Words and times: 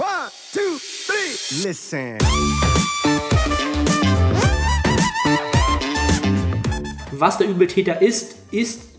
One, 0.00 0.30
two, 0.50 0.78
three. 0.78 1.68
Listen. 1.68 2.16
Was 7.12 7.36
der 7.36 7.48
Übeltäter 7.48 8.00
ist, 8.00 8.36
ist 8.50 8.89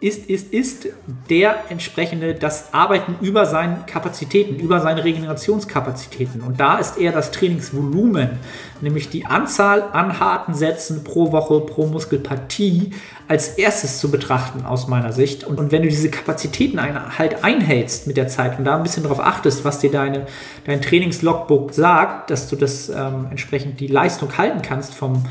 ist, 0.00 0.28
ist, 0.30 0.52
ist 0.52 0.88
der 1.28 1.56
entsprechende, 1.70 2.34
das 2.34 2.72
Arbeiten 2.72 3.16
über 3.20 3.46
seine 3.46 3.84
Kapazitäten, 3.86 4.56
über 4.56 4.80
seine 4.80 5.02
Regenerationskapazitäten. 5.02 6.40
Und 6.40 6.60
da 6.60 6.78
ist 6.78 6.98
eher 6.98 7.12
das 7.12 7.32
Trainingsvolumen, 7.32 8.38
nämlich 8.80 9.08
die 9.10 9.26
Anzahl 9.26 9.82
an 9.92 10.20
harten 10.20 10.54
Sätzen 10.54 11.02
pro 11.02 11.32
Woche, 11.32 11.60
pro 11.60 11.86
Muskelpartie, 11.86 12.92
als 13.26 13.58
erstes 13.58 13.98
zu 13.98 14.10
betrachten 14.10 14.64
aus 14.64 14.86
meiner 14.86 15.12
Sicht. 15.12 15.44
Und, 15.44 15.58
und 15.58 15.72
wenn 15.72 15.82
du 15.82 15.88
diese 15.88 16.10
Kapazitäten 16.10 16.78
ein, 16.78 17.18
halt 17.18 17.44
einhältst 17.44 18.06
mit 18.06 18.16
der 18.16 18.28
Zeit 18.28 18.58
und 18.58 18.64
da 18.64 18.76
ein 18.76 18.84
bisschen 18.84 19.02
darauf 19.02 19.20
achtest, 19.20 19.64
was 19.64 19.80
dir 19.80 19.90
deine, 19.90 20.26
dein 20.64 20.80
Trainingslogbook 20.80 21.74
sagt, 21.74 22.30
dass 22.30 22.48
du 22.48 22.56
das 22.56 22.88
ähm, 22.88 23.26
entsprechend 23.30 23.80
die 23.80 23.88
Leistung 23.88 24.38
halten 24.38 24.62
kannst 24.62 24.94
vom, 24.94 25.24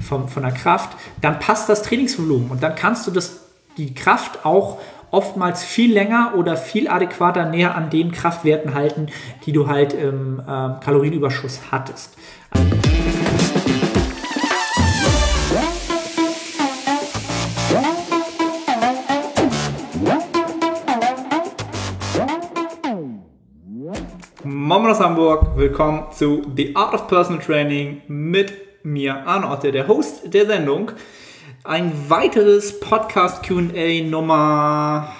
vom, 0.00 0.28
von 0.28 0.44
der 0.44 0.52
Kraft, 0.52 0.96
dann 1.20 1.40
passt 1.40 1.68
das 1.68 1.82
Trainingsvolumen 1.82 2.50
und 2.50 2.62
dann 2.62 2.74
kannst 2.76 3.06
du 3.06 3.10
das 3.10 3.41
die 3.76 3.94
Kraft 3.94 4.44
auch 4.44 4.78
oftmals 5.10 5.64
viel 5.64 5.92
länger 5.92 6.32
oder 6.36 6.56
viel 6.56 6.88
adäquater 6.88 7.46
näher 7.46 7.74
an 7.74 7.90
den 7.90 8.12
Kraftwerten 8.12 8.74
halten, 8.74 9.08
die 9.44 9.52
du 9.52 9.68
halt 9.68 9.92
im 9.92 10.40
äh, 10.40 10.80
Kalorienüberschuss 10.82 11.60
hattest. 11.70 12.16
Moin 24.44 24.86
aus 24.86 25.00
Hamburg, 25.00 25.56
willkommen 25.56 26.06
zu 26.12 26.42
The 26.56 26.74
Art 26.74 26.94
of 26.94 27.06
Personal 27.06 27.42
Training 27.42 28.02
mit 28.08 28.52
mir, 28.84 29.26
Arne 29.26 29.48
Otte, 29.48 29.70
der 29.70 29.86
Host 29.86 30.32
der 30.32 30.46
Sendung. 30.46 30.92
Ein 31.64 31.92
weiteres 32.10 32.80
Podcast 32.80 33.44
QA 33.44 34.02
Nummer. 34.02 35.12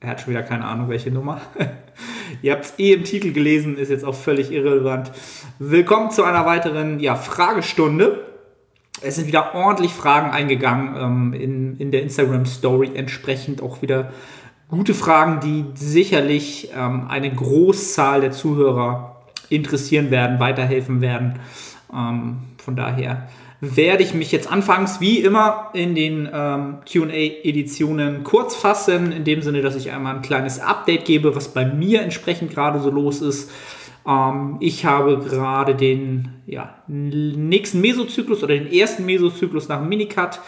Er 0.00 0.08
hat 0.08 0.22
schon 0.22 0.30
wieder 0.30 0.42
keine 0.42 0.64
Ahnung, 0.64 0.88
welche 0.88 1.10
Nummer. 1.10 1.42
Ihr 2.42 2.52
habt 2.52 2.64
es 2.64 2.78
eh 2.78 2.94
im 2.94 3.04
Titel 3.04 3.32
gelesen, 3.32 3.76
ist 3.76 3.90
jetzt 3.90 4.06
auch 4.06 4.14
völlig 4.14 4.50
irrelevant. 4.50 5.12
Willkommen 5.58 6.10
zu 6.10 6.24
einer 6.24 6.46
weiteren 6.46 7.00
ja, 7.00 7.16
Fragestunde. 7.16 8.24
Es 9.02 9.16
sind 9.16 9.26
wieder 9.26 9.54
ordentlich 9.54 9.92
Fragen 9.92 10.30
eingegangen 10.30 10.96
ähm, 10.96 11.32
in, 11.34 11.76
in 11.76 11.90
der 11.90 12.00
Instagram 12.00 12.46
Story, 12.46 12.92
entsprechend 12.94 13.60
auch 13.60 13.82
wieder 13.82 14.12
gute 14.68 14.94
Fragen, 14.94 15.40
die 15.40 15.66
sicherlich 15.74 16.70
ähm, 16.74 17.08
eine 17.10 17.30
Großzahl 17.30 18.22
der 18.22 18.30
Zuhörer 18.30 19.20
interessieren 19.50 20.10
werden, 20.10 20.40
weiterhelfen 20.40 21.02
werden. 21.02 21.40
Ähm, 21.92 22.38
von 22.56 22.74
daher 22.74 23.28
werde 23.60 24.02
ich 24.02 24.14
mich 24.14 24.32
jetzt 24.32 24.50
anfangs 24.50 25.00
wie 25.00 25.18
immer 25.18 25.70
in 25.74 25.94
den 25.94 26.28
ähm, 26.32 26.78
QA-Editionen 26.90 28.24
kurz 28.24 28.56
fassen, 28.56 29.12
in 29.12 29.24
dem 29.24 29.42
Sinne, 29.42 29.60
dass 29.60 29.76
ich 29.76 29.90
einmal 29.90 30.16
ein 30.16 30.22
kleines 30.22 30.60
Update 30.60 31.04
gebe, 31.04 31.36
was 31.36 31.52
bei 31.52 31.66
mir 31.66 32.00
entsprechend 32.00 32.50
gerade 32.50 32.80
so 32.80 32.90
los 32.90 33.20
ist. 33.20 33.50
Ähm, 34.06 34.56
ich 34.60 34.86
habe 34.86 35.18
gerade 35.18 35.74
den 35.74 36.42
ja, 36.46 36.74
nächsten 36.86 37.82
Mesozyklus 37.82 38.42
oder 38.42 38.54
den 38.54 38.72
ersten 38.72 39.04
Mesozyklus 39.04 39.68
nach 39.68 39.80
dem 39.80 39.90
Minicut 39.90 40.40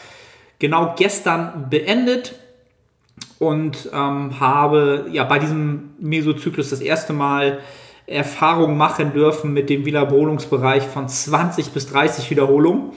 genau 0.59 0.95
gestern 0.97 1.67
beendet 1.69 2.35
und 3.39 3.91
ähm, 3.93 4.41
habe 4.41 5.07
ja 5.13 5.25
bei 5.25 5.39
diesem 5.39 5.91
Mesozyklus 5.99 6.71
das 6.71 6.81
erste 6.81 7.13
Mal 7.13 7.59
Erfahrung 8.07 8.77
machen 8.77 9.13
dürfen 9.13 9.53
mit 9.53 9.71
dem 9.71 9.85
Wiederholungsbereich 9.85 10.85
von 10.85 11.09
20 11.09 11.71
bis 11.71 11.87
30 11.87 12.31
Wiederholungen, 12.31 12.93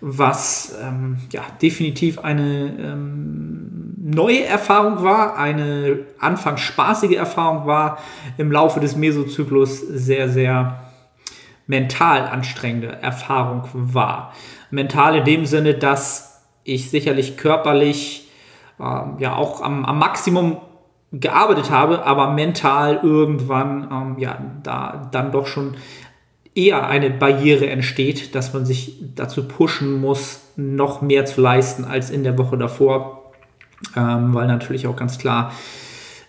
was 0.00 0.76
ähm, 0.82 1.18
ja, 1.30 1.42
definitiv 1.60 2.18
eine 2.18 2.74
ähm, 2.78 3.94
neue 3.98 4.44
Erfahrung 4.44 5.02
war, 5.02 5.36
eine 5.36 6.00
anfangs 6.18 6.60
spaßige 6.60 7.16
Erfahrung 7.16 7.66
war, 7.66 7.98
im 8.36 8.52
Laufe 8.52 8.80
des 8.80 8.96
Mesozyklus 8.96 9.80
sehr, 9.80 10.28
sehr 10.28 10.82
mental 11.66 12.26
anstrengende 12.26 12.88
Erfahrung 13.00 13.68
war. 13.72 14.32
Mental 14.70 15.16
in 15.16 15.24
dem 15.24 15.46
Sinne, 15.46 15.74
dass 15.74 16.42
ich 16.64 16.90
sicherlich 16.90 17.36
körperlich 17.36 18.28
ähm, 18.80 19.16
ja 19.18 19.36
auch 19.36 19.62
am, 19.62 19.84
am 19.84 19.98
Maximum 19.98 20.58
gearbeitet 21.12 21.70
habe, 21.70 22.04
aber 22.04 22.32
mental 22.32 23.00
irgendwann 23.02 23.88
ähm, 23.92 24.18
ja 24.18 24.38
da 24.62 25.08
dann 25.12 25.30
doch 25.30 25.46
schon 25.46 25.74
eher 26.54 26.86
eine 26.86 27.10
Barriere 27.10 27.68
entsteht, 27.68 28.34
dass 28.34 28.52
man 28.52 28.66
sich 28.66 28.98
dazu 29.14 29.46
pushen 29.46 30.00
muss, 30.00 30.40
noch 30.56 31.02
mehr 31.02 31.24
zu 31.24 31.40
leisten 31.40 31.84
als 31.84 32.10
in 32.10 32.24
der 32.24 32.36
Woche 32.38 32.58
davor, 32.58 33.32
ähm, 33.96 34.34
weil 34.34 34.46
natürlich 34.46 34.86
auch 34.86 34.96
ganz 34.96 35.18
klar 35.18 35.52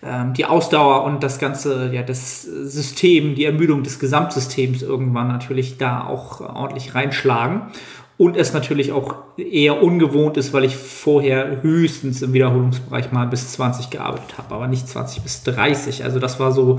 ähm, 0.02 0.32
die 0.34 0.46
Ausdauer 0.46 1.04
und 1.04 1.22
das 1.22 1.38
ganze, 1.38 1.90
ja, 1.92 2.02
das 2.02 2.42
System, 2.42 3.34
die 3.34 3.44
Ermüdung 3.44 3.82
des 3.82 3.98
Gesamtsystems 3.98 4.82
irgendwann 4.82 5.28
natürlich 5.28 5.78
da 5.78 6.04
auch 6.06 6.40
ordentlich 6.40 6.94
reinschlagen 6.94 7.70
und 8.16 8.36
es 8.36 8.52
natürlich 8.52 8.92
auch 8.92 9.16
eher 9.36 9.82
ungewohnt 9.82 10.36
ist, 10.36 10.52
weil 10.52 10.64
ich 10.64 10.76
vorher 10.76 11.62
höchstens 11.62 12.22
im 12.22 12.32
Wiederholungsbereich 12.32 13.10
mal 13.10 13.26
bis 13.26 13.52
20 13.52 13.90
gearbeitet 13.90 14.38
habe, 14.38 14.54
aber 14.54 14.68
nicht 14.68 14.88
20 14.88 15.22
bis 15.22 15.42
30. 15.42 16.04
Also 16.04 16.20
das 16.20 16.38
war 16.38 16.52
so 16.52 16.78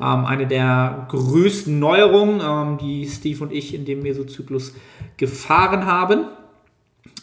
ähm, 0.00 0.24
eine 0.24 0.46
der 0.46 1.06
größten 1.08 1.78
Neuerungen, 1.78 2.40
ähm, 2.44 2.78
die 2.78 3.06
Steve 3.06 3.44
und 3.44 3.52
ich 3.52 3.74
in 3.74 3.84
dem 3.84 4.02
Mesozyklus 4.02 4.74
gefahren 5.16 5.86
haben. 5.86 6.24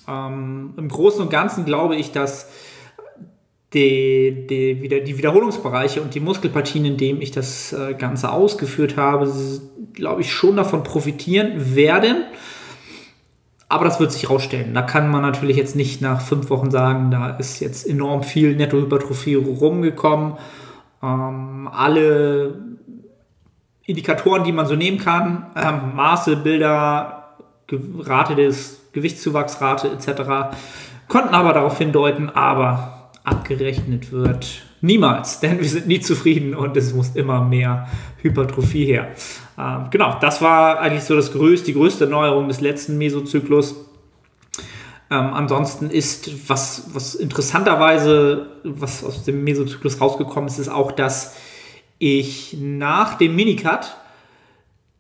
Ähm, 0.08 0.74
Im 0.78 0.88
Großen 0.88 1.22
und 1.22 1.30
Ganzen 1.30 1.66
glaube 1.66 1.98
ich, 1.98 2.14
dass 2.14 2.50
die, 3.74 4.48
die, 4.50 5.04
die 5.04 5.18
Wiederholungsbereiche 5.18 6.02
und 6.02 6.16
die 6.16 6.22
Muskelpartien, 6.22 6.86
in 6.86 6.98
denen 6.98 7.22
ich 7.22 7.32
das 7.32 7.74
äh, 7.74 7.94
Ganze 7.94 8.32
ausgeführt 8.32 8.96
habe, 8.96 9.32
glaube 9.94 10.22
ich, 10.22 10.32
schon 10.32 10.56
davon 10.56 10.84
profitieren 10.84 11.76
werden. 11.76 12.24
Aber 13.70 13.86
das 13.86 14.00
wird 14.00 14.12
sich 14.12 14.30
rausstellen. 14.30 14.74
Da 14.74 14.82
kann 14.82 15.12
man 15.12 15.22
natürlich 15.22 15.56
jetzt 15.56 15.76
nicht 15.76 16.02
nach 16.02 16.22
fünf 16.22 16.50
Wochen 16.50 16.72
sagen, 16.72 17.12
da 17.12 17.30
ist 17.30 17.60
jetzt 17.60 17.88
enorm 17.88 18.24
viel 18.24 18.56
Nettohypertrophie 18.56 19.36
rumgekommen. 19.36 20.34
Ähm, 21.04 21.70
alle 21.72 22.56
Indikatoren, 23.86 24.44
die 24.44 24.52
man 24.52 24.66
so 24.66 24.76
nehmen 24.76 24.98
kann, 24.98 25.46
ähm, 25.56 25.96
Maße, 25.96 26.38
Bilder, 26.38 27.36
Rate 27.72 28.36
des 28.36 28.82
Gewichtszuwachsrate 28.92 29.92
etc., 29.92 30.58
konnten 31.08 31.36
aber 31.36 31.54
darauf 31.54 31.78
hindeuten, 31.78 32.30
aber 32.30 32.99
abgerechnet 33.30 34.12
wird 34.12 34.64
niemals, 34.82 35.40
denn 35.40 35.60
wir 35.60 35.68
sind 35.68 35.88
nie 35.88 36.00
zufrieden 36.00 36.56
und 36.56 36.76
es 36.78 36.94
muss 36.94 37.16
immer 37.16 37.44
mehr 37.44 37.88
Hypertrophie 38.22 38.86
her. 38.86 39.12
Ähm, 39.58 39.88
genau, 39.92 40.18
das 40.20 40.42
war 40.42 40.80
eigentlich 40.80 41.04
so 41.04 41.16
das 41.16 41.32
größte, 41.32 41.68
die 41.68 41.74
größte 41.74 42.08
Neuerung 42.08 42.48
des 42.48 42.62
letzten 42.62 42.98
Mesozyklus. 42.98 43.76
Ähm, 45.12 45.34
ansonsten 45.34 45.90
ist, 45.90 46.50
was, 46.50 46.90
was 46.94 47.16
interessanterweise, 47.16 48.48
was 48.64 49.04
aus 49.04 49.24
dem 49.24 49.44
Mesozyklus 49.44 50.00
rausgekommen 50.00 50.48
ist, 50.48 50.60
ist 50.60 50.70
auch, 50.70 50.92
dass 50.92 51.36
ich 51.98 52.58
nach 52.60 53.16
dem 53.16 53.36
Minicut 53.36 53.96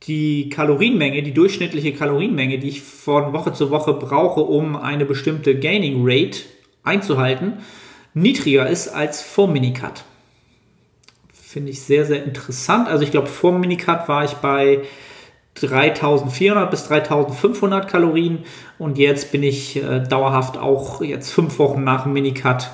die 0.03 0.49
Kalorienmenge, 0.49 1.23
die 1.23 1.33
durchschnittliche 1.33 1.93
Kalorienmenge, 1.93 2.57
die 2.57 2.69
ich 2.69 2.81
von 2.81 3.33
Woche 3.33 3.53
zu 3.53 3.69
Woche 3.69 3.93
brauche, 3.93 4.41
um 4.41 4.75
eine 4.75 5.05
bestimmte 5.05 5.59
Gaining 5.59 6.01
Rate 6.03 6.39
einzuhalten, 6.83 7.59
niedriger 8.21 8.67
ist 8.67 8.89
als 8.89 9.21
vor 9.21 9.47
Minicut. 9.47 10.03
Finde 11.33 11.71
ich 11.71 11.81
sehr, 11.81 12.05
sehr 12.05 12.23
interessant. 12.23 12.87
Also 12.87 13.03
ich 13.03 13.11
glaube, 13.11 13.27
vor 13.27 13.57
Minicut 13.57 14.07
war 14.07 14.23
ich 14.23 14.33
bei 14.33 14.81
3400 15.55 16.69
bis 16.69 16.83
3500 16.85 17.87
Kalorien 17.87 18.43
und 18.77 18.97
jetzt 18.97 19.31
bin 19.31 19.43
ich 19.43 19.75
äh, 19.75 20.01
dauerhaft 20.01 20.57
auch 20.57 21.01
jetzt 21.01 21.31
fünf 21.31 21.57
Wochen 21.59 21.83
nach 21.83 22.03
dem 22.03 22.13
Minicut 22.13 22.69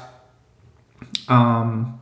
ähm, 1.30 1.94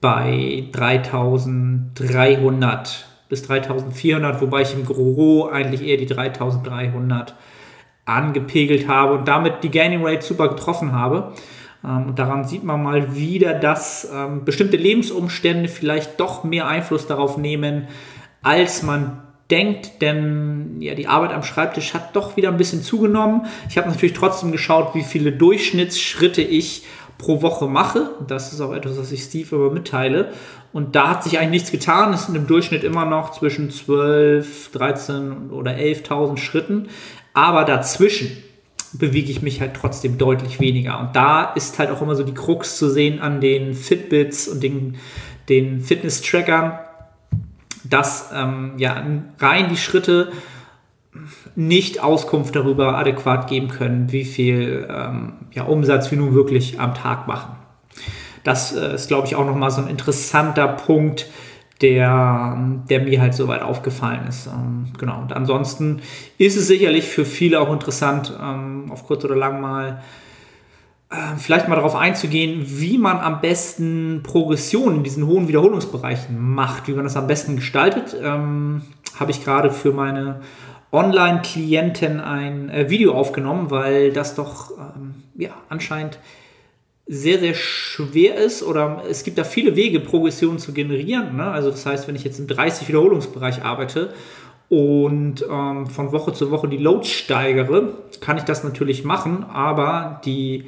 bei 0.00 0.64
3300 0.72 3.06
bis 3.28 3.42
3400, 3.42 4.40
wobei 4.40 4.62
ich 4.62 4.72
im 4.74 4.84
Gros 4.84 5.52
eigentlich 5.52 5.82
eher 5.82 5.96
die 5.96 6.06
3300 6.06 7.34
angepegelt 8.04 8.86
habe 8.86 9.14
und 9.14 9.26
damit 9.26 9.64
die 9.64 9.70
Gaining 9.70 10.06
Rate 10.06 10.22
super 10.22 10.46
getroffen 10.48 10.92
habe. 10.92 11.32
Ähm, 11.86 12.08
und 12.08 12.18
daran 12.18 12.44
sieht 12.44 12.64
man 12.64 12.82
mal 12.82 13.14
wieder, 13.14 13.54
dass 13.54 14.08
ähm, 14.12 14.44
bestimmte 14.44 14.76
Lebensumstände 14.76 15.68
vielleicht 15.68 16.20
doch 16.20 16.44
mehr 16.44 16.66
Einfluss 16.66 17.06
darauf 17.06 17.36
nehmen, 17.36 17.88
als 18.42 18.82
man 18.82 19.22
denkt, 19.50 20.02
denn 20.02 20.76
ja, 20.80 20.94
die 20.94 21.06
Arbeit 21.06 21.32
am 21.32 21.44
Schreibtisch 21.44 21.94
hat 21.94 22.16
doch 22.16 22.36
wieder 22.36 22.48
ein 22.48 22.56
bisschen 22.56 22.82
zugenommen. 22.82 23.46
Ich 23.68 23.78
habe 23.78 23.88
natürlich 23.88 24.14
trotzdem 24.14 24.50
geschaut, 24.50 24.94
wie 24.94 25.02
viele 25.02 25.32
Durchschnittsschritte 25.32 26.42
ich 26.42 26.84
pro 27.18 27.42
Woche 27.42 27.66
mache. 27.66 28.10
Das 28.26 28.52
ist 28.52 28.60
auch 28.60 28.72
etwas, 28.72 28.98
was 28.98 29.12
ich 29.12 29.22
Steve 29.22 29.54
aber 29.56 29.70
mitteile. 29.70 30.32
Und 30.72 30.96
da 30.96 31.10
hat 31.10 31.24
sich 31.24 31.38
eigentlich 31.38 31.62
nichts 31.62 31.70
getan. 31.70 32.12
Es 32.12 32.26
sind 32.26 32.34
im 32.34 32.46
Durchschnitt 32.46 32.84
immer 32.84 33.06
noch 33.06 33.30
zwischen 33.30 33.70
12, 33.70 34.72
13 34.72 35.50
oder 35.50 35.72
11.000 35.72 36.38
Schritten. 36.38 36.88
Aber 37.32 37.64
dazwischen 37.64 38.36
bewege 38.92 39.30
ich 39.30 39.42
mich 39.42 39.60
halt 39.60 39.74
trotzdem 39.74 40.18
deutlich 40.18 40.60
weniger. 40.60 40.98
Und 41.00 41.14
da 41.14 41.44
ist 41.44 41.78
halt 41.78 41.90
auch 41.90 42.02
immer 42.02 42.14
so 42.14 42.22
die 42.22 42.34
Krux 42.34 42.76
zu 42.76 42.88
sehen 42.88 43.20
an 43.20 43.40
den 43.40 43.74
Fitbits 43.74 44.48
und 44.48 44.62
den, 44.62 44.96
den 45.48 45.80
Fitness-Trackern, 45.80 46.78
dass 47.84 48.30
ähm, 48.34 48.72
ja 48.78 49.04
rein 49.38 49.68
die 49.68 49.76
Schritte 49.76 50.32
nicht 51.54 52.02
Auskunft 52.02 52.54
darüber 52.56 52.98
adäquat 52.98 53.48
geben 53.48 53.68
können, 53.68 54.12
wie 54.12 54.24
viel 54.24 54.86
ähm, 54.90 55.34
ja, 55.52 55.64
Umsatz 55.64 56.10
wir 56.10 56.18
nun 56.18 56.34
wirklich 56.34 56.80
am 56.80 56.94
Tag 56.94 57.26
machen. 57.26 57.56
Das 58.44 58.76
äh, 58.76 58.94
ist, 58.94 59.08
glaube 59.08 59.26
ich, 59.26 59.34
auch 59.34 59.46
nochmal 59.46 59.70
so 59.70 59.80
ein 59.80 59.88
interessanter 59.88 60.68
Punkt, 60.68 61.26
der, 61.82 62.58
der 62.88 63.00
mir 63.00 63.20
halt 63.20 63.34
soweit 63.34 63.62
aufgefallen 63.62 64.26
ist. 64.28 64.46
Ähm, 64.46 64.86
genau. 64.98 65.20
Und 65.20 65.32
ansonsten 65.32 66.00
ist 66.38 66.56
es 66.56 66.66
sicherlich 66.66 67.04
für 67.04 67.24
viele 67.24 67.60
auch 67.60 67.72
interessant, 67.72 68.32
ähm, 68.40 68.90
auf 68.90 69.06
kurz 69.06 69.24
oder 69.24 69.36
lang 69.36 69.60
mal 69.60 70.02
äh, 71.10 71.36
vielleicht 71.36 71.68
mal 71.68 71.76
darauf 71.76 71.94
einzugehen, 71.94 72.64
wie 72.66 72.98
man 72.98 73.18
am 73.18 73.40
besten 73.40 74.22
Progression 74.22 74.96
in 74.96 75.02
diesen 75.04 75.26
hohen 75.26 75.48
Wiederholungsbereichen 75.48 76.38
macht, 76.38 76.88
wie 76.88 76.92
man 76.92 77.04
das 77.04 77.16
am 77.16 77.26
besten 77.26 77.56
gestaltet. 77.56 78.16
Ähm, 78.20 78.82
Habe 79.18 79.30
ich 79.30 79.44
gerade 79.44 79.70
für 79.70 79.92
meine 79.92 80.40
Online-Klienten 80.92 82.20
ein 82.20 82.70
äh, 82.70 82.88
Video 82.88 83.12
aufgenommen, 83.12 83.70
weil 83.70 84.12
das 84.12 84.34
doch 84.34 84.70
ähm, 84.78 85.22
ja, 85.36 85.50
anscheinend 85.68 86.18
sehr, 87.06 87.38
sehr 87.38 87.54
schwer 87.54 88.34
ist 88.34 88.62
oder 88.62 89.04
es 89.08 89.22
gibt 89.22 89.38
da 89.38 89.44
viele 89.44 89.76
Wege, 89.76 90.00
Progression 90.00 90.58
zu 90.58 90.72
generieren. 90.72 91.36
Ne? 91.36 91.44
Also 91.44 91.70
das 91.70 91.86
heißt, 91.86 92.08
wenn 92.08 92.16
ich 92.16 92.24
jetzt 92.24 92.40
im 92.40 92.48
30 92.48 92.88
Wiederholungsbereich 92.88 93.62
arbeite 93.62 94.12
und 94.68 95.44
ähm, 95.48 95.86
von 95.86 96.10
Woche 96.10 96.32
zu 96.32 96.50
Woche 96.50 96.68
die 96.68 96.78
Loads 96.78 97.08
steigere, 97.08 97.94
kann 98.20 98.36
ich 98.38 98.42
das 98.42 98.64
natürlich 98.64 99.04
machen, 99.04 99.44
aber 99.44 100.20
die, 100.24 100.64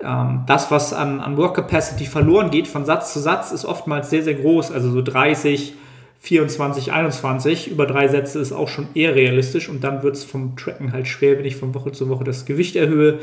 ähm, 0.00 0.44
das, 0.46 0.70
was 0.70 0.94
an, 0.94 1.20
an 1.20 1.36
Work 1.36 1.56
Capacity 1.56 2.06
verloren 2.06 2.50
geht 2.50 2.66
von 2.66 2.86
Satz 2.86 3.12
zu 3.12 3.20
Satz, 3.20 3.52
ist 3.52 3.66
oftmals 3.66 4.08
sehr, 4.08 4.22
sehr 4.22 4.34
groß. 4.34 4.72
Also 4.72 4.90
so 4.90 5.02
30, 5.02 5.74
24, 6.20 6.92
21 6.92 7.70
über 7.70 7.84
drei 7.84 8.08
Sätze 8.08 8.38
ist 8.38 8.52
auch 8.52 8.68
schon 8.68 8.88
eher 8.94 9.14
realistisch 9.14 9.68
und 9.68 9.84
dann 9.84 10.02
wird 10.02 10.16
es 10.16 10.24
vom 10.24 10.56
Tracken 10.56 10.92
halt 10.92 11.08
schwer, 11.08 11.36
wenn 11.36 11.44
ich 11.44 11.56
von 11.56 11.74
Woche 11.74 11.92
zu 11.92 12.08
Woche 12.08 12.24
das 12.24 12.46
Gewicht 12.46 12.74
erhöhe 12.74 13.18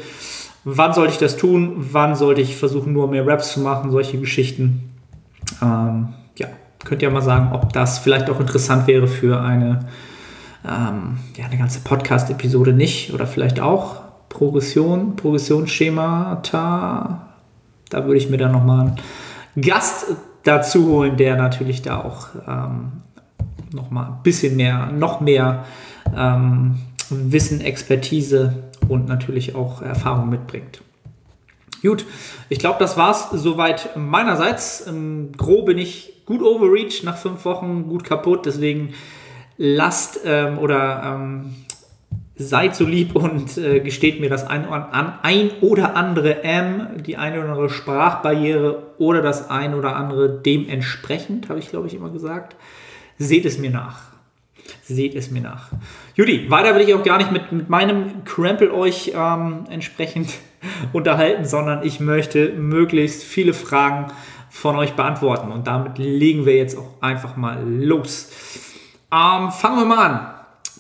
wann 0.66 0.94
sollte 0.94 1.14
ich 1.14 1.20
das 1.20 1.38
tun, 1.38 1.76
wann 1.78 2.16
sollte 2.16 2.42
ich 2.42 2.58
versuchen, 2.58 2.92
nur 2.92 3.08
mehr 3.08 3.26
Raps 3.26 3.54
zu 3.54 3.62
machen, 3.62 3.92
solche 3.92 4.20
Geschichten. 4.20 4.92
Ähm, 5.62 6.10
ja, 6.38 6.48
könnt 6.84 7.02
ihr 7.02 7.10
mal 7.10 7.22
sagen, 7.22 7.54
ob 7.54 7.72
das 7.72 8.00
vielleicht 8.00 8.30
auch 8.30 8.42
interessant 8.42 8.88
wäre 8.88 9.08
für 9.08 9.40
eine, 9.40 9.86
ähm, 10.66 11.20
ja, 11.38 11.46
eine 11.46 11.58
ganze 11.58 11.80
Podcast-Episode 11.80 12.74
nicht 12.74 13.14
oder 13.14 13.26
vielleicht 13.28 13.62
auch 13.62 14.02
Progression, 14.28 15.16
Progressionsschemata. 15.16 17.22
Da 17.90 18.06
würde 18.06 18.18
ich 18.18 18.30
mir 18.30 18.38
dann 18.38 18.52
nochmal 18.52 18.96
einen 19.56 19.64
Gast 19.64 20.08
dazu 20.44 20.88
holen, 20.88 21.16
der 21.16 21.38
natürlich 21.38 21.84
da 21.84 22.02
auch 22.02 22.28
ähm, 22.48 23.04
nochmal 23.72 24.08
ein 24.08 24.24
bisschen 24.24 24.56
mehr, 24.56 24.90
noch 24.92 25.22
mehr 25.22 25.66
ähm, 26.16 26.80
Wissen, 27.10 27.62
Expertise 27.62 28.64
und 28.90 29.08
natürlich 29.08 29.56
auch 29.56 29.82
Erfahrung 29.82 30.30
mitbringt. 30.30 30.82
Gut, 31.82 32.06
ich 32.50 32.60
glaube, 32.60 32.78
das 32.80 32.98
war 32.98 33.12
es 33.12 33.42
soweit 33.42 33.96
meinerseits. 33.96 34.88
Ähm, 34.88 35.32
grob 35.38 35.68
bin 35.68 35.78
ich 35.78 36.14
gut 36.26 36.42
overreach 36.42 37.04
nach 37.04 37.18
fünf 37.18 37.46
Wochen, 37.46 37.88
gut 37.88 38.04
kaputt. 38.04 38.46
Deswegen 38.46 38.94
lasst 39.58 40.22
ähm, 40.26 40.58
oder 40.58 41.04
ähm, 41.06 41.56
seid 42.38 42.76
so 42.76 42.86
lieb 42.86 43.16
und 43.16 43.58
äh, 43.58 43.80
gesteht 43.80 44.20
mir 44.20 44.30
das 44.30 44.46
ein, 44.46 44.66
an, 44.66 45.20
ein 45.22 45.52
oder 45.62 45.96
andere 45.96 46.44
M, 46.44 47.04
die 47.06 47.18
eine 47.18 47.40
oder 47.40 47.50
andere 47.50 47.70
Sprachbarriere 47.70 48.94
oder 48.98 49.22
das 49.22 49.50
ein 49.50 49.74
oder 49.74 49.96
andere 49.96 50.42
dementsprechend, 50.42 51.50
habe 51.50 51.60
ich 51.60 51.70
glaube 51.70 51.88
ich 51.88 51.94
immer 51.94 52.10
gesagt. 52.10 52.56
Seht 53.18 53.46
es 53.46 53.58
mir 53.58 53.70
nach. 53.70 54.02
Seht 54.84 55.16
es 55.16 55.32
mir 55.32 55.42
nach. 55.42 55.70
Judy, 56.16 56.50
weiter 56.50 56.74
will 56.74 56.88
ich 56.88 56.94
auch 56.94 57.04
gar 57.04 57.18
nicht 57.18 57.34
mit, 57.34 57.52
mit 57.52 57.70
meinem 57.70 58.24
Krempel 58.24 58.72
euch 58.72 59.12
ähm, 59.14 59.66
entsprechend 59.70 60.30
unterhalten, 60.94 61.44
sondern 61.44 61.86
ich 61.86 62.00
möchte 62.00 62.54
möglichst 62.54 63.22
viele 63.22 63.54
Fragen 63.54 64.14
von 64.50 64.78
euch 64.78 64.94
beantworten. 64.94 65.52
Und 65.52 65.68
damit 65.68 65.98
legen 65.98 66.46
wir 66.46 66.56
jetzt 66.56 66.78
auch 66.78 67.02
einfach 67.02 67.36
mal 67.36 67.62
los. 67.68 68.32
Ähm, 69.12 69.52
fangen 69.52 69.78
wir 69.78 69.86
mal 69.86 70.06
an. 70.10 70.36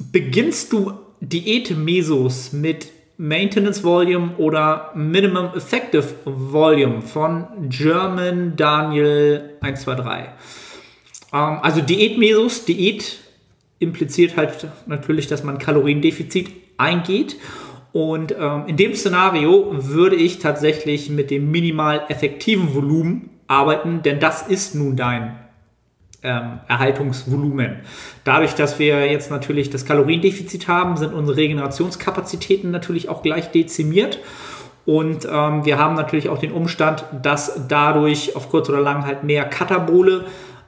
Beginnst 0.09 0.71
du 0.71 0.93
Diät-Mesos 1.19 2.53
mit 2.53 2.87
Maintenance 3.17 3.83
Volume 3.83 4.35
oder 4.37 4.91
Minimum 4.95 5.49
Effective 5.53 6.05
Volume 6.23 7.01
von 7.01 7.47
German 7.67 8.55
Daniel 8.55 9.57
123? 9.59 10.29
Ähm, 11.33 11.59
also 11.61 11.81
Diät-Mesos, 11.81 12.63
Diät 12.63 13.24
impliziert 13.79 14.37
halt 14.37 14.67
natürlich, 14.85 15.27
dass 15.27 15.43
man 15.43 15.57
Kaloriendefizit 15.57 16.49
eingeht. 16.77 17.37
Und 17.91 18.35
ähm, 18.37 18.63
in 18.67 18.77
dem 18.77 18.93
Szenario 18.93 19.69
würde 19.71 20.15
ich 20.15 20.39
tatsächlich 20.39 21.09
mit 21.09 21.31
dem 21.31 21.49
minimal 21.49 22.03
effektiven 22.09 22.73
Volumen 22.75 23.29
arbeiten, 23.47 24.01
denn 24.01 24.19
das 24.19 24.41
ist 24.41 24.75
nun 24.75 24.97
dein 24.97 25.35
ähm, 26.25 26.59
Erhaltungsvolumen. 26.67 27.77
Dadurch, 28.23 28.55
dass 28.55 28.79
wir 28.79 29.09
jetzt 29.09 29.31
natürlich 29.31 29.69
das 29.69 29.85
Kaloriendefizit 29.85 30.67
haben, 30.67 30.97
sind 30.97 31.13
unsere 31.13 31.37
Regenerationskapazitäten 31.37 32.71
natürlich 32.71 33.07
auch 33.07 33.21
gleich 33.21 33.51
dezimiert. 33.51 34.19
Und 34.85 35.25
ähm, 35.31 35.65
wir 35.65 35.77
haben 35.77 35.95
natürlich 35.95 36.29
auch 36.29 36.37
den 36.37 36.51
Umstand, 36.51 37.05
dass 37.21 37.67
dadurch 37.67 38.35
auf 38.35 38.49
kurz 38.49 38.69
oder 38.69 38.81
lang 38.81 39.05
halt 39.05 39.23
mehr 39.23 39.45
katabole 39.45 40.25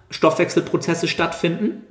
Stoffwechselprozesse 0.09 1.07
stattfinden. 1.07 1.83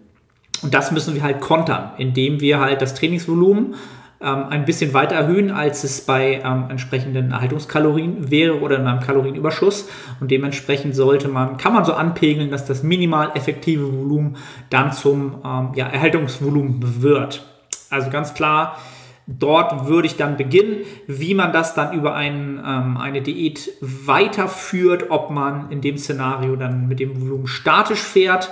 Und 0.63 0.75
das 0.75 0.91
müssen 0.91 1.15
wir 1.15 1.23
halt 1.23 1.41
kontern, 1.41 1.91
indem 1.99 2.41
wir 2.41 2.61
halt 2.61 2.83
das 2.83 2.95
Trainingsvolumen 2.95 3.75
ähm, 4.21 4.45
ein 4.49 4.65
bisschen 4.65 4.95
weiter 4.95 5.15
erhöhen, 5.15 5.51
als 5.51 5.85
es 5.85 6.01
bei 6.01 6.41
ähm, 6.43 6.65
entsprechenden 6.71 7.33
Erhaltungskalorien 7.33 8.31
wäre 8.31 8.61
oder 8.61 8.79
in 8.79 8.87
einem 8.87 9.01
Kalorienüberschuss. 9.01 9.89
Und 10.21 10.31
dementsprechend 10.31 10.95
sollte 10.95 11.29
man, 11.29 11.59
kann 11.59 11.75
man 11.75 11.85
so 11.85 11.93
anpegeln, 11.93 12.51
dass 12.51 12.65
das 12.65 12.83
minimal 12.83 13.33
effektive 13.35 13.93
Volumen 13.93 14.37
dann 14.71 14.93
zum 14.93 15.43
ähm, 15.45 15.73
ja, 15.75 15.87
Erhaltungsvolumen 15.87 17.03
wird. 17.03 17.45
Also 17.91 18.11
ganz 18.11 18.33
klar, 18.33 18.79
dort 19.27 19.87
würde 19.87 20.07
ich 20.07 20.17
dann 20.17 20.37
beginnen, 20.37 20.79
wie 21.07 21.35
man 21.35 21.53
das 21.53 21.75
dann 21.75 21.93
über 21.93 22.15
ein, 22.15 22.59
ähm, 22.67 22.97
eine 22.97 23.21
Diät 23.21 23.71
weiterführt, 23.81 25.11
ob 25.11 25.31
man 25.31 25.71
in 25.71 25.83
dem 25.83 25.99
Szenario 25.99 26.57
dann 26.57 26.89
mit 26.89 27.01
dem 27.01 27.21
Volumen 27.21 27.47
statisch 27.47 28.01
fährt 28.01 28.51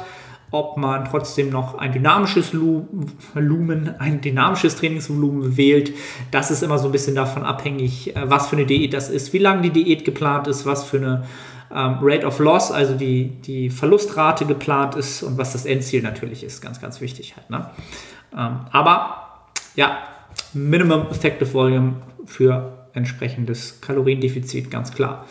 ob 0.54 0.76
man 0.76 1.04
trotzdem 1.04 1.50
noch 1.50 1.74
ein 1.78 1.92
dynamisches 1.92 2.52
Lumen, 2.52 3.94
ein 3.98 4.20
dynamisches 4.20 4.76
Trainingsvolumen 4.76 5.56
wählt. 5.56 5.92
Das 6.30 6.52
ist 6.52 6.62
immer 6.62 6.78
so 6.78 6.86
ein 6.86 6.92
bisschen 6.92 7.16
davon 7.16 7.42
abhängig, 7.42 8.14
äh, 8.14 8.30
was 8.30 8.46
für 8.46 8.56
eine 8.56 8.64
Diät 8.64 8.94
das 8.94 9.10
ist, 9.10 9.32
wie 9.32 9.38
lange 9.38 9.62
die 9.62 9.70
Diät 9.70 10.04
geplant 10.04 10.46
ist, 10.46 10.64
was 10.64 10.84
für 10.84 10.98
eine 10.98 11.24
ähm, 11.72 11.98
Rate 12.00 12.24
of 12.24 12.38
Loss, 12.38 12.70
also 12.70 12.94
die, 12.94 13.30
die 13.42 13.68
Verlustrate 13.68 14.46
geplant 14.46 14.94
ist 14.94 15.24
und 15.24 15.36
was 15.38 15.54
das 15.54 15.66
Endziel 15.66 16.02
natürlich 16.02 16.44
ist. 16.44 16.60
Ganz, 16.60 16.80
ganz 16.80 17.00
wichtig 17.00 17.34
halt. 17.36 17.50
Ne? 17.50 17.68
Ähm, 18.32 18.60
aber 18.70 19.46
ja, 19.74 19.98
Minimum 20.52 21.08
Effective 21.10 21.52
Volume 21.52 21.94
für 22.26 22.86
entsprechendes 22.92 23.80
Kaloriendefizit, 23.80 24.70
ganz 24.70 24.94
klar. 24.94 25.26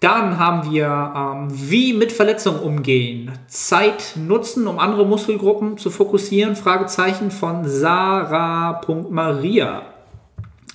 Dann 0.00 0.38
haben 0.38 0.70
wir, 0.70 1.14
ähm, 1.16 1.48
wie 1.50 1.94
mit 1.94 2.12
Verletzungen 2.12 2.60
umgehen. 2.60 3.32
Zeit 3.46 4.12
nutzen, 4.16 4.66
um 4.66 4.78
andere 4.78 5.06
Muskelgruppen 5.06 5.78
zu 5.78 5.88
fokussieren. 5.90 6.54
Fragezeichen 6.54 7.30
von 7.30 7.66
Sarah.maria. 7.66 9.84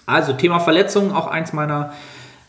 Also 0.07 0.33
Thema 0.33 0.59
Verletzungen, 0.59 1.11
auch 1.11 1.27
eins 1.27 1.53
meiner, 1.53 1.93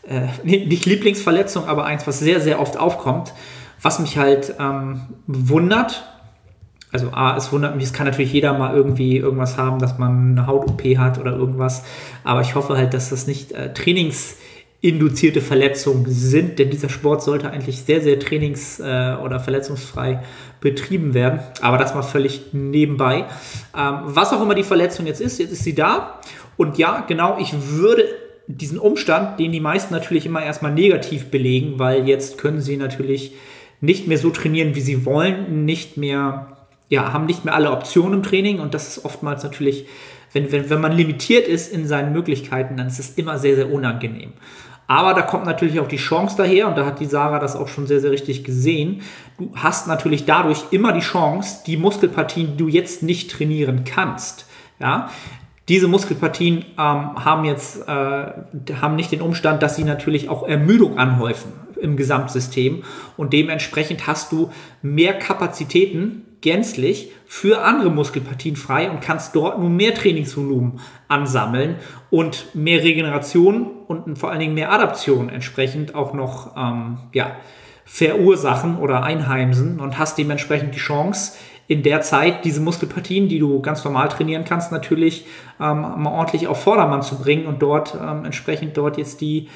äh, 0.07 0.29
nicht 0.43 0.87
Lieblingsverletzungen, 0.87 1.69
aber 1.69 1.85
eins, 1.85 2.07
was 2.07 2.17
sehr, 2.19 2.41
sehr 2.41 2.59
oft 2.59 2.77
aufkommt. 2.77 3.33
Was 3.81 3.99
mich 3.99 4.17
halt 4.17 4.55
ähm, 4.59 5.01
wundert, 5.27 6.03
also 6.91 7.11
A, 7.11 7.37
es 7.37 7.51
wundert 7.51 7.75
mich, 7.75 7.85
es 7.85 7.93
kann 7.93 8.07
natürlich 8.07 8.33
jeder 8.33 8.57
mal 8.57 8.75
irgendwie 8.75 9.17
irgendwas 9.17 9.57
haben, 9.57 9.77
dass 9.77 9.99
man 9.99 10.37
eine 10.37 10.47
Haut-OP 10.47 10.81
hat 10.97 11.19
oder 11.19 11.33
irgendwas, 11.33 11.83
aber 12.23 12.41
ich 12.41 12.55
hoffe 12.55 12.77
halt, 12.77 12.93
dass 12.93 13.09
das 13.09 13.27
nicht 13.27 13.51
äh, 13.51 13.73
Trainings- 13.73 14.37
induzierte 14.83 15.39
Verletzungen 15.39 16.05
sind, 16.09 16.59
denn 16.59 16.69
dieser 16.69 16.89
Sport 16.89 17.23
sollte 17.23 17.49
eigentlich 17.49 17.83
sehr, 17.83 18.01
sehr 18.01 18.19
trainings- 18.19 18.81
äh, 18.81 19.15
oder 19.15 19.39
verletzungsfrei 19.39 20.21
betrieben 20.59 21.13
werden. 21.13 21.39
Aber 21.61 21.77
das 21.77 21.95
mal 21.95 22.01
völlig 22.01 22.51
nebenbei. 22.51 23.25
Ähm, 23.77 23.99
was 24.03 24.33
auch 24.33 24.41
immer 24.41 24.55
die 24.55 24.63
Verletzung 24.63 25.05
jetzt 25.05 25.21
ist, 25.21 25.39
jetzt 25.39 25.53
ist 25.53 25.63
sie 25.63 25.73
da. 25.73 26.19
Und 26.57 26.77
ja, 26.77 27.05
genau, 27.07 27.37
ich 27.39 27.53
würde 27.69 28.03
diesen 28.47 28.77
Umstand, 28.77 29.39
den 29.39 29.53
die 29.53 29.61
meisten 29.61 29.93
natürlich 29.93 30.25
immer 30.25 30.43
erstmal 30.43 30.73
negativ 30.73 31.31
belegen, 31.31 31.79
weil 31.79 32.05
jetzt 32.05 32.37
können 32.37 32.59
sie 32.59 32.75
natürlich 32.75 33.31
nicht 33.79 34.07
mehr 34.07 34.17
so 34.17 34.31
trainieren, 34.31 34.75
wie 34.75 34.81
sie 34.81 35.05
wollen, 35.05 35.63
nicht 35.63 35.95
mehr, 35.95 36.57
ja, 36.89 37.13
haben 37.13 37.25
nicht 37.25 37.45
mehr 37.45 37.55
alle 37.55 37.71
Optionen 37.71 38.15
im 38.15 38.23
Training 38.23 38.59
und 38.59 38.73
das 38.73 38.89
ist 38.89 39.05
oftmals 39.05 39.43
natürlich, 39.43 39.85
wenn, 40.33 40.51
wenn, 40.51 40.69
wenn 40.69 40.81
man 40.81 40.91
limitiert 40.91 41.47
ist 41.47 41.71
in 41.71 41.87
seinen 41.87 42.11
Möglichkeiten, 42.11 42.75
dann 42.75 42.87
ist 42.87 42.99
es 42.99 43.11
immer 43.11 43.37
sehr, 43.37 43.55
sehr 43.55 43.71
unangenehm. 43.71 44.33
Aber 44.87 45.13
da 45.13 45.21
kommt 45.21 45.45
natürlich 45.45 45.79
auch 45.79 45.87
die 45.87 45.97
Chance 45.97 46.35
daher, 46.37 46.67
und 46.67 46.77
da 46.77 46.85
hat 46.85 46.99
die 46.99 47.05
Sarah 47.05 47.39
das 47.39 47.55
auch 47.55 47.67
schon 47.67 47.87
sehr, 47.87 47.99
sehr 47.99 48.11
richtig 48.11 48.43
gesehen. 48.43 49.01
Du 49.37 49.51
hast 49.55 49.87
natürlich 49.87 50.25
dadurch 50.25 50.65
immer 50.71 50.91
die 50.91 50.99
Chance, 50.99 51.63
die 51.65 51.77
Muskelpartien, 51.77 52.51
die 52.51 52.57
du 52.57 52.67
jetzt 52.67 53.03
nicht 53.03 53.31
trainieren 53.31 53.83
kannst, 53.85 54.45
ja, 54.79 55.09
diese 55.69 55.87
Muskelpartien 55.87 56.65
ähm, 56.77 56.77
haben 56.77 57.45
jetzt 57.45 57.87
äh, 57.87 57.91
haben 57.91 58.95
nicht 58.95 59.13
den 59.13 59.21
Umstand, 59.21 59.63
dass 59.63 59.77
sie 59.77 59.85
natürlich 59.85 60.27
auch 60.27 60.45
Ermüdung 60.45 60.97
anhäufen 60.97 61.53
im 61.79 61.95
Gesamtsystem 61.95 62.83
und 63.15 63.31
dementsprechend 63.31 64.05
hast 64.07 64.31
du 64.33 64.51
mehr 64.81 65.13
Kapazitäten 65.13 66.25
gänzlich 66.43 67.11
für 67.25 67.63
andere 67.63 67.89
Muskelpartien 67.89 68.55
frei 68.55 68.91
und 68.91 69.01
kannst 69.01 69.35
dort 69.35 69.57
nun 69.59 69.75
mehr 69.75 69.95
Trainingsvolumen 69.95 70.79
ansammeln 71.07 71.77
und 72.11 72.53
mehr 72.53 72.83
Regeneration 72.83 73.71
und 73.87 74.19
vor 74.19 74.29
allen 74.29 74.41
Dingen 74.41 74.53
mehr 74.53 74.71
Adaption 74.71 75.29
entsprechend 75.29 75.95
auch 75.95 76.13
noch 76.13 76.55
ähm, 76.55 76.97
ja, 77.13 77.37
verursachen 77.85 78.77
oder 78.77 79.03
einheimsen 79.03 79.79
und 79.79 79.97
hast 79.97 80.17
dementsprechend 80.17 80.75
die 80.75 80.79
Chance, 80.79 81.33
in 81.67 81.81
der 81.81 82.01
Zeit 82.01 82.43
diese 82.43 82.59
Muskelpartien, 82.59 83.29
die 83.29 83.39
du 83.39 83.61
ganz 83.61 83.85
normal 83.85 84.09
trainieren 84.09 84.43
kannst, 84.43 84.73
natürlich 84.73 85.25
ähm, 85.61 85.81
mal 85.81 86.11
ordentlich 86.11 86.47
auf 86.47 86.61
Vordermann 86.61 87.03
zu 87.03 87.17
bringen 87.17 87.45
und 87.45 87.61
dort 87.61 87.95
ähm, 87.95 88.25
entsprechend 88.25 88.75
dort 88.75 88.97
jetzt 88.97 89.21
die 89.21 89.47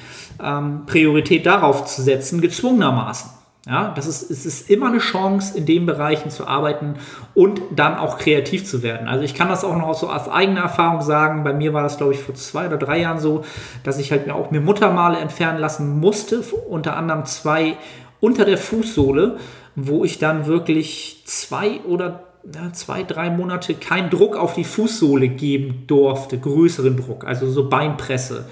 ähm, 0.42 0.86
Priorität 0.86 1.44
darauf 1.44 1.84
zu 1.84 2.00
setzen, 2.00 2.40
gezwungenermaßen. 2.40 3.37
Ja, 3.68 3.92
das 3.94 4.06
ist, 4.06 4.30
es 4.30 4.46
ist 4.46 4.70
immer 4.70 4.86
eine 4.86 4.96
Chance, 4.96 5.58
in 5.58 5.66
den 5.66 5.84
Bereichen 5.84 6.30
zu 6.30 6.46
arbeiten 6.46 6.94
und 7.34 7.60
dann 7.70 7.98
auch 7.98 8.16
kreativ 8.16 8.64
zu 8.64 8.82
werden. 8.82 9.06
Also 9.08 9.24
ich 9.24 9.34
kann 9.34 9.50
das 9.50 9.62
auch 9.62 9.76
noch 9.76 9.92
so 9.92 10.08
aus 10.08 10.26
eigener 10.26 10.62
Erfahrung 10.62 11.02
sagen. 11.02 11.44
Bei 11.44 11.52
mir 11.52 11.74
war 11.74 11.82
das, 11.82 11.98
glaube 11.98 12.14
ich, 12.14 12.20
vor 12.20 12.34
zwei 12.34 12.66
oder 12.66 12.78
drei 12.78 13.00
Jahren 13.00 13.18
so, 13.18 13.44
dass 13.84 13.98
ich 13.98 14.10
halt 14.10 14.26
mir 14.26 14.34
auch 14.34 14.50
mir 14.50 14.62
Muttermale 14.62 15.18
entfernen 15.18 15.58
lassen 15.58 16.00
musste, 16.00 16.42
unter 16.70 16.96
anderem 16.96 17.26
zwei 17.26 17.76
unter 18.20 18.46
der 18.46 18.56
Fußsohle, 18.56 19.36
wo 19.76 20.02
ich 20.02 20.18
dann 20.18 20.46
wirklich 20.46 21.22
zwei 21.26 21.80
oder 21.80 22.24
ja, 22.54 22.72
zwei, 22.72 23.02
drei 23.02 23.28
Monate 23.28 23.74
keinen 23.74 24.08
Druck 24.08 24.34
auf 24.36 24.54
die 24.54 24.64
Fußsohle 24.64 25.28
geben 25.28 25.84
durfte, 25.86 26.38
größeren 26.38 26.96
Druck, 26.96 27.26
also 27.26 27.50
so 27.50 27.68
Beinpresse. 27.68 28.46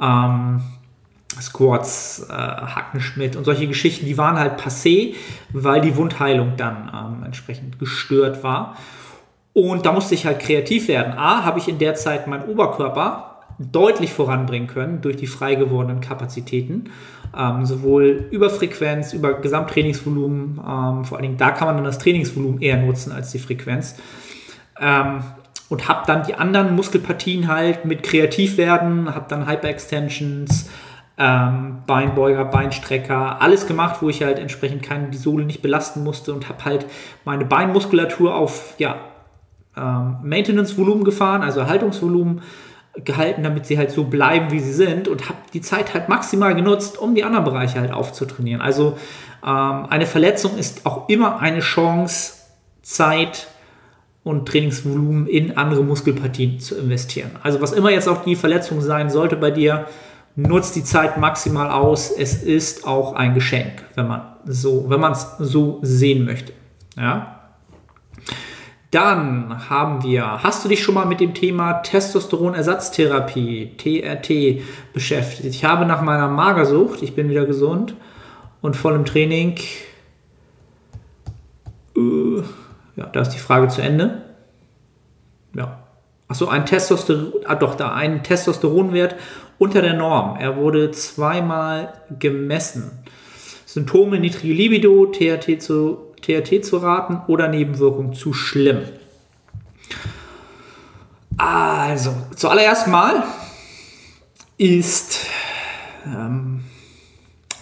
Ähm, 0.00 0.62
Squats, 1.40 2.26
äh, 2.28 2.32
Hackenschmidt 2.32 3.36
und 3.36 3.44
solche 3.44 3.66
Geschichten, 3.66 4.06
die 4.06 4.18
waren 4.18 4.38
halt 4.38 4.60
passé, 4.60 5.14
weil 5.52 5.80
die 5.80 5.96
Wundheilung 5.96 6.56
dann 6.56 6.90
ähm, 6.94 7.24
entsprechend 7.24 7.78
gestört 7.78 8.42
war. 8.42 8.76
Und 9.52 9.86
da 9.86 9.92
musste 9.92 10.14
ich 10.14 10.26
halt 10.26 10.40
kreativ 10.40 10.88
werden. 10.88 11.14
A, 11.14 11.44
habe 11.44 11.58
ich 11.58 11.68
in 11.68 11.78
der 11.78 11.94
Zeit 11.94 12.26
meinen 12.26 12.44
Oberkörper 12.44 13.28
deutlich 13.58 14.12
voranbringen 14.12 14.68
können 14.68 15.00
durch 15.00 15.16
die 15.16 15.26
frei 15.26 15.56
gewordenen 15.56 16.00
Kapazitäten. 16.00 16.90
Ähm, 17.36 17.66
sowohl 17.66 18.28
über 18.30 18.50
Frequenz, 18.50 19.12
über 19.12 19.34
Gesamttrainingsvolumen, 19.34 20.58
ähm, 20.58 21.04
vor 21.04 21.18
allen 21.18 21.22
Dingen 21.22 21.36
da 21.36 21.50
kann 21.50 21.66
man 21.66 21.76
dann 21.76 21.84
das 21.84 21.98
Trainingsvolumen 21.98 22.62
eher 22.62 22.76
nutzen 22.76 23.12
als 23.12 23.32
die 23.32 23.38
Frequenz. 23.38 23.96
Ähm, 24.80 25.22
und 25.68 25.88
habe 25.88 26.04
dann 26.06 26.22
die 26.22 26.34
anderen 26.34 26.74
Muskelpartien 26.74 27.48
halt 27.48 27.84
mit 27.84 28.02
kreativ 28.02 28.56
werden, 28.56 29.14
habe 29.14 29.26
dann 29.28 29.46
Hyperextensions, 29.46 30.70
ähm, 31.18 31.78
Beinbeuger, 31.86 32.44
Beinstrecker, 32.44 33.42
alles 33.42 33.66
gemacht, 33.66 33.96
wo 34.00 34.08
ich 34.08 34.22
halt 34.22 34.38
entsprechend 34.38 34.82
keine, 34.82 35.08
die 35.08 35.18
Sohle 35.18 35.44
nicht 35.44 35.62
belasten 35.62 36.04
musste 36.04 36.32
und 36.32 36.48
habe 36.48 36.64
halt 36.64 36.86
meine 37.24 37.44
Beinmuskulatur 37.44 38.34
auf 38.34 38.74
ja, 38.78 38.96
ähm, 39.76 40.18
Maintenance-Volumen 40.22 41.04
gefahren, 41.04 41.42
also 41.42 41.60
Erhaltungsvolumen 41.60 42.42
gehalten, 43.04 43.42
damit 43.42 43.66
sie 43.66 43.78
halt 43.78 43.90
so 43.90 44.04
bleiben, 44.04 44.50
wie 44.50 44.60
sie 44.60 44.72
sind 44.72 45.08
und 45.08 45.28
habe 45.28 45.38
die 45.52 45.60
Zeit 45.60 45.94
halt 45.94 46.08
maximal 46.08 46.54
genutzt, 46.54 46.98
um 46.98 47.14
die 47.14 47.24
anderen 47.24 47.44
Bereiche 47.44 47.80
halt 47.80 47.92
aufzutrainieren. 47.92 48.60
Also 48.60 48.96
ähm, 49.44 49.86
eine 49.88 50.06
Verletzung 50.06 50.56
ist 50.56 50.86
auch 50.86 51.08
immer 51.08 51.40
eine 51.40 51.60
Chance, 51.60 52.34
Zeit 52.82 53.48
und 54.24 54.46
Trainingsvolumen 54.46 55.26
in 55.26 55.56
andere 55.56 55.82
Muskelpartien 55.82 56.60
zu 56.60 56.76
investieren. 56.76 57.32
Also 57.42 57.60
was 57.60 57.72
immer 57.72 57.90
jetzt 57.90 58.08
auch 58.08 58.24
die 58.24 58.36
Verletzung 58.36 58.80
sein 58.80 59.10
sollte 59.10 59.36
bei 59.36 59.50
dir, 59.50 59.86
nutzt 60.38 60.76
die 60.76 60.84
Zeit 60.84 61.18
maximal 61.18 61.68
aus. 61.68 62.12
Es 62.12 62.42
ist 62.42 62.86
auch 62.86 63.14
ein 63.14 63.34
Geschenk, 63.34 63.84
wenn 63.96 64.06
man 64.06 64.22
so, 64.44 64.88
wenn 64.88 65.00
man 65.00 65.12
es 65.12 65.34
so 65.40 65.80
sehen 65.82 66.24
möchte. 66.24 66.52
Ja. 66.96 67.40
Dann 68.92 69.68
haben 69.68 70.04
wir, 70.04 70.42
hast 70.42 70.64
du 70.64 70.68
dich 70.68 70.82
schon 70.82 70.94
mal 70.94 71.06
mit 71.06 71.20
dem 71.20 71.34
Thema 71.34 71.82
Testosteronersatztherapie, 71.82 73.72
TRT, 73.76 74.62
beschäftigt? 74.94 75.48
Ich 75.54 75.64
habe 75.64 75.84
nach 75.84 76.02
meiner 76.02 76.28
Magersucht, 76.28 77.02
ich 77.02 77.14
bin 77.14 77.28
wieder 77.28 77.44
gesund 77.44 77.94
und 78.62 78.76
voll 78.76 78.94
im 78.94 79.04
Training, 79.04 79.58
äh, 81.96 82.42
ja, 82.96 83.06
da 83.06 83.20
ist 83.20 83.30
die 83.30 83.38
Frage 83.38 83.68
zu 83.68 83.82
Ende. 83.82 84.22
Ja. 85.54 85.80
Achso, 86.28 86.46
ein 86.46 86.64
Testosteron, 86.64 87.32
ah 87.46 87.56
doch, 87.56 87.74
da, 87.74 87.92
ein 87.92 88.22
Testosteronwert 88.22 89.16
unter 89.58 89.82
der 89.82 89.94
Norm. 89.94 90.36
Er 90.38 90.56
wurde 90.56 90.90
zweimal 90.90 91.92
gemessen. 92.18 92.90
Symptome 93.66 94.18
niedrige 94.18 94.54
Libido, 94.54 95.06
THT 95.06 95.60
zu 95.60 96.08
THT 96.22 96.64
zu 96.64 96.78
raten 96.78 97.20
oder 97.26 97.48
Nebenwirkungen 97.48 98.12
zu 98.12 98.32
schlimm? 98.32 98.82
Also, 101.36 102.14
zuallererst 102.34 102.88
mal 102.88 103.24
ist 104.56 105.26
ähm, 106.04 106.64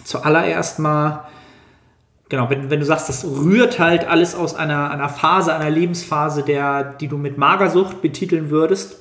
zuallererst 0.03 0.79
mal, 0.79 1.27
genau, 2.29 2.49
wenn, 2.49 2.69
wenn 2.69 2.79
du 2.79 2.85
sagst, 2.85 3.09
das 3.09 3.23
rührt 3.23 3.77
halt 3.77 4.07
alles 4.07 4.33
aus 4.33 4.55
einer, 4.55 4.89
einer 4.89 5.09
Phase, 5.09 5.53
einer 5.53 5.69
Lebensphase, 5.69 6.43
der, 6.43 6.83
die 6.83 7.07
du 7.07 7.17
mit 7.17 7.37
Magersucht 7.37 8.01
betiteln 8.01 8.49
würdest, 8.49 8.97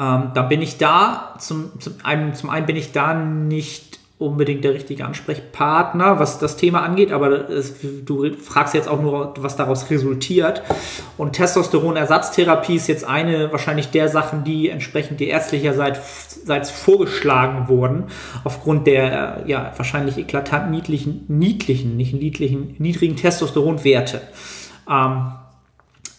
ähm, 0.00 0.30
dann 0.32 0.48
bin 0.48 0.62
ich 0.62 0.78
da, 0.78 1.34
zum, 1.38 1.78
zum, 1.78 1.94
einen, 2.02 2.34
zum 2.34 2.48
einen 2.48 2.64
bin 2.64 2.76
ich 2.76 2.92
da 2.92 3.12
nicht 3.12 4.00
unbedingt 4.18 4.64
der 4.64 4.74
richtige 4.74 5.04
Ansprechpartner, 5.04 6.18
was 6.18 6.38
das 6.38 6.56
Thema 6.56 6.82
angeht, 6.82 7.10
aber 7.10 7.48
es, 7.48 7.74
du 8.04 8.34
fragst 8.34 8.74
jetzt 8.74 8.86
auch 8.86 9.00
nur, 9.00 9.34
was 9.38 9.56
daraus 9.56 9.90
resultiert. 9.90 10.62
Und 11.16 11.32
Testosteronersatztherapie 11.32 12.76
ist 12.76 12.86
jetzt 12.86 13.04
eine 13.04 13.50
wahrscheinlich 13.50 13.90
der 13.90 14.08
Sachen, 14.08 14.44
die 14.44 14.68
entsprechend 14.68 15.20
die 15.20 15.28
ärztlicherseits 15.28 16.70
vorgeschlagen 16.70 17.68
wurden, 17.68 18.04
aufgrund 18.44 18.86
der 18.86 19.44
ja 19.46 19.72
wahrscheinlich 19.76 20.18
eklatant 20.18 20.70
niedlichen, 20.70 21.24
niedlichen, 21.28 21.96
nicht 21.96 22.12
niedlichen, 22.12 22.74
niedrigen 22.78 23.16
Testosteronwerte. 23.16 24.20
Ähm, 24.88 25.32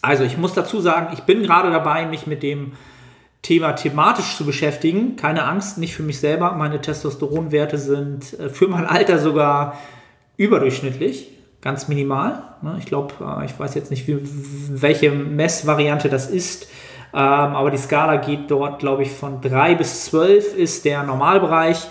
also 0.02 0.24
ich 0.24 0.36
muss 0.36 0.54
dazu 0.54 0.80
sagen, 0.80 1.08
ich 1.12 1.20
bin 1.20 1.44
gerade 1.44 1.70
dabei, 1.70 2.06
mich 2.06 2.26
mit 2.26 2.42
dem 2.42 2.72
Thema 3.42 3.72
thematisch 3.72 4.36
zu 4.36 4.46
beschäftigen. 4.46 5.16
Keine 5.16 5.44
Angst, 5.44 5.76
nicht 5.76 5.94
für 5.94 6.04
mich 6.04 6.20
selber. 6.20 6.52
Meine 6.52 6.80
Testosteronwerte 6.80 7.76
sind 7.76 8.38
äh, 8.38 8.48
für 8.48 8.68
mein 8.68 8.86
Alter 8.86 9.18
sogar 9.18 9.78
überdurchschnittlich, 10.36 11.28
ganz 11.60 11.88
minimal. 11.88 12.42
Ne? 12.62 12.76
Ich 12.78 12.86
glaube, 12.86 13.12
äh, 13.20 13.44
ich 13.44 13.58
weiß 13.58 13.74
jetzt 13.74 13.90
nicht, 13.90 14.04
welche 14.08 15.10
Messvariante 15.10 16.08
das 16.08 16.30
ist, 16.30 16.68
ähm, 17.12 17.18
aber 17.20 17.70
die 17.70 17.78
Skala 17.78 18.16
geht 18.16 18.50
dort, 18.50 18.78
glaube 18.78 19.02
ich, 19.02 19.10
von 19.10 19.40
3 19.40 19.74
bis 19.74 20.04
12 20.06 20.56
ist 20.56 20.84
der 20.84 21.02
Normalbereich. 21.02 21.88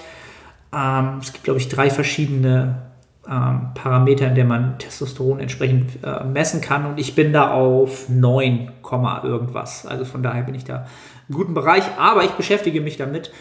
Ähm, 0.74 1.20
es 1.22 1.34
gibt, 1.34 1.44
glaube 1.44 1.60
ich, 1.60 1.68
drei 1.68 1.90
verschiedene 1.90 2.91
ähm, 3.30 3.70
Parameter, 3.76 4.28
in 4.28 4.36
denen 4.36 4.50
man 4.50 4.80
Testosteron 4.80 5.40
entsprechend 5.40 6.04
äh, 6.04 6.24
messen 6.24 6.62
kann 6.62 6.86
und 6.86 7.00
ich 7.00 7.16
bin 7.16 7.34
da 7.34 7.52
auf 7.52 8.10
9, 8.10 8.72
irgendwas. 9.24 9.86
Also 9.86 10.06
von 10.06 10.24
daher 10.24 10.44
bin 10.44 10.56
ich 10.56 10.66
da 10.66 10.88
guten 11.32 11.54
Bereich, 11.54 11.84
aber 11.98 12.24
ich 12.24 12.32
beschäftige 12.32 12.82
mich 12.82 12.98
damit, 12.98 13.32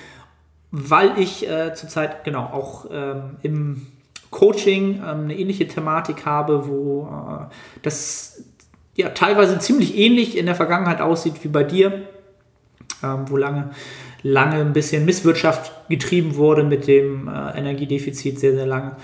weil 0.71 1.19
ich 1.19 1.49
äh, 1.49 1.75
zurzeit 1.75 2.25
genau 2.25 2.45
auch 2.45 2.87
ähm, 2.93 3.37
im 3.43 3.87
Coaching 4.31 4.97
ähm, 4.97 5.25
eine 5.25 5.37
ähnliche 5.37 5.67
Thematik 5.67 6.25
habe, 6.25 6.69
wo 6.69 7.09
äh, 7.09 7.55
das 7.83 8.45
ja 8.95 9.09
teilweise 9.09 9.59
ziemlich 9.59 9.97
ähnlich 9.97 10.37
in 10.37 10.47
der 10.47 10.55
Vergangenheit 10.55 11.01
aussieht 11.01 11.43
wie 11.43 11.49
bei 11.49 11.65
dir, 11.65 12.03
ähm, 13.03 13.25
wo 13.27 13.37
lange, 13.37 13.71
lange 14.23 14.57
ein 14.57 14.73
bisschen 14.73 15.05
Misswirtschaft 15.05 15.73
getrieben 15.89 16.37
wurde 16.37 16.63
mit 16.63 16.87
dem 16.87 17.29
äh, 17.29 17.59
Energiedefizit 17.59 18.39
sehr, 18.39 18.55
sehr 18.55 18.67
lange. 18.67 18.97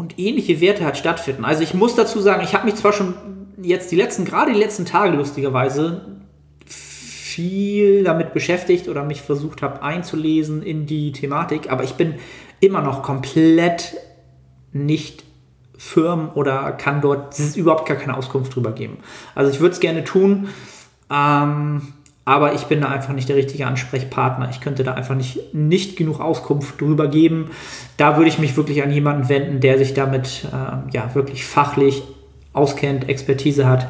Und 0.00 0.18
ähnliche 0.18 0.62
Werte 0.62 0.86
hat 0.86 0.96
stattfinden. 0.96 1.44
Also 1.44 1.62
ich 1.62 1.74
muss 1.74 1.94
dazu 1.94 2.20
sagen, 2.20 2.42
ich 2.42 2.54
habe 2.54 2.64
mich 2.64 2.76
zwar 2.76 2.94
schon 2.94 3.12
jetzt 3.60 3.92
die 3.92 3.96
letzten, 3.96 4.24
gerade 4.24 4.50
die 4.50 4.58
letzten 4.58 4.86
Tage 4.86 5.14
lustigerweise 5.14 6.22
viel 6.64 8.02
damit 8.02 8.32
beschäftigt 8.32 8.88
oder 8.88 9.04
mich 9.04 9.20
versucht 9.20 9.60
habe 9.60 9.82
einzulesen 9.82 10.62
in 10.62 10.86
die 10.86 11.12
Thematik, 11.12 11.70
aber 11.70 11.84
ich 11.84 11.96
bin 11.96 12.14
immer 12.60 12.80
noch 12.80 13.02
komplett 13.02 13.94
nicht 14.72 15.22
firm 15.76 16.30
oder 16.34 16.72
kann 16.72 17.02
dort 17.02 17.38
überhaupt 17.54 17.86
gar 17.86 17.98
keine 17.98 18.16
Auskunft 18.16 18.56
drüber 18.56 18.72
geben. 18.72 19.00
Also 19.34 19.50
ich 19.50 19.60
würde 19.60 19.74
es 19.74 19.80
gerne 19.80 20.02
tun, 20.04 20.48
ähm, 21.10 21.92
aber 22.30 22.54
ich 22.54 22.66
bin 22.66 22.80
da 22.82 22.88
einfach 22.88 23.12
nicht 23.12 23.28
der 23.28 23.34
richtige 23.34 23.66
Ansprechpartner. 23.66 24.50
Ich 24.50 24.60
könnte 24.60 24.84
da 24.84 24.94
einfach 24.94 25.16
nicht, 25.16 25.52
nicht 25.52 25.96
genug 25.96 26.20
Auskunft 26.20 26.80
drüber 26.80 27.08
geben. 27.08 27.50
Da 27.96 28.16
würde 28.16 28.28
ich 28.28 28.38
mich 28.38 28.56
wirklich 28.56 28.84
an 28.84 28.92
jemanden 28.92 29.28
wenden, 29.28 29.58
der 29.58 29.78
sich 29.78 29.94
damit 29.94 30.44
äh, 30.44 30.94
ja, 30.94 31.12
wirklich 31.16 31.44
fachlich 31.44 32.04
auskennt, 32.52 33.08
Expertise 33.08 33.66
hat. 33.66 33.88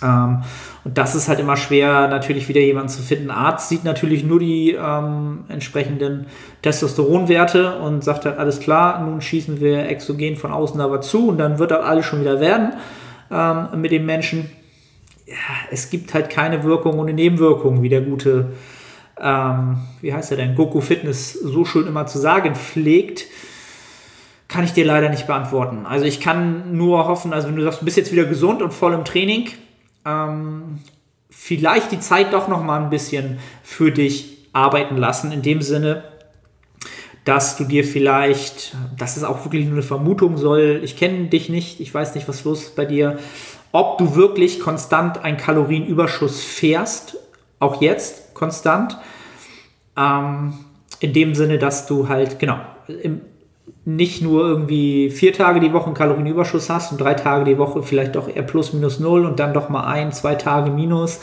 Ähm, 0.00 0.44
und 0.84 0.96
das 0.96 1.16
ist 1.16 1.28
halt 1.28 1.40
immer 1.40 1.56
schwer, 1.56 2.06
natürlich 2.06 2.48
wieder 2.48 2.60
jemanden 2.60 2.90
zu 2.90 3.02
finden. 3.02 3.32
Arzt 3.32 3.68
sieht 3.68 3.82
natürlich 3.82 4.22
nur 4.22 4.38
die 4.38 4.70
ähm, 4.70 5.40
entsprechenden 5.48 6.26
Testosteronwerte 6.62 7.80
und 7.80 8.04
sagt 8.04 8.26
halt, 8.26 8.38
alles 8.38 8.60
klar, 8.60 9.04
nun 9.04 9.20
schießen 9.20 9.58
wir 9.58 9.88
exogen 9.88 10.36
von 10.36 10.52
außen 10.52 10.80
aber 10.80 11.00
zu 11.00 11.30
und 11.30 11.38
dann 11.38 11.58
wird 11.58 11.72
das 11.72 11.84
alles 11.84 12.06
schon 12.06 12.20
wieder 12.20 12.38
werden 12.38 12.74
ähm, 13.32 13.80
mit 13.80 13.90
dem 13.90 14.06
Menschen 14.06 14.52
es 15.70 15.90
gibt 15.90 16.14
halt 16.14 16.30
keine 16.30 16.64
Wirkung 16.64 16.98
ohne 16.98 17.12
Nebenwirkung, 17.12 17.82
wie 17.82 17.88
der 17.88 18.02
gute, 18.02 18.52
ähm, 19.20 19.78
wie 20.00 20.12
heißt 20.12 20.30
er 20.30 20.36
denn, 20.36 20.54
Goku 20.54 20.80
Fitness 20.80 21.32
so 21.32 21.64
schön 21.64 21.86
immer 21.86 22.06
zu 22.06 22.18
sagen 22.18 22.54
pflegt, 22.54 23.26
kann 24.48 24.64
ich 24.64 24.72
dir 24.72 24.84
leider 24.84 25.08
nicht 25.08 25.26
beantworten. 25.26 25.86
Also 25.86 26.04
ich 26.04 26.20
kann 26.20 26.76
nur 26.76 27.06
hoffen, 27.08 27.32
also 27.32 27.48
wenn 27.48 27.56
du 27.56 27.62
sagst, 27.62 27.80
du 27.80 27.84
bist 27.84 27.96
jetzt 27.96 28.12
wieder 28.12 28.24
gesund 28.24 28.62
und 28.62 28.72
voll 28.72 28.92
im 28.92 29.04
Training, 29.04 29.48
ähm, 30.04 30.80
vielleicht 31.30 31.92
die 31.92 32.00
Zeit 32.00 32.32
doch 32.32 32.48
noch 32.48 32.62
mal 32.62 32.82
ein 32.82 32.90
bisschen 32.90 33.38
für 33.62 33.90
dich 33.90 34.48
arbeiten 34.52 34.96
lassen, 34.96 35.32
in 35.32 35.42
dem 35.42 35.62
Sinne, 35.62 36.04
dass 37.24 37.56
du 37.56 37.64
dir 37.64 37.84
vielleicht, 37.84 38.76
das 38.98 39.16
ist 39.16 39.24
auch 39.24 39.44
wirklich 39.44 39.64
nur 39.64 39.74
eine 39.74 39.82
Vermutung 39.82 40.36
soll, 40.36 40.80
ich 40.84 40.96
kenne 40.96 41.26
dich 41.28 41.48
nicht, 41.48 41.80
ich 41.80 41.92
weiß 41.92 42.14
nicht, 42.14 42.28
was 42.28 42.44
los 42.44 42.64
ist 42.64 42.76
bei 42.76 42.84
dir, 42.84 43.18
ob 43.74 43.98
du 43.98 44.14
wirklich 44.14 44.60
konstant 44.60 45.24
einen 45.24 45.36
Kalorienüberschuss 45.36 46.44
fährst, 46.44 47.16
auch 47.58 47.82
jetzt 47.82 48.32
konstant. 48.32 48.96
Ähm, 49.96 50.54
in 51.00 51.12
dem 51.12 51.34
Sinne, 51.34 51.58
dass 51.58 51.86
du 51.86 52.08
halt, 52.08 52.38
genau, 52.38 52.56
im, 52.86 53.22
nicht 53.84 54.22
nur 54.22 54.46
irgendwie 54.46 55.10
vier 55.10 55.32
Tage 55.32 55.58
die 55.58 55.72
Woche 55.72 55.86
einen 55.86 55.94
Kalorienüberschuss 55.94 56.70
hast 56.70 56.92
und 56.92 57.00
drei 57.00 57.14
Tage 57.14 57.44
die 57.44 57.58
Woche 57.58 57.82
vielleicht 57.82 58.14
doch 58.14 58.28
eher 58.28 58.44
plus 58.44 58.72
minus 58.72 59.00
null 59.00 59.26
und 59.26 59.40
dann 59.40 59.52
doch 59.52 59.68
mal 59.68 59.84
ein, 59.84 60.12
zwei 60.12 60.36
Tage 60.36 60.70
minus, 60.70 61.20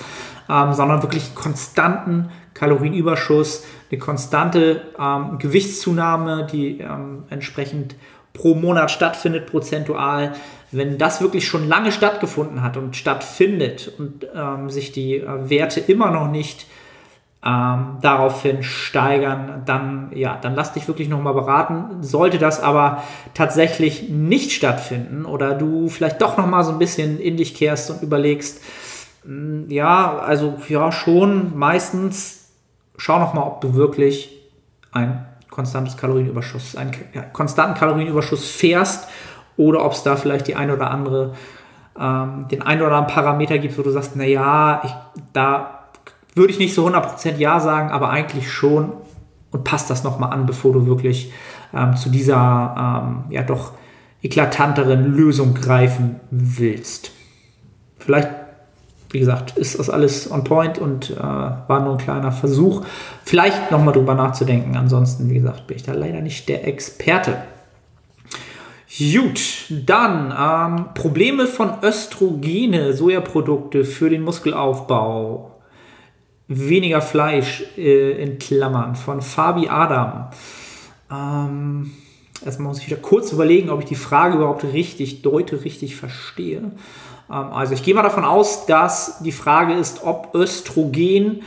ähm, 0.49 0.73
sondern 0.73 1.01
wirklich 1.01 1.33
konstanten 1.33 2.31
Kalorienüberschuss, 2.53 3.63
eine 3.89 3.97
konstante 3.97 4.81
ähm, 4.99 5.37
Gewichtszunahme, 5.39 6.47
die 6.51 6.81
ähm, 6.81 7.23
entsprechend 7.29 7.95
pro 8.33 8.55
Monat 8.55 8.91
stattfindet, 8.91 9.47
prozentual, 9.47 10.33
wenn 10.71 10.97
das 10.97 11.21
wirklich 11.21 11.47
schon 11.47 11.67
lange 11.67 11.91
stattgefunden 11.91 12.63
hat 12.63 12.77
und 12.77 12.95
stattfindet 12.95 13.91
und 13.97 14.27
ähm, 14.33 14.69
sich 14.69 14.91
die 14.91 15.15
äh, 15.17 15.49
Werte 15.49 15.79
immer 15.79 16.11
noch 16.11 16.29
nicht 16.29 16.65
ähm, 17.43 17.97
daraufhin 18.01 18.63
steigern, 18.63 19.63
dann 19.65 20.11
ja, 20.13 20.37
dann 20.39 20.55
lass 20.55 20.73
dich 20.73 20.87
wirklich 20.87 21.09
nochmal 21.09 21.33
beraten. 21.33 22.01
Sollte 22.03 22.37
das 22.37 22.61
aber 22.61 23.03
tatsächlich 23.33 24.09
nicht 24.09 24.51
stattfinden 24.51 25.25
oder 25.25 25.55
du 25.55 25.89
vielleicht 25.89 26.21
doch 26.21 26.37
nochmal 26.37 26.63
so 26.63 26.71
ein 26.71 26.79
bisschen 26.79 27.19
in 27.19 27.37
dich 27.37 27.55
kehrst 27.55 27.89
und 27.89 28.01
überlegst, 28.01 28.61
mh, 29.25 29.29
hm, 29.29 29.69
ja, 29.69 30.19
also 30.19 30.57
ja 30.69 30.91
schon 30.91 31.57
meistens 31.57 32.51
schau 32.97 33.19
nochmal, 33.19 33.45
ob 33.45 33.61
du 33.61 33.73
wirklich 33.73 34.37
ein 34.91 35.25
konstantes 35.49 35.97
Kalorienüberschuss, 35.97 36.75
einen 36.75 36.91
konstanten 37.33 37.77
Kalorienüberschuss 37.77 38.49
fährst 38.49 39.07
oder 39.61 39.85
ob 39.85 39.93
es 39.93 40.03
da 40.03 40.15
vielleicht 40.15 40.47
die 40.47 40.55
eine 40.55 40.73
oder 40.73 40.91
andere, 40.91 41.33
ähm, 41.99 42.47
den 42.49 42.61
einen 42.61 42.81
oder 42.81 42.95
anderen 42.95 43.13
Parameter 43.13 43.57
gibt, 43.57 43.77
wo 43.77 43.83
du 43.83 43.91
sagst, 43.91 44.15
naja, 44.15 44.81
ich, 44.83 44.91
da 45.33 45.85
würde 46.35 46.51
ich 46.51 46.59
nicht 46.59 46.73
so 46.73 46.87
100% 46.87 47.37
Ja 47.37 47.59
sagen, 47.59 47.91
aber 47.91 48.09
eigentlich 48.09 48.51
schon 48.51 48.93
und 49.51 49.63
passt 49.63 49.89
das 49.89 50.03
nochmal 50.03 50.31
an, 50.31 50.45
bevor 50.45 50.73
du 50.73 50.85
wirklich 50.85 51.31
ähm, 51.73 51.95
zu 51.97 52.09
dieser 52.09 53.03
ähm, 53.05 53.23
ja 53.29 53.43
doch 53.43 53.73
eklatanteren 54.23 55.13
Lösung 55.13 55.53
greifen 55.53 56.19
willst. 56.29 57.11
Vielleicht 57.97 58.29
wie 59.11 59.19
gesagt, 59.19 59.57
ist 59.57 59.77
das 59.77 59.89
alles 59.89 60.31
on 60.31 60.43
point 60.43 60.79
und 60.79 61.11
äh, 61.11 61.21
war 61.21 61.81
nur 61.81 61.93
ein 61.93 61.97
kleiner 61.97 62.31
Versuch, 62.31 62.85
vielleicht 63.23 63.71
nochmal 63.71 63.93
drüber 63.93 64.15
nachzudenken. 64.15 64.77
Ansonsten, 64.77 65.29
wie 65.29 65.35
gesagt, 65.35 65.67
bin 65.67 65.77
ich 65.77 65.83
da 65.83 65.93
leider 65.93 66.21
nicht 66.21 66.47
der 66.47 66.67
Experte. 66.67 67.35
Gut, 68.97 69.67
dann 69.69 70.33
ähm, 70.37 70.93
Probleme 70.93 71.47
von 71.47 71.75
Östrogene, 71.81 72.91
Sojaprodukte 72.91 73.85
für 73.85 74.09
den 74.09 74.21
Muskelaufbau. 74.21 75.51
Weniger 76.49 77.01
Fleisch 77.01 77.63
äh, 77.77 78.21
in 78.21 78.37
Klammern 78.37 78.95
von 78.95 79.21
Fabi 79.21 79.69
Adam. 79.69 80.27
Ähm, 81.09 81.91
erstmal 82.43 82.67
muss 82.67 82.79
ich 82.79 82.87
wieder 82.87 83.01
kurz 83.01 83.31
überlegen, 83.31 83.69
ob 83.69 83.79
ich 83.79 83.85
die 83.85 83.95
Frage 83.95 84.35
überhaupt 84.35 84.65
richtig 84.65 85.21
deute, 85.21 85.63
richtig 85.63 85.95
verstehe. 85.95 86.57
Ähm, 86.59 86.73
also 87.29 87.73
ich 87.73 87.83
gehe 87.83 87.95
mal 87.95 88.03
davon 88.03 88.25
aus, 88.25 88.65
dass 88.65 89.19
die 89.23 89.31
Frage 89.31 89.73
ist, 89.73 90.03
ob 90.03 90.35
Östrogen, 90.35 91.43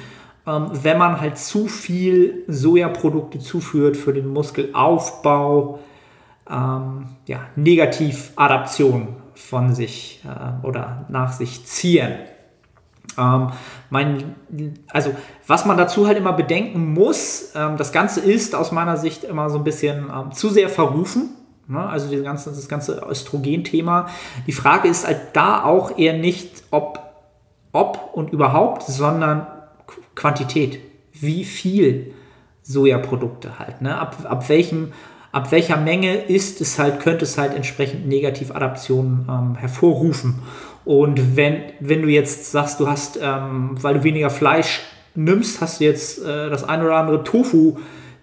ähm, 0.46 0.70
wenn 0.72 0.96
man 0.96 1.20
halt 1.20 1.36
zu 1.36 1.66
viel 1.66 2.42
Sojaprodukte 2.48 3.38
zuführt 3.38 3.98
für 3.98 4.14
den 4.14 4.28
Muskelaufbau, 4.28 5.80
ähm, 6.50 7.06
ja, 7.26 7.40
Negativadaption 7.56 9.16
von 9.34 9.74
sich 9.74 10.22
äh, 10.24 10.66
oder 10.66 11.06
nach 11.08 11.32
sich 11.32 11.64
ziehen. 11.66 12.12
Ähm, 13.18 13.50
mein, 13.90 14.34
also, 14.90 15.14
was 15.46 15.66
man 15.66 15.76
dazu 15.76 16.06
halt 16.06 16.18
immer 16.18 16.32
bedenken 16.32 16.92
muss, 16.92 17.52
ähm, 17.54 17.76
das 17.76 17.92
Ganze 17.92 18.20
ist 18.20 18.54
aus 18.54 18.72
meiner 18.72 18.96
Sicht 18.96 19.24
immer 19.24 19.50
so 19.50 19.58
ein 19.58 19.64
bisschen 19.64 20.10
ähm, 20.14 20.32
zu 20.32 20.48
sehr 20.48 20.68
verrufen. 20.68 21.30
Ne? 21.68 21.84
Also 21.86 22.14
das 22.14 22.24
ganze, 22.24 22.50
das 22.50 22.68
ganze 22.68 23.06
Östrogen-Thema. 23.08 24.08
Die 24.46 24.52
Frage 24.52 24.88
ist 24.88 25.06
halt 25.06 25.20
da 25.34 25.64
auch 25.64 25.96
eher 25.98 26.14
nicht, 26.14 26.64
ob, 26.70 27.00
ob 27.72 28.10
und 28.14 28.32
überhaupt, 28.32 28.82
sondern 28.82 29.46
Quantität. 30.14 30.80
Wie 31.12 31.44
viel 31.44 32.14
Sojaprodukte 32.62 33.58
halt. 33.58 33.82
Ne? 33.82 33.96
Ab, 33.96 34.16
ab, 34.24 34.48
welchem, 34.48 34.92
ab 35.34 35.50
welcher 35.50 35.76
Menge 35.76 36.14
ist 36.14 36.60
es 36.60 36.78
halt, 36.78 37.00
könnte 37.00 37.24
es 37.24 37.36
halt 37.36 37.54
entsprechend 37.54 38.06
Negativadaptionen 38.06 39.26
ähm, 39.28 39.56
hervorrufen. 39.56 40.36
Und 40.84 41.36
wenn, 41.36 41.56
wenn 41.80 42.02
du 42.02 42.08
jetzt 42.08 42.52
sagst, 42.52 42.78
du 42.78 42.86
hast, 42.86 43.18
ähm, 43.20 43.70
weil 43.82 43.94
du 43.94 44.04
weniger 44.04 44.30
Fleisch 44.30 44.82
nimmst, 45.16 45.60
hast 45.60 45.80
du 45.80 45.84
jetzt 45.84 46.24
äh, 46.24 46.50
das 46.50 46.62
ein 46.62 46.82
oder 46.82 46.96
andere 46.96 47.24
Tofu 47.24 47.78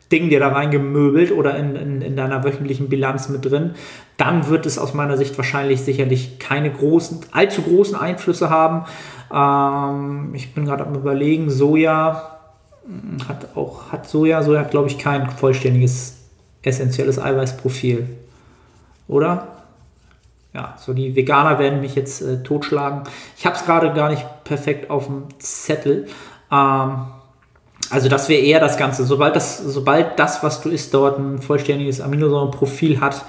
Ding 0.10 0.30
dir 0.30 0.40
da 0.40 0.50
reingemöbelt 0.50 1.32
oder 1.32 1.58
in, 1.58 1.76
in, 1.76 2.02
in, 2.02 2.16
deiner 2.16 2.44
wöchentlichen 2.44 2.90
Bilanz 2.90 3.30
mit 3.30 3.46
drin, 3.46 3.76
dann 4.18 4.48
wird 4.48 4.66
es 4.66 4.78
aus 4.78 4.94
meiner 4.94 5.18
Sicht 5.18 5.38
wahrscheinlich 5.38 5.82
sicherlich 5.82 6.38
keine 6.38 6.70
großen, 6.72 7.20
allzu 7.32 7.62
großen 7.62 7.96
Einflüsse 7.96 8.50
haben. 8.50 8.86
Ähm, 9.34 10.34
ich 10.34 10.54
bin 10.54 10.66
gerade 10.66 10.86
am 10.86 10.96
überlegen, 10.96 11.50
Soja 11.50 12.40
hm, 12.86 13.28
hat 13.28 13.56
auch, 13.56 13.92
hat 13.92 14.08
Soja, 14.08 14.44
Soja 14.44 14.62
hat 14.62 14.72
glaube 14.72 14.88
ich 14.88 14.98
kein 14.98 15.30
vollständiges 15.30 16.21
essentielles 16.64 17.20
Eiweißprofil. 17.20 18.08
Oder? 19.08 19.48
Ja, 20.54 20.76
so 20.78 20.94
die 20.94 21.16
Veganer 21.16 21.60
werden 21.60 21.80
mich 21.80 21.96
jetzt 21.96 22.22
äh, 22.22 22.44
totschlagen. 22.44 23.04
Ich 23.38 23.46
habe 23.46 23.56
es 23.56 23.66
gerade 23.66 23.94
gar 23.94 24.10
nicht 24.10 24.26
perfekt 24.44 24.90
auf 24.90 25.06
dem 25.06 25.24
Zettel. 25.40 26.08
Ähm, 26.52 27.08
also 27.90 28.10
das 28.10 28.30
wäre 28.30 28.42
eher 28.42 28.60
das 28.60 28.78
Ganze. 28.78 29.06
Sobald 29.06 29.36
das, 29.36 29.58
sobald 29.60 30.20
das, 30.20 30.44
was 30.44 30.62
du 30.62 30.70
isst, 30.70 30.94
dort 30.94 31.20
ein 31.20 31.42
vollständiges 31.42 32.02
Aminosäurenprofil 32.02 33.00
hat 33.00 33.26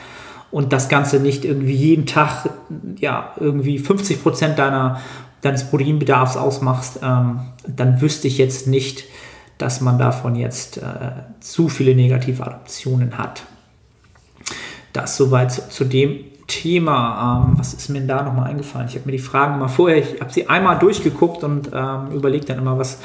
und 0.50 0.72
das 0.72 0.88
Ganze 0.88 1.20
nicht 1.20 1.44
irgendwie 1.44 1.74
jeden 1.74 2.06
Tag 2.06 2.50
ja 2.98 3.32
irgendwie 3.38 3.78
50 3.78 4.22
Prozent 4.22 4.58
deiner 4.58 5.00
deines 5.42 5.64
Proteinbedarfs 5.64 6.36
ausmachst, 6.36 7.00
ähm, 7.02 7.40
dann 7.66 8.00
wüsste 8.00 8.28
ich 8.28 8.38
jetzt 8.38 8.68
nicht, 8.68 9.04
dass 9.62 9.80
man 9.80 9.98
davon 9.98 10.34
jetzt 10.34 10.78
äh, 10.78 10.82
zu 11.40 11.68
viele 11.68 11.94
negative 11.94 12.44
Adaptionen 12.44 13.16
hat. 13.16 13.44
Das 14.92 15.16
soweit 15.16 15.52
zu, 15.52 15.68
zu 15.68 15.84
dem 15.84 16.24
Thema. 16.48 17.44
Ähm, 17.46 17.58
was 17.58 17.72
ist 17.72 17.88
mir 17.88 18.02
da 18.02 18.22
nochmal 18.22 18.50
eingefallen? 18.50 18.88
Ich 18.88 18.94
habe 18.96 19.06
mir 19.06 19.12
die 19.12 19.18
Fragen 19.18 19.58
mal 19.58 19.68
vorher, 19.68 19.98
ich 19.98 20.20
habe 20.20 20.32
sie 20.32 20.48
einmal 20.48 20.78
durchgeguckt 20.78 21.44
und 21.44 21.70
ähm, 21.72 22.10
überlegt 22.12 22.50
dann 22.50 22.58
immer, 22.58 22.78
was, 22.78 22.98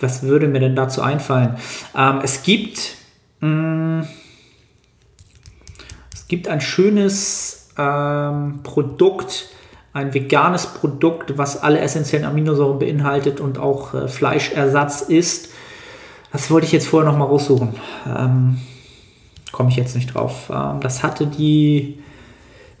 was 0.00 0.22
würde 0.22 0.48
mir 0.48 0.60
denn 0.60 0.76
dazu 0.76 1.02
einfallen? 1.02 1.56
Ähm, 1.96 2.20
es 2.22 2.42
gibt 2.42 2.94
mh, 3.40 3.48
mm, 3.48 4.08
es 6.14 6.28
gibt 6.28 6.48
ein 6.48 6.60
schönes 6.60 7.70
ähm, 7.78 8.60
Produkt, 8.62 9.48
ein 9.92 10.12
veganes 10.14 10.66
Produkt, 10.66 11.38
was 11.38 11.62
alle 11.62 11.80
essentiellen 11.80 12.26
Aminosäuren 12.26 12.78
beinhaltet 12.78 13.40
und 13.40 13.58
auch 13.58 13.94
äh, 13.94 14.08
Fleischersatz 14.08 15.00
ist. 15.00 15.48
Das 16.32 16.50
wollte 16.50 16.66
ich 16.66 16.72
jetzt 16.72 16.88
vorher 16.88 17.10
noch 17.10 17.18
mal 17.18 17.24
raussuchen. 17.24 17.70
Ähm, 18.06 18.58
Komme 19.52 19.70
ich 19.70 19.76
jetzt 19.76 19.94
nicht 19.94 20.14
drauf. 20.14 20.50
Ähm, 20.54 20.80
das 20.80 21.02
hatte 21.02 21.26
die, 21.26 22.00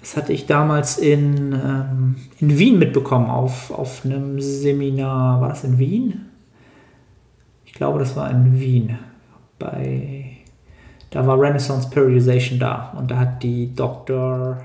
das 0.00 0.16
hatte 0.16 0.32
ich 0.32 0.46
damals 0.46 0.98
in, 0.98 1.52
ähm, 1.52 2.16
in 2.40 2.58
Wien 2.58 2.78
mitbekommen 2.78 3.30
auf, 3.30 3.70
auf 3.70 4.04
einem 4.04 4.40
Seminar. 4.40 5.40
War 5.40 5.48
das 5.48 5.64
in 5.64 5.78
Wien? 5.78 6.26
Ich 7.64 7.72
glaube, 7.72 7.98
das 7.98 8.16
war 8.16 8.30
in 8.30 8.60
Wien. 8.60 8.98
Bei, 9.58 10.36
da 11.10 11.26
war 11.26 11.40
Renaissance 11.40 11.88
Periodization 11.88 12.58
da 12.58 12.94
und 12.96 13.10
da 13.10 13.18
hat 13.18 13.42
die 13.42 13.74
Dr. 13.74 14.58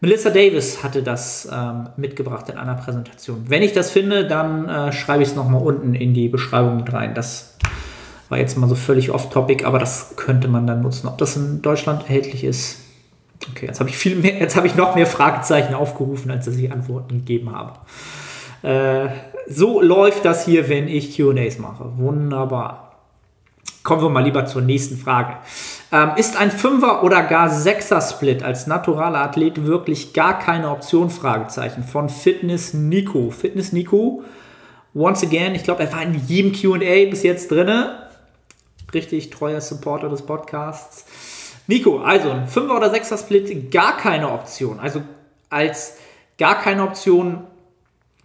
Melissa 0.00 0.30
Davis 0.30 0.82
hatte 0.82 1.02
das 1.02 1.48
ähm, 1.50 1.88
mitgebracht 1.96 2.48
in 2.50 2.58
einer 2.58 2.74
Präsentation. 2.74 3.44
Wenn 3.48 3.62
ich 3.62 3.72
das 3.72 3.90
finde, 3.90 4.26
dann 4.26 4.68
äh, 4.68 4.92
schreibe 4.92 5.22
ich 5.22 5.30
es 5.30 5.34
nochmal 5.34 5.62
unten 5.62 5.94
in 5.94 6.12
die 6.12 6.28
Beschreibung 6.28 6.76
mit 6.76 6.92
rein. 6.92 7.14
Das 7.14 7.56
war 8.28 8.38
jetzt 8.38 8.56
mal 8.56 8.68
so 8.68 8.74
völlig 8.74 9.10
off-topic, 9.10 9.64
aber 9.64 9.78
das 9.78 10.14
könnte 10.16 10.48
man 10.48 10.66
dann 10.66 10.82
nutzen. 10.82 11.08
Ob 11.08 11.18
das 11.18 11.36
in 11.36 11.62
Deutschland 11.62 12.02
erhältlich 12.02 12.44
ist. 12.44 12.80
Okay, 13.50 13.66
jetzt 13.66 13.80
habe 13.80 13.90
ich 13.90 13.98
viel 13.98 14.16
mehr, 14.16 14.38
jetzt 14.38 14.56
habe 14.56 14.66
ich 14.66 14.74
noch 14.74 14.94
mehr 14.94 15.06
Fragezeichen 15.06 15.74
aufgerufen, 15.74 16.30
als 16.30 16.46
dass 16.46 16.56
ich 16.56 16.72
Antworten 16.72 17.18
gegeben 17.18 17.52
habe. 17.54 17.78
Äh, 18.62 19.08
so 19.48 19.82
läuft 19.82 20.24
das 20.24 20.44
hier, 20.44 20.68
wenn 20.68 20.88
ich 20.88 21.16
QAs 21.16 21.58
mache. 21.58 21.98
Wunderbar. 21.98 22.84
Kommen 23.82 24.00
wir 24.00 24.08
mal 24.08 24.24
lieber 24.24 24.46
zur 24.46 24.62
nächsten 24.62 24.96
Frage. 24.96 25.36
Ähm, 25.92 26.12
ist 26.16 26.38
ein 26.38 26.50
Fünfer- 26.50 27.04
oder 27.04 27.22
gar 27.22 27.50
Sechser-Split 27.50 28.42
als 28.42 28.66
naturaler 28.66 29.18
Athlet 29.18 29.66
wirklich 29.66 30.14
gar 30.14 30.38
keine 30.38 30.70
Option? 30.70 31.10
Fragezeichen. 31.10 31.82
Von 31.82 32.08
Fitness 32.08 32.72
Nico. 32.72 33.30
Fitness 33.30 33.72
Nico, 33.72 34.22
once 34.94 35.22
again, 35.22 35.54
ich 35.54 35.64
glaube, 35.64 35.82
er 35.82 35.92
war 35.92 36.02
in 36.02 36.14
jedem 36.26 36.52
QA 36.52 37.10
bis 37.10 37.22
jetzt 37.22 37.50
drin. 37.50 37.68
Richtig 38.94 39.30
treuer 39.30 39.60
Supporter 39.60 40.08
des 40.08 40.22
Podcasts. 40.22 41.04
Nico, 41.66 41.98
also 41.98 42.30
ein 42.30 42.46
Fünfer- 42.46 42.76
oder 42.76 42.90
Sechser-Split, 42.90 43.70
gar 43.70 43.96
keine 43.96 44.30
Option. 44.30 44.78
Also 44.78 45.02
als 45.50 45.96
gar 46.38 46.60
keine 46.60 46.84
Option 46.84 47.44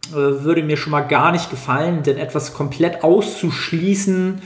äh, 0.09 0.15
würde 0.15 0.63
mir 0.63 0.77
schon 0.77 0.91
mal 0.91 1.01
gar 1.01 1.31
nicht 1.31 1.49
gefallen, 1.49 2.03
denn 2.03 2.17
etwas 2.17 2.53
komplett 2.53 3.03
auszuschließen, 3.03 4.41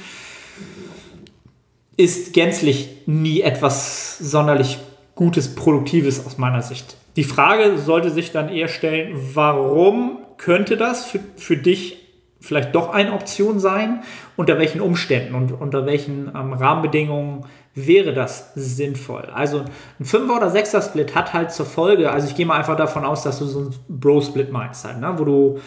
ist 1.97 2.33
gänzlich 2.33 3.03
nie 3.05 3.41
etwas 3.41 4.17
sonderlich 4.17 4.79
Gutes, 5.15 5.53
Produktives 5.53 6.25
aus 6.25 6.39
meiner 6.39 6.63
Sicht. 6.63 6.97
Die 7.15 7.23
Frage 7.23 7.77
sollte 7.77 8.09
sich 8.09 8.31
dann 8.31 8.49
eher 8.49 8.67
stellen, 8.67 9.15
warum 9.35 10.17
könnte 10.37 10.75
das 10.75 11.05
für, 11.05 11.19
für 11.37 11.55
dich 11.55 12.02
vielleicht 12.43 12.75
doch 12.75 12.93
eine 12.93 13.13
Option 13.13 13.59
sein? 13.59 14.03
Unter 14.35 14.59
welchen 14.59 14.81
Umständen 14.81 15.33
und 15.33 15.51
unter 15.53 15.85
welchen 15.85 16.27
ähm, 16.27 16.53
Rahmenbedingungen 16.53 17.45
wäre 17.73 18.13
das 18.13 18.51
sinnvoll? 18.53 19.29
Also 19.33 19.63
ein 19.99 20.05
5er 20.05 20.37
oder 20.37 20.47
6er 20.47 20.85
Split 20.85 21.15
hat 21.15 21.33
halt 21.33 21.51
zur 21.51 21.65
Folge, 21.65 22.11
also 22.11 22.27
ich 22.27 22.35
gehe 22.35 22.45
mal 22.45 22.57
einfach 22.57 22.75
davon 22.75 23.05
aus, 23.05 23.23
dass 23.23 23.39
du 23.39 23.45
so 23.45 23.61
ein 23.61 23.75
Bro-Split 23.87 24.51
meinst 24.51 24.85
halt, 24.85 24.99
ne? 24.99 25.13
wo 25.17 25.23
du 25.23 25.59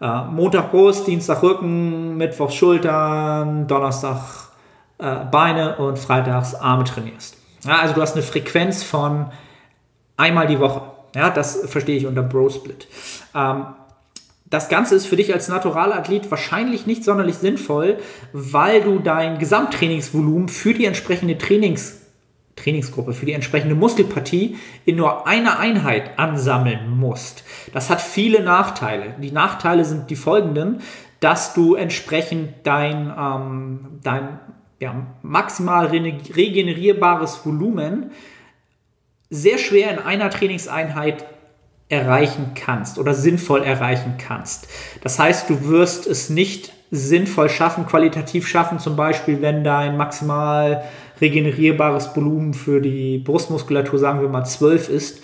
äh, 0.00 0.24
Montag 0.24 0.70
Brust, 0.70 1.06
Dienstag 1.06 1.42
Rücken, 1.42 2.16
Mittwoch 2.18 2.50
Schultern, 2.50 3.66
Donnerstag 3.66 4.50
äh, 4.98 5.24
Beine 5.30 5.76
und 5.76 5.98
freitags 5.98 6.54
Arme 6.54 6.84
trainierst. 6.84 7.38
Ja, 7.64 7.78
also 7.78 7.94
du 7.94 8.02
hast 8.02 8.14
eine 8.14 8.22
Frequenz 8.22 8.82
von 8.82 9.30
einmal 10.18 10.46
die 10.46 10.60
Woche. 10.60 10.82
Ja, 11.14 11.30
das 11.30 11.60
verstehe 11.66 11.96
ich 11.96 12.06
unter 12.06 12.22
Bro 12.22 12.50
Split. 12.50 12.86
Ähm, 13.34 13.64
das 14.50 14.68
Ganze 14.68 14.96
ist 14.96 15.06
für 15.06 15.16
dich 15.16 15.32
als 15.32 15.48
Naturalathlet 15.48 16.30
wahrscheinlich 16.30 16.86
nicht 16.86 17.04
sonderlich 17.04 17.36
sinnvoll, 17.36 17.98
weil 18.32 18.82
du 18.82 18.98
dein 18.98 19.38
Gesamttrainingsvolumen 19.38 20.48
für 20.48 20.74
die 20.74 20.84
entsprechende 20.84 21.38
Trainings 21.38 21.96
Trainingsgruppe, 22.56 23.14
für 23.14 23.26
die 23.26 23.32
entsprechende 23.32 23.74
Muskelpartie 23.74 24.58
in 24.84 24.96
nur 24.96 25.26
einer 25.26 25.58
Einheit 25.58 26.18
ansammeln 26.18 26.90
musst. 26.90 27.44
Das 27.72 27.88
hat 27.88 28.02
viele 28.02 28.42
Nachteile. 28.42 29.14
Die 29.18 29.32
Nachteile 29.32 29.84
sind 29.84 30.10
die 30.10 30.16
folgenden, 30.16 30.82
dass 31.20 31.54
du 31.54 31.74
entsprechend 31.74 32.50
dein, 32.64 33.12
ähm, 33.18 34.00
dein 34.02 34.40
ja, 34.78 35.06
maximal 35.22 35.86
regenerierbares 35.86 37.44
Volumen 37.46 38.10
sehr 39.30 39.58
schwer 39.58 39.92
in 39.92 39.98
einer 39.98 40.30
Trainingseinheit 40.30 41.24
erreichen 41.90 42.52
kannst 42.54 42.98
oder 42.98 43.14
sinnvoll 43.14 43.62
erreichen 43.62 44.14
kannst. 44.16 44.68
Das 45.02 45.18
heißt, 45.18 45.50
du 45.50 45.68
wirst 45.68 46.06
es 46.06 46.30
nicht 46.30 46.72
sinnvoll 46.90 47.50
schaffen, 47.50 47.86
qualitativ 47.86 48.48
schaffen, 48.48 48.78
zum 48.78 48.96
Beispiel, 48.96 49.42
wenn 49.42 49.62
dein 49.62 49.96
maximal 49.96 50.84
regenerierbares 51.20 52.16
Volumen 52.16 52.54
für 52.54 52.80
die 52.80 53.18
Brustmuskulatur, 53.18 53.98
sagen 53.98 54.20
wir 54.20 54.28
mal, 54.28 54.44
12 54.44 54.88
ist. 54.88 55.22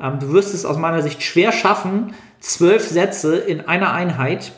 Ähm, 0.00 0.18
du 0.18 0.32
wirst 0.32 0.54
es 0.54 0.64
aus 0.64 0.76
meiner 0.76 1.02
Sicht 1.02 1.22
schwer 1.22 1.52
schaffen, 1.52 2.14
zwölf 2.40 2.88
Sätze 2.88 3.36
in 3.36 3.60
einer 3.60 3.92
Einheit 3.92 4.52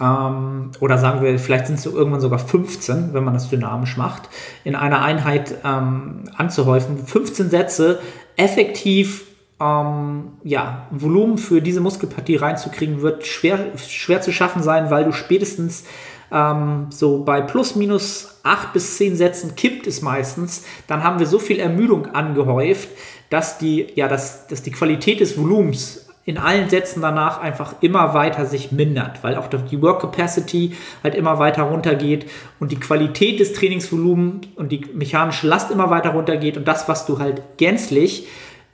ähm, 0.00 0.70
oder 0.80 0.98
sagen 0.98 1.22
wir, 1.22 1.38
vielleicht 1.38 1.66
sind 1.66 1.78
es 1.78 1.86
irgendwann 1.86 2.20
sogar 2.20 2.38
15, 2.38 3.12
wenn 3.12 3.24
man 3.24 3.34
das 3.34 3.48
dynamisch 3.48 3.96
macht, 3.96 4.28
in 4.62 4.76
einer 4.76 5.02
Einheit 5.02 5.56
ähm, 5.64 6.24
anzuhäufen. 6.36 7.06
15 7.06 7.50
Sätze 7.50 8.00
effektiv 8.36 9.24
ähm, 9.64 10.32
ja, 10.42 10.86
Volumen 10.90 11.38
für 11.38 11.62
diese 11.62 11.80
Muskelpartie 11.80 12.36
reinzukriegen, 12.36 13.00
wird 13.00 13.26
schwer, 13.26 13.58
schwer 13.78 14.20
zu 14.20 14.32
schaffen 14.32 14.62
sein, 14.62 14.90
weil 14.90 15.04
du 15.04 15.12
spätestens 15.12 15.84
ähm, 16.30 16.86
so 16.90 17.24
bei 17.24 17.40
plus 17.40 17.74
minus 17.74 18.40
8 18.42 18.72
bis 18.72 18.96
10 18.98 19.16
Sätzen 19.16 19.54
kippt 19.56 19.86
es 19.86 20.02
meistens. 20.02 20.64
Dann 20.86 21.02
haben 21.02 21.18
wir 21.18 21.26
so 21.26 21.38
viel 21.38 21.58
Ermüdung 21.58 22.06
angehäuft, 22.14 22.88
dass 23.30 23.58
die, 23.58 23.86
ja, 23.94 24.08
dass, 24.08 24.46
dass 24.48 24.62
die 24.62 24.70
Qualität 24.70 25.20
des 25.20 25.38
Volumens 25.38 26.08
in 26.26 26.38
allen 26.38 26.70
Sätzen 26.70 27.02
danach 27.02 27.40
einfach 27.40 27.74
immer 27.80 28.14
weiter 28.14 28.46
sich 28.46 28.72
mindert, 28.72 29.22
weil 29.22 29.36
auch 29.36 29.46
die 29.48 29.82
Work 29.82 30.00
Capacity 30.00 30.72
halt 31.02 31.14
immer 31.14 31.38
weiter 31.38 31.64
runtergeht 31.64 32.30
und 32.60 32.72
die 32.72 32.80
Qualität 32.80 33.40
des 33.40 33.52
Trainingsvolumens 33.52 34.46
und 34.56 34.72
die 34.72 34.86
mechanische 34.94 35.46
Last 35.46 35.70
immer 35.70 35.90
weiter 35.90 36.10
runtergeht 36.10 36.56
und 36.56 36.66
das, 36.66 36.88
was 36.88 37.04
du 37.04 37.18
halt 37.18 37.42
gänzlich, 37.58 38.26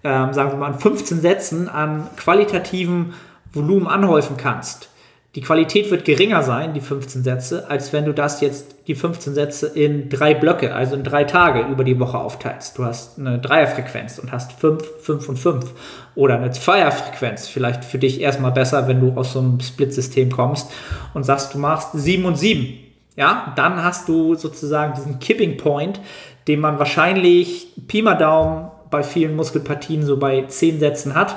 ähm, 0.05 0.33
sagen 0.33 0.51
wir 0.53 0.57
mal, 0.57 0.73
in 0.73 0.79
15 0.79 1.21
Sätzen 1.21 1.69
an 1.69 2.09
qualitativen 2.17 3.15
Volumen 3.53 3.87
anhäufen 3.87 4.37
kannst, 4.37 4.91
die 5.37 5.43
Qualität 5.43 5.93
wird 5.93 6.05
geringer 6.05 6.43
sein, 6.43 6.75
die 6.75 6.81
15 6.81 7.23
Sätze, 7.23 7.71
als 7.71 7.93
wenn 7.93 8.05
du 8.05 8.13
das 8.13 8.41
jetzt 8.41 8.75
die 8.89 8.97
15 8.97 9.33
Sätze 9.33 9.69
in 9.69 10.09
drei 10.09 10.35
Blöcke, 10.35 10.75
also 10.75 10.97
in 10.97 11.05
drei 11.05 11.23
Tage 11.23 11.61
über 11.71 11.85
die 11.85 12.01
Woche 12.01 12.19
aufteilst. 12.19 12.77
Du 12.77 12.85
hast 12.85 13.17
eine 13.17 13.39
Dreierfrequenz 13.39 14.19
und 14.19 14.33
hast 14.33 14.53
5, 14.55 14.83
5 15.03 15.29
und 15.29 15.37
5. 15.39 15.73
Oder 16.17 16.35
eine 16.35 16.51
Zweierfrequenz, 16.51 17.47
vielleicht 17.47 17.85
für 17.85 17.99
dich 17.99 18.21
erstmal 18.21 18.51
besser, 18.51 18.89
wenn 18.89 19.01
du 19.01 19.13
aus 19.13 19.35
so 19.35 19.39
einem 19.39 19.61
Split-System 19.61 20.33
kommst 20.33 20.73
und 21.15 21.23
sagst, 21.23 21.55
du 21.55 21.59
machst 21.59 21.91
7 21.93 22.25
und 22.25 22.37
7. 22.37 22.79
Ja, 23.15 23.53
dann 23.55 23.85
hast 23.85 24.09
du 24.09 24.35
sozusagen 24.35 24.95
diesen 24.95 25.21
Kipping 25.21 25.59
Point, 25.59 26.01
den 26.49 26.59
man 26.59 26.81
wahrscheinlich 26.81 27.69
Pi 27.87 28.03
mal 28.03 28.17
Daumen 28.17 28.70
bei 28.91 29.03
vielen 29.03 29.37
Muskelpartien 29.37 30.05
so 30.05 30.17
bei 30.17 30.45
10 30.47 30.81
Sätzen 30.81 31.15
hat 31.15 31.37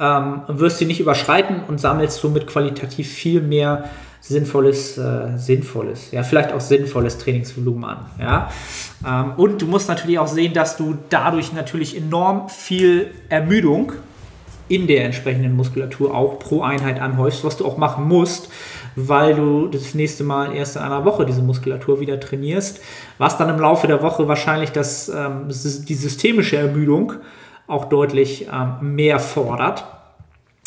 ähm, 0.00 0.42
wirst 0.48 0.78
sie 0.78 0.86
nicht 0.86 0.98
überschreiten 0.98 1.60
und 1.68 1.78
sammelst 1.78 2.20
somit 2.20 2.46
qualitativ 2.46 3.08
viel 3.08 3.42
mehr 3.42 3.84
sinnvolles, 4.22 4.98
äh, 4.98 5.36
sinnvolles, 5.36 6.10
ja, 6.10 6.22
vielleicht 6.22 6.52
auch 6.52 6.60
sinnvolles 6.60 7.18
Trainingsvolumen 7.18 7.84
an. 7.84 8.06
Ja? 8.18 8.50
Ähm, 9.06 9.32
und 9.36 9.62
du 9.62 9.66
musst 9.66 9.88
natürlich 9.88 10.18
auch 10.18 10.26
sehen, 10.26 10.54
dass 10.54 10.76
du 10.76 10.96
dadurch 11.10 11.52
natürlich 11.52 11.96
enorm 11.96 12.48
viel 12.48 13.10
Ermüdung 13.28 13.92
in 14.68 14.86
der 14.86 15.04
entsprechenden 15.04 15.56
Muskulatur 15.56 16.14
auch 16.14 16.38
pro 16.38 16.62
Einheit 16.62 17.00
anhäufst, 17.00 17.44
was 17.44 17.56
du 17.56 17.66
auch 17.66 17.76
machen 17.76 18.06
musst, 18.08 18.50
weil 18.96 19.34
du 19.34 19.68
das 19.68 19.94
nächste 19.94 20.24
Mal 20.24 20.54
erst 20.54 20.76
in 20.76 20.82
einer 20.82 21.04
Woche 21.04 21.24
diese 21.24 21.42
Muskulatur 21.42 22.00
wieder 22.00 22.18
trainierst, 22.20 22.80
was 23.18 23.38
dann 23.38 23.48
im 23.48 23.58
Laufe 23.58 23.86
der 23.86 24.02
Woche 24.02 24.28
wahrscheinlich 24.28 24.70
das, 24.70 25.08
ähm, 25.08 25.48
die 25.48 25.94
systemische 25.94 26.56
Ermüdung 26.56 27.14
auch 27.66 27.86
deutlich 27.86 28.48
ähm, 28.52 28.94
mehr 28.94 29.20
fordert 29.20 29.84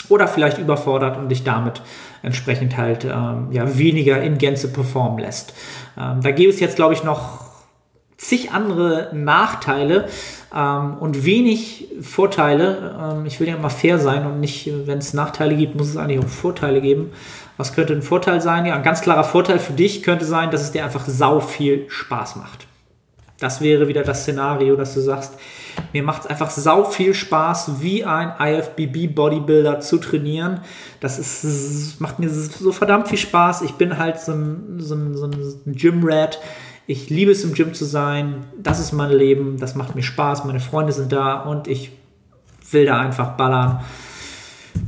oder 0.09 0.27
vielleicht 0.27 0.57
überfordert 0.57 1.17
und 1.17 1.29
dich 1.29 1.43
damit 1.43 1.81
entsprechend 2.21 2.77
halt 2.77 3.05
ähm, 3.05 3.47
ja, 3.51 3.77
weniger 3.77 4.21
in 4.21 4.37
Gänze 4.37 4.71
performen 4.71 5.19
lässt. 5.19 5.53
Ähm, 5.99 6.21
da 6.21 6.31
gäbe 6.31 6.49
es 6.49 6.59
jetzt, 6.59 6.75
glaube 6.75 6.93
ich, 6.93 7.03
noch 7.03 7.43
zig 8.17 8.51
andere 8.51 9.09
Nachteile 9.13 10.07
ähm, 10.55 10.95
und 10.99 11.25
wenig 11.25 11.89
Vorteile. 12.01 12.95
Ähm, 13.01 13.25
ich 13.25 13.39
will 13.39 13.47
ja 13.47 13.55
immer 13.55 13.69
fair 13.69 13.99
sein 13.99 14.25
und 14.25 14.39
nicht, 14.39 14.69
wenn 14.85 14.97
es 14.97 15.13
Nachteile 15.13 15.55
gibt, 15.55 15.75
muss 15.75 15.89
es 15.89 15.97
eigentlich 15.97 16.19
auch 16.19 16.29
Vorteile 16.29 16.81
geben. 16.81 17.11
Was 17.57 17.73
könnte 17.73 17.93
ein 17.93 18.01
Vorteil 18.01 18.41
sein? 18.41 18.65
Ja, 18.65 18.75
ein 18.75 18.83
ganz 18.83 19.01
klarer 19.01 19.23
Vorteil 19.23 19.59
für 19.59 19.73
dich 19.73 20.03
könnte 20.03 20.25
sein, 20.25 20.51
dass 20.51 20.61
es 20.61 20.71
dir 20.71 20.83
einfach 20.83 21.05
sau 21.05 21.39
viel 21.39 21.85
Spaß 21.89 22.35
macht. 22.37 22.67
das 23.39 23.59
wäre 23.61 23.87
wieder 23.87 24.03
das 24.03 24.21
Szenario, 24.21 24.75
dass 24.75 24.93
du 24.93 25.01
sagst, 25.01 25.33
mir 25.91 26.03
macht 26.03 26.21
es 26.21 26.27
einfach 26.27 26.49
sau 26.49 26.85
viel 26.85 27.13
Spaß, 27.13 27.81
wie 27.81 28.05
ein 28.05 28.33
IFBB 28.39 29.13
Bodybuilder 29.13 29.79
zu 29.81 29.97
trainieren. 29.97 30.61
Das 30.99 31.19
ist, 31.19 31.99
macht 31.99 32.19
mir 32.19 32.29
so 32.29 32.71
verdammt 32.71 33.09
viel 33.09 33.17
Spaß. 33.17 33.63
Ich 33.63 33.73
bin 33.73 33.97
halt 33.97 34.19
so 34.19 34.31
ein, 34.31 34.75
so 34.79 34.95
ein, 34.95 35.15
so 35.15 35.25
ein 35.25 35.73
Gym-Rat. 35.73 36.39
Ich 36.87 37.09
liebe 37.09 37.31
es 37.31 37.43
im 37.43 37.53
Gym 37.53 37.73
zu 37.73 37.85
sein. 37.85 38.45
Das 38.57 38.79
ist 38.79 38.93
mein 38.93 39.11
Leben. 39.11 39.57
Das 39.57 39.75
macht 39.75 39.95
mir 39.95 40.03
Spaß. 40.03 40.45
Meine 40.45 40.59
Freunde 40.59 40.93
sind 40.93 41.11
da 41.11 41.41
und 41.41 41.67
ich 41.67 41.91
will 42.71 42.85
da 42.85 42.99
einfach 42.99 43.37
ballern. 43.37 43.83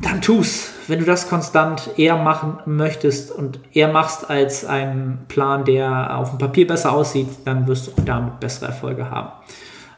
Dann 0.01 0.21
tu's 0.21 0.75
wenn 0.87 0.99
du 0.99 1.05
das 1.05 1.29
konstant 1.29 1.89
eher 1.97 2.17
machen 2.17 2.57
möchtest 2.65 3.31
und 3.31 3.59
eher 3.73 3.87
machst 3.87 4.29
als 4.29 4.65
einen 4.65 5.25
Plan, 5.27 5.65
der 5.65 6.17
auf 6.17 6.29
dem 6.29 6.37
Papier 6.37 6.67
besser 6.67 6.93
aussieht, 6.93 7.27
dann 7.45 7.67
wirst 7.67 7.87
du 7.87 7.91
auch 7.91 8.05
damit 8.05 8.39
bessere 8.39 8.67
Erfolge 8.67 9.09
haben. 9.09 9.31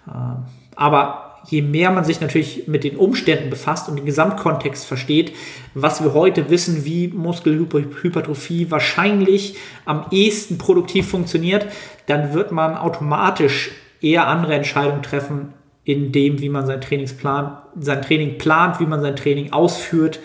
Ähm, 0.08 0.46
aber 0.76 1.36
je 1.50 1.62
mehr 1.62 1.92
man 1.92 2.04
sich 2.04 2.22
natürlich 2.22 2.68
mit 2.68 2.84
den 2.84 2.98
Umständen 2.98 3.50
befasst 3.50 3.90
und 3.90 3.98
den 3.98 4.06
Gesamtkontext 4.06 4.86
versteht, 4.86 5.34
was 5.74 6.04
wir 6.04 6.14
heute 6.14 6.50
wissen, 6.50 6.86
wie 6.86 7.08
Muskelhypertrophie 7.10 8.72
wahrscheinlich 8.72 9.58
am 9.86 10.06
ehesten 10.12 10.58
produktiv 10.58 11.10
funktioniert, 11.10 11.68
dann 12.06 12.34
wird 12.34 12.52
man 12.52 12.78
automatisch 12.78 13.72
eher 14.02 14.28
andere 14.28 14.56
Entscheidungen 14.56 15.04
treffen 15.04 15.54
in 15.88 16.12
dem, 16.12 16.40
wie 16.42 16.50
man 16.50 16.68
sein 16.68 16.82
Trainingsplan, 16.82 17.58
sein 17.80 18.02
Training 18.02 18.38
plant, 18.38 18.80
wie 18.80 18.86
man 18.86 19.02
sein 19.02 19.16
Training 19.16 19.54
ausführt 19.54 20.20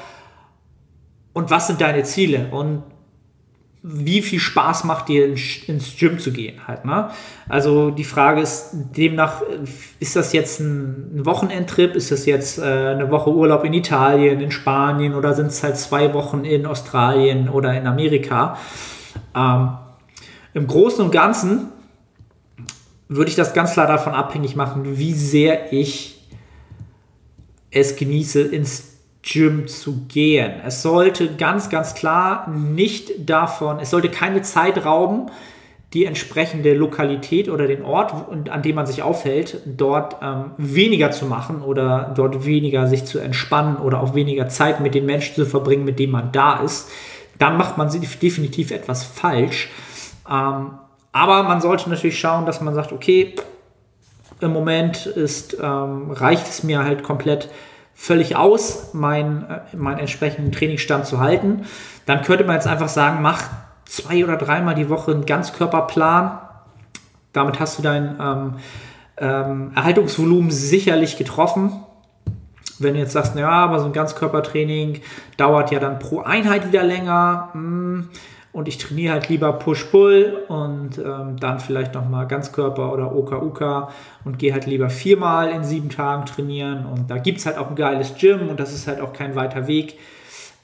und 1.33 1.51
was 1.51 1.67
sind 1.67 1.81
deine 1.81 2.03
Ziele 2.03 2.47
und 2.51 2.83
wie 3.81 4.21
viel 4.21 4.39
Spaß 4.39 4.83
macht 4.83 5.07
dir 5.07 5.25
ins 5.25 5.97
Gym 5.97 6.19
zu 6.19 6.31
gehen 6.31 6.67
halt, 6.67 6.83
ne? 6.83 7.11
Also 7.47 7.91
die 7.91 8.03
Frage 8.03 8.41
ist 8.41 8.71
demnach, 8.97 9.41
ist 9.99 10.17
das 10.17 10.33
jetzt 10.33 10.59
ein 10.59 11.25
Wochenendtrip, 11.25 11.95
ist 11.95 12.11
das 12.11 12.25
jetzt 12.25 12.59
äh, 12.59 12.63
eine 12.63 13.09
Woche 13.09 13.31
Urlaub 13.31 13.63
in 13.63 13.73
Italien, 13.73 14.41
in 14.41 14.51
Spanien 14.51 15.15
oder 15.15 15.33
sind 15.33 15.47
es 15.47 15.63
halt 15.63 15.77
zwei 15.77 16.13
Wochen 16.13 16.43
in 16.43 16.65
Australien 16.65 17.47
oder 17.47 17.73
in 17.73 17.87
Amerika? 17.87 18.57
Ähm, 19.33 19.69
Im 20.53 20.67
Großen 20.67 21.03
und 21.03 21.11
Ganzen 21.11 21.69
würde 23.07 23.29
ich 23.29 23.35
das 23.35 23.53
ganz 23.53 23.73
klar 23.73 23.87
davon 23.87 24.13
abhängig 24.13 24.57
machen, 24.57 24.97
wie 24.97 25.13
sehr 25.13 25.71
ich 25.71 26.27
es 27.71 27.95
genieße, 27.95 28.41
ins 28.41 28.98
Gym 29.21 29.67
zu 29.67 30.05
gehen. 30.08 30.53
Es 30.65 30.82
sollte 30.82 31.36
ganz, 31.36 31.69
ganz 31.69 31.93
klar 31.93 32.49
nicht 32.49 33.29
davon, 33.29 33.79
es 33.79 33.89
sollte 33.89 34.10
keine 34.10 34.41
Zeit 34.41 34.86
rauben, 34.86 35.27
die 35.93 36.05
entsprechende 36.05 36.75
Lokalität 36.75 37.49
oder 37.49 37.67
den 37.67 37.84
Ort, 37.84 38.13
an 38.49 38.62
dem 38.62 38.75
man 38.75 38.86
sich 38.86 39.01
aufhält, 39.01 39.62
dort 39.65 40.17
ähm, 40.21 40.51
weniger 40.58 41.10
zu 41.10 41.25
machen 41.25 41.63
oder 41.63 42.13
dort 42.15 42.45
weniger 42.45 42.88
sich 42.88 43.05
zu 43.05 43.17
entspannen 43.17 43.77
oder 43.77 44.01
auch 44.01 44.13
weniger 44.13 44.47
Zeit 44.49 44.82
mit 44.82 44.93
den 44.93 45.08
Menschen 45.08 45.36
zu 45.36 45.45
verbringen, 45.47 45.86
mit 45.86 45.97
denen 45.97 46.12
man 46.12 46.32
da 46.32 46.60
ist 46.60 46.89
dann 47.39 47.58
macht 47.58 47.77
man 47.77 47.89
definitiv 48.21 48.69
etwas 48.69 49.03
falsch. 49.03 49.69
Ähm, 50.29 50.71
aber 51.12 51.43
man 51.43 51.60
sollte 51.62 51.89
natürlich 51.89 52.19
schauen, 52.19 52.45
dass 52.45 52.62
man 52.62 52.75
sagt, 52.75 52.91
okay, 52.91 53.34
im 54.41 54.53
Moment 54.53 55.05
ist, 55.08 55.58
ähm, 55.60 56.12
reicht 56.12 56.47
es 56.47 56.63
mir 56.63 56.84
halt 56.84 57.01
komplett 57.01 57.49
völlig 57.99 58.38
aus, 58.38 58.93
meinen 58.93 59.43
äh, 59.43 59.75
mein 59.75 59.99
entsprechenden 59.99 60.53
Trainingsstand 60.53 61.05
zu 61.05 61.19
halten. 61.19 61.65
Dann 62.05 62.21
könnte 62.21 62.45
man 62.45 62.55
jetzt 62.55 62.65
einfach 62.65 62.88
sagen, 62.88 63.21
mach 63.21 63.43
zwei 63.83 64.23
oder 64.23 64.38
dreimal 64.38 64.73
die 64.73 64.89
Woche 64.89 65.12
einen 65.12 65.25
Ganzkörperplan. 65.25 66.39
Damit 67.33 67.59
hast 67.59 67.77
du 67.77 67.83
dein 67.83 68.15
ähm, 68.19 68.53
ähm, 69.17 69.71
Erhaltungsvolumen 69.75 70.49
sicherlich 70.49 71.17
getroffen. 71.17 71.73
Wenn 72.79 72.93
du 72.93 73.01
jetzt 73.01 73.12
sagst, 73.12 73.35
naja, 73.35 73.49
aber 73.49 73.79
so 73.79 73.88
ein 73.88 73.93
Ganzkörpertraining 73.93 75.01
dauert 75.35 75.69
ja 75.71 75.79
dann 75.79 75.99
pro 75.99 76.21
Einheit 76.21 76.65
wieder 76.65 76.83
länger 76.83 77.49
hm, 77.51 78.09
und 78.51 78.67
ich 78.67 78.77
trainiere 78.77 79.13
halt 79.13 79.29
lieber 79.29 79.53
Push-Pull 79.53 80.45
und 80.47 80.97
ähm, 80.97 81.38
dann 81.39 81.59
vielleicht 81.59 81.93
nochmal 81.93 82.27
Ganzkörper 82.27 82.91
oder 82.91 83.15
OKUK 83.15 83.89
und 84.25 84.39
gehe 84.39 84.53
halt 84.53 84.65
lieber 84.65 84.89
viermal 84.89 85.49
in 85.49 85.63
sieben 85.63 85.89
Tagen 85.89 86.25
trainieren 86.25 86.85
und 86.85 87.12
da 87.12 87.17
gibt 87.17 87.39
es 87.39 87.45
halt 87.45 87.57
auch 87.57 87.69
ein 87.69 87.75
geiles 87.75 88.15
Gym 88.15 88.49
und 88.49 88.59
das 88.59 88.73
ist 88.73 88.88
halt 88.88 89.01
auch 89.01 89.13
kein 89.13 89.35
weiter 89.35 89.67
Weg, 89.67 89.99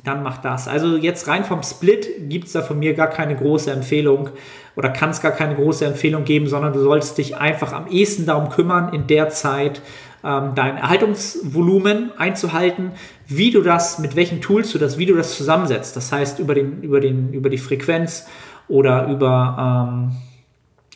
dann 0.03 0.23
mach 0.23 0.37
das. 0.37 0.67
Also 0.67 0.97
jetzt 0.97 1.27
rein 1.27 1.43
vom 1.43 1.63
Split 1.63 2.29
gibt 2.29 2.47
es 2.47 2.53
da 2.53 2.61
von 2.61 2.79
mir 2.79 2.93
gar 2.93 3.07
keine 3.07 3.35
große 3.35 3.71
Empfehlung 3.71 4.29
oder 4.75 4.89
kann 4.89 5.11
es 5.11 5.21
gar 5.21 5.31
keine 5.31 5.55
große 5.55 5.85
Empfehlung 5.85 6.25
geben, 6.25 6.47
sondern 6.47 6.73
du 6.73 6.79
sollst 6.79 7.17
dich 7.17 7.37
einfach 7.37 7.71
am 7.71 7.87
ehesten 7.87 8.25
darum 8.25 8.49
kümmern, 8.49 8.93
in 8.93 9.07
der 9.07 9.29
Zeit 9.29 9.81
dein 10.25 10.77
Erhaltungsvolumen 10.77 12.11
einzuhalten, 12.17 12.91
wie 13.27 13.51
du 13.51 13.61
das, 13.61 13.99
mit 13.99 14.15
welchen 14.15 14.41
Tools 14.41 14.71
du 14.71 14.79
das, 14.79 14.97
wie 14.97 15.05
du 15.05 15.15
das 15.15 15.37
zusammensetzt. 15.37 15.95
Das 15.95 16.11
heißt, 16.11 16.39
über, 16.39 16.55
den, 16.55 16.81
über, 16.81 16.99
den, 16.99 17.31
über 17.31 17.49
die 17.49 17.59
Frequenz 17.59 18.25
oder 18.67 19.07
über, 19.07 19.87
ähm, 19.87 20.15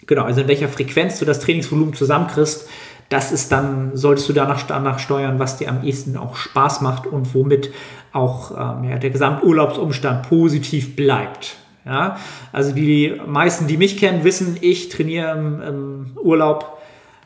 genau, 0.07 0.23
also 0.23 0.41
in 0.41 0.47
welcher 0.47 0.67
Frequenz 0.67 1.19
du 1.19 1.25
das 1.25 1.39
Trainingsvolumen 1.39 1.93
zusammenkriegst, 1.93 2.67
das 3.09 3.31
ist 3.31 3.51
dann, 3.51 3.95
solltest 3.95 4.29
du 4.29 4.33
danach, 4.33 4.63
danach 4.63 4.99
steuern, 4.99 5.39
was 5.39 5.57
dir 5.57 5.69
am 5.69 5.83
ehesten 5.83 6.15
auch 6.17 6.35
Spaß 6.35 6.81
macht 6.81 7.07
und 7.07 7.33
womit 7.33 7.71
auch 8.11 8.51
ähm, 8.51 8.89
ja, 8.89 8.97
der 8.97 9.09
Gesamturlaubsumstand 9.09 10.27
positiv 10.29 10.95
bleibt. 10.95 11.55
Ja? 11.85 12.17
Also 12.51 12.71
die 12.71 13.19
meisten, 13.27 13.67
die 13.67 13.77
mich 13.77 13.97
kennen, 13.97 14.23
wissen, 14.23 14.57
ich 14.61 14.89
trainiere 14.89 15.37
im, 15.37 15.61
im 15.61 16.17
Urlaub 16.21 16.77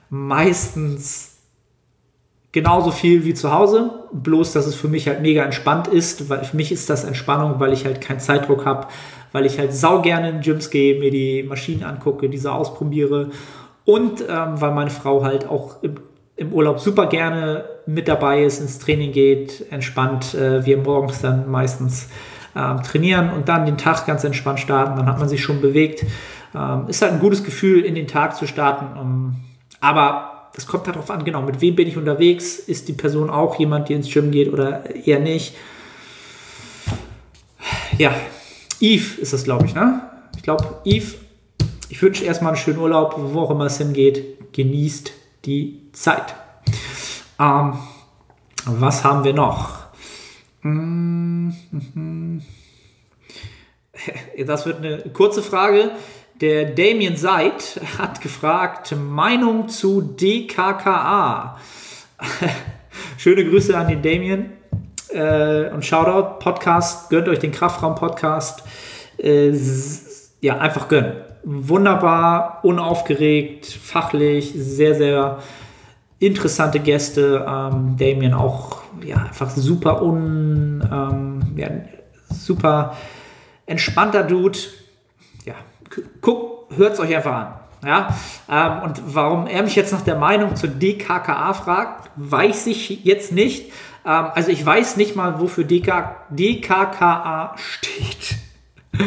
meistens 0.10 1.33
genauso 2.54 2.92
viel 2.92 3.26
wie 3.26 3.34
zu 3.34 3.52
Hause, 3.52 3.92
bloß 4.14 4.54
dass 4.54 4.66
es 4.66 4.76
für 4.76 4.88
mich 4.88 5.08
halt 5.08 5.22
mega 5.22 5.44
entspannt 5.44 5.88
ist, 5.88 6.30
weil 6.30 6.46
für 6.46 6.56
mich 6.56 6.72
ist 6.72 6.90
das 6.90 7.04
Entspannung, 7.04 7.60
weil 7.60 7.74
ich 7.74 7.84
halt 7.84 8.00
keinen 8.00 8.20
Zeitdruck 8.20 8.66
habe, 8.66 8.88
weil 9.34 9.46
ich 9.46 9.60
halt 9.60 9.74
sau 9.74 10.02
gerne 10.02 10.30
in 10.30 10.42
Gyms 10.42 10.70
gehe, 10.70 11.00
mir 11.00 11.12
die 11.12 11.44
Maschinen 11.44 11.84
angucke, 11.84 12.30
diese 12.30 12.54
ausprobiere 12.54 13.32
und 13.84 14.22
ähm, 14.22 14.62
weil 14.62 14.72
meine 14.72 14.92
Frau 14.92 15.24
halt 15.24 15.50
auch 15.50 15.82
im, 15.82 15.96
im, 16.38 16.54
Urlaub 16.54 16.80
super 16.80 17.08
gerne 17.08 17.66
mit 17.88 18.08
dabei 18.08 18.44
ist, 18.44 18.62
ins 18.62 18.80
Training 18.80 19.12
geht, 19.12 19.66
entspannt, 19.72 20.36
äh, 20.36 20.66
wir 20.66 20.78
morgens 20.78 21.22
dann 21.22 21.50
meistens 21.50 22.08
ähm, 22.56 22.84
trainieren 22.84 23.32
und 23.32 23.50
dann 23.50 23.66
den 23.66 23.78
Tag 23.78 24.06
ganz 24.06 24.24
entspannt 24.24 24.60
starten, 24.60 24.96
dann 24.96 25.08
hat 25.08 25.20
man 25.20 25.28
sich 25.28 25.42
schon 25.42 25.60
bewegt. 25.60 26.06
Ähm, 26.56 26.86
ist 26.88 27.02
halt 27.02 27.14
ein 27.14 27.20
gutes 27.20 27.44
Gefühl, 27.44 27.84
in 27.84 27.96
den 27.96 28.08
Tag 28.08 28.36
zu 28.36 28.46
starten. 28.46 28.98
Um, 28.98 29.36
aber 29.82 30.33
das 30.56 30.68
kommt 30.68 30.88
darauf 30.88 31.10
an, 31.10 31.24
genau, 31.24 31.42
mit 31.42 31.62
wem 31.62 31.76
bin 31.76 31.88
ich 31.88 31.98
unterwegs? 31.98 32.60
Ist 32.60 32.88
die 32.88 32.94
Person 32.94 33.30
auch 33.30 33.58
jemand, 33.60 33.90
die 33.90 33.94
ins 33.94 34.12
Gym 34.12 34.32
geht 34.32 34.52
oder 34.52 34.96
eher 34.96 35.20
nicht? 35.20 35.56
Ja, 37.98 38.14
Eve 38.80 39.22
ist 39.22 39.34
das, 39.34 39.44
glaube 39.44 39.66
ich, 39.66 39.74
ne? 39.74 40.02
Ich 40.36 40.44
glaube, 40.44 40.82
Eve, 40.86 41.16
ich 41.90 42.02
wünsche 42.02 42.26
erstmal 42.26 42.54
einen 42.54 42.62
schönen 42.62 42.80
Urlaub, 42.80 43.16
wo 43.18 43.42
auch 43.42 43.52
immer 43.52 43.66
es 43.66 43.78
hingeht. 43.78 44.54
Genießt 44.54 45.12
die 45.46 45.90
Zeit. 45.94 46.36
Ähm, 47.40 47.74
Was 48.66 49.04
haben 49.04 49.24
wir 49.24 49.34
noch? 49.34 49.80
Mhm. 50.62 52.42
Das 54.46 54.66
wird 54.66 54.80
eine 54.80 54.98
kurze 55.14 55.42
Frage. 55.42 55.92
Der 56.44 56.66
Damien 56.66 57.16
Seid 57.16 57.80
hat 57.98 58.20
gefragt, 58.20 58.94
Meinung 58.98 59.70
zu 59.70 60.02
DKKA. 60.02 61.58
Schöne 63.18 63.46
Grüße 63.46 63.78
an 63.78 63.88
den 63.88 64.02
Damien 64.02 64.52
äh, 65.14 65.70
und 65.70 65.86
Shoutout. 65.86 66.40
Podcast, 66.40 67.10
gönnt 67.10 67.30
euch 67.30 67.40
den 67.40 67.54
Kraftraum-Podcast. 67.54 68.62
Äh, 69.20 69.54
ja, 70.42 70.58
einfach 70.58 70.90
gönnen. 70.90 71.14
Wunderbar, 71.46 72.60
unaufgeregt, 72.64 73.66
fachlich, 73.66 74.52
sehr, 74.54 74.96
sehr 74.96 75.40
interessante 76.20 76.82
Gäste. 76.82 77.46
Ähm, 77.48 77.96
Damien 77.98 78.34
auch 78.34 78.82
ja, 79.02 79.16
einfach 79.16 79.50
super 79.50 80.02
un, 80.02 80.86
ähm, 80.92 81.54
ja, 81.56 81.70
super 82.30 82.98
entspannter 83.66 84.24
Dude. 84.24 84.60
Ja, 85.96 86.04
guck, 86.22 86.70
hört 86.76 86.94
es 86.94 87.00
euch 87.00 87.16
einfach 87.16 87.34
an. 87.34 87.54
Ja, 87.86 88.16
ähm, 88.50 88.84
und 88.84 89.02
warum 89.14 89.48
er 89.48 89.64
mich 89.64 89.76
jetzt 89.76 89.92
nach 89.92 90.02
der 90.02 90.16
Meinung 90.16 90.56
zur 90.56 90.70
DKKA 90.70 91.54
fragt, 91.54 92.12
weiß 92.16 92.68
ich 92.68 93.04
jetzt 93.04 93.34
nicht. 93.34 93.72
Ähm, 94.06 94.28
also 94.34 94.52
ich 94.52 94.66
weiß 94.66 94.96
nicht 94.98 95.16
mal, 95.16 95.40
wofür 95.42 95.66
DK, 95.66 96.16
DKKA 96.30 97.56
steht. 97.58 98.38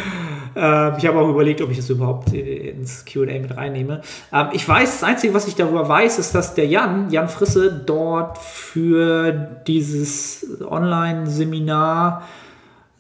ähm, 0.56 0.94
ich 0.98 1.06
habe 1.06 1.18
auch 1.18 1.28
überlegt, 1.28 1.62
ob 1.62 1.70
ich 1.70 1.78
das 1.78 1.88
überhaupt 1.88 2.32
ins 2.32 3.04
QA 3.06 3.38
mit 3.38 3.56
reinnehme. 3.56 4.02
Ähm, 4.32 4.48
ich 4.52 4.68
weiß, 4.68 5.00
das 5.00 5.08
Einzige, 5.08 5.32
was 5.32 5.48
ich 5.48 5.54
darüber 5.54 5.88
weiß, 5.88 6.18
ist, 6.18 6.34
dass 6.34 6.54
der 6.54 6.66
Jan, 6.66 7.10
Jan 7.10 7.28
Frisse, 7.28 7.82
dort 7.86 8.36
für 8.36 9.32
dieses 9.66 10.60
Online-Seminar 10.68 12.24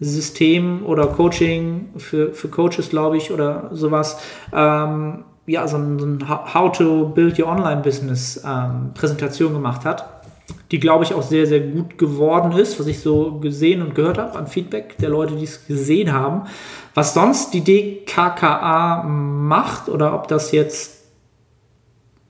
System 0.00 0.84
oder 0.84 1.06
Coaching 1.06 1.88
für, 1.96 2.32
für 2.32 2.48
Coaches, 2.48 2.90
glaube 2.90 3.16
ich, 3.16 3.30
oder 3.30 3.70
sowas, 3.72 4.18
ähm, 4.52 5.24
ja, 5.46 5.66
so 5.66 5.76
ein, 5.76 5.98
so 5.98 6.06
ein 6.06 6.28
How 6.28 6.76
to 6.76 7.08
Build 7.08 7.38
Your 7.38 7.48
Online 7.48 7.80
Business 7.82 8.42
ähm, 8.44 8.90
Präsentation 8.94 9.52
gemacht 9.52 9.84
hat, 9.84 10.22
die, 10.70 10.80
glaube 10.80 11.04
ich, 11.04 11.14
auch 11.14 11.22
sehr, 11.22 11.46
sehr 11.46 11.60
gut 11.60 11.96
geworden 11.96 12.52
ist, 12.52 12.78
was 12.78 12.86
ich 12.88 13.00
so 13.00 13.38
gesehen 13.38 13.82
und 13.82 13.94
gehört 13.94 14.18
habe 14.18 14.36
an 14.36 14.48
Feedback 14.48 14.98
der 14.98 15.08
Leute, 15.08 15.36
die 15.36 15.44
es 15.44 15.66
gesehen 15.66 16.12
haben. 16.12 16.42
Was 16.94 17.14
sonst 17.14 17.54
die 17.54 17.62
DKKA 17.62 19.04
macht 19.04 19.88
oder 19.88 20.14
ob 20.14 20.28
das 20.28 20.50
jetzt 20.52 21.04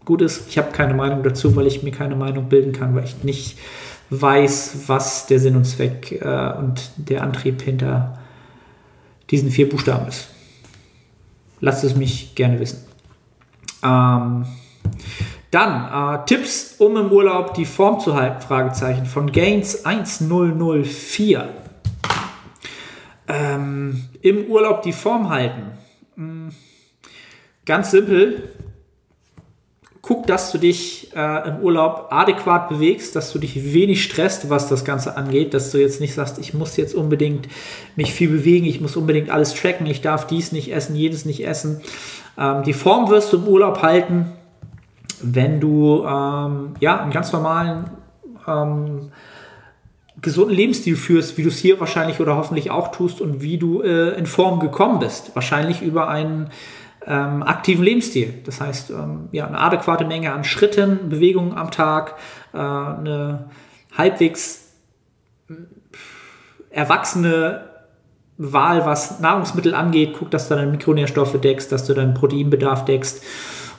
gut 0.05 0.23
ist, 0.23 0.49
ich 0.49 0.59
habe 0.59 0.71
keine 0.71 0.95
Meinung 0.95 1.23
dazu, 1.23 1.57
weil 1.57 1.67
ich 1.67 1.83
mir 1.83 1.91
keine 1.91 2.15
Meinung 2.15 2.49
bilden 2.49 2.73
kann, 2.73 2.95
weil 2.95 3.05
ich 3.05 3.25
nicht 3.25 3.59
weiß, 4.11 4.89
was 4.89 5.27
der 5.27 5.41
Sinn 5.41 5.57
und 5.57 5.65
Zweck 5.65 6.13
äh, 6.13 6.53
und 6.59 6.91
der 6.97 7.23
Antrieb 7.23 7.63
hinter 7.63 8.19
diesen 9.31 9.51
vier 9.51 9.69
Buchstaben 9.69 10.07
ist. 10.09 10.29
Lasst 11.61 11.85
es 11.85 11.97
mich 11.97 12.35
gerne 12.35 12.61
wissen. 12.61 12.85
Ähm, 13.83 14.47
dann 15.51 16.21
äh, 16.21 16.25
Tipps, 16.27 16.77
um 16.79 16.97
im 16.97 17.11
Urlaub 17.11 17.55
die 17.55 17.65
Form 17.65 18.01
zu 18.01 18.15
halten, 18.15 18.43
Fragezeichen 18.43 19.07
von 19.07 19.33
Gains 19.33 19.85
1004. 19.85 21.49
Ähm, 23.29 24.05
Im 24.23 24.45
Urlaub 24.47 24.83
die 24.83 24.93
Form 24.93 25.31
halten. 25.31 25.73
Hm, 26.17 26.51
ganz 27.65 27.91
simpel, 27.91 28.51
guck, 30.07 30.27
dass 30.29 30.53
du 30.53 30.59
dich 30.59 31.15
äh, 31.17 31.49
im 31.49 31.59
Urlaub 31.59 32.07
adäquat 32.11 32.69
bewegst, 32.69 33.17
dass 33.17 33.33
du 33.33 33.41
dich 33.41 33.75
wenig 33.75 34.05
stresst, 34.05 34.49
was 34.49 34.69
das 34.69 34.85
Ganze 34.85 35.17
angeht, 35.17 35.53
dass 35.53 35.73
du 35.73 35.79
jetzt 35.79 36.01
nicht 36.01 36.15
sagst, 36.15 36.39
ich 36.39 36.55
muss 36.55 36.77
jetzt 36.77 36.95
unbedingt 36.95 37.49
mich 37.97 38.13
viel 38.13 38.29
bewegen, 38.29 38.67
ich 38.67 38.81
muss 38.81 38.97
unbedingt 38.97 39.31
alles 39.31 39.55
tracken, 39.55 39.85
ich 39.87 40.03
darf 40.03 40.29
dies 40.29 40.53
nicht 40.53 40.73
essen, 40.73 40.95
jedes 40.95 41.25
nicht 41.25 41.45
essen. 41.45 41.81
Ähm, 42.39 42.63
die 42.63 42.73
Form 42.73 43.11
wirst 43.11 43.33
du 43.33 43.39
im 43.39 43.49
Urlaub 43.49 43.83
halten, 43.83 44.27
wenn 45.23 45.59
du 45.61 46.05
ähm, 46.07 46.75
ja 46.79 47.01
einen 47.01 47.11
ganz 47.11 47.33
normalen 47.33 47.91
ähm, 48.47 49.11
gesunden 50.23 50.55
Lebensstil 50.55 50.95
führst, 50.95 51.37
wie 51.37 51.43
du 51.43 51.49
es 51.49 51.59
hier 51.59 51.81
wahrscheinlich 51.81 52.21
oder 52.21 52.37
hoffentlich 52.37 52.71
auch 52.71 52.93
tust 52.93 53.21
und 53.21 53.43
wie 53.43 53.59
du 53.59 53.83
äh, 53.83 54.17
in 54.17 54.27
Form 54.27 54.61
gekommen 54.61 55.01
bist. 55.01 55.35
Wahrscheinlich 55.35 55.83
über 55.83 56.09
einen 56.09 56.51
ähm, 57.07 57.43
aktiven 57.43 57.85
Lebensstil. 57.85 58.35
Das 58.45 58.61
heißt, 58.61 58.91
ähm, 58.91 59.29
ja, 59.33 59.47
eine 59.47 59.59
adäquate 59.59 60.05
Menge 60.05 60.33
an 60.33 60.45
Schritten, 60.45 61.09
Bewegungen 61.09 61.57
am 61.57 61.71
Tag, 61.71 62.17
äh, 62.53 62.59
eine 62.59 63.51
halbwegs 63.97 64.73
äh, 65.49 65.55
erwachsene 66.71 67.71
Wahl, 68.39 68.85
was 68.85 69.21
Nahrungsmittel 69.21 69.75
angeht. 69.75 70.15
Guck, 70.19 70.31
dass 70.31 70.49
du 70.49 70.57
deine 70.57 70.71
Mikronährstoffe 70.71 71.41
deckst, 71.41 71.73
dass 71.73 71.87
du 71.87 71.95
deinen 71.95 72.15
Proteinbedarf 72.15 72.85
deckst 72.85 73.23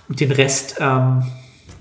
und 0.10 0.20
den 0.20 0.32
Rest 0.32 0.78
ähm, 0.80 1.24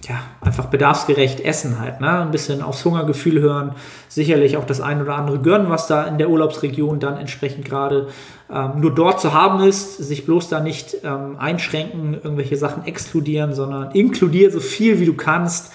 ja, 0.09 0.21
einfach 0.40 0.66
bedarfsgerecht 0.66 1.40
essen 1.40 1.81
halt. 1.81 2.01
Ne? 2.01 2.09
Ein 2.09 2.31
bisschen 2.31 2.62
aufs 2.62 2.85
Hungergefühl 2.85 3.40
hören, 3.40 3.73
sicherlich 4.09 4.57
auch 4.57 4.64
das 4.64 4.81
ein 4.81 5.03
oder 5.03 5.16
andere 5.16 5.40
gönnen, 5.40 5.69
was 5.69 5.87
da 5.87 6.05
in 6.05 6.19
der 6.19 6.31
Urlaubsregion 6.31 7.01
dann 7.01 7.16
entsprechend 7.16 7.64
gerade 7.64 8.09
ähm, 8.51 8.81
nur 8.81 8.95
dort 8.95 9.21
zu 9.21 9.33
haben 9.33 9.61
ist. 9.61 9.97
Sich 9.99 10.25
bloß 10.25 10.49
da 10.49 10.61
nicht 10.61 10.99
ähm, 11.03 11.37
einschränken, 11.38 12.14
irgendwelche 12.14 12.57
Sachen 12.57 12.85
exkludieren, 12.85 13.53
sondern 13.55 13.90
inkludiere 13.92 14.51
so 14.51 14.61
viel 14.61 15.01
wie 15.01 15.07
du 15.07 15.14
kannst. 15.14 15.73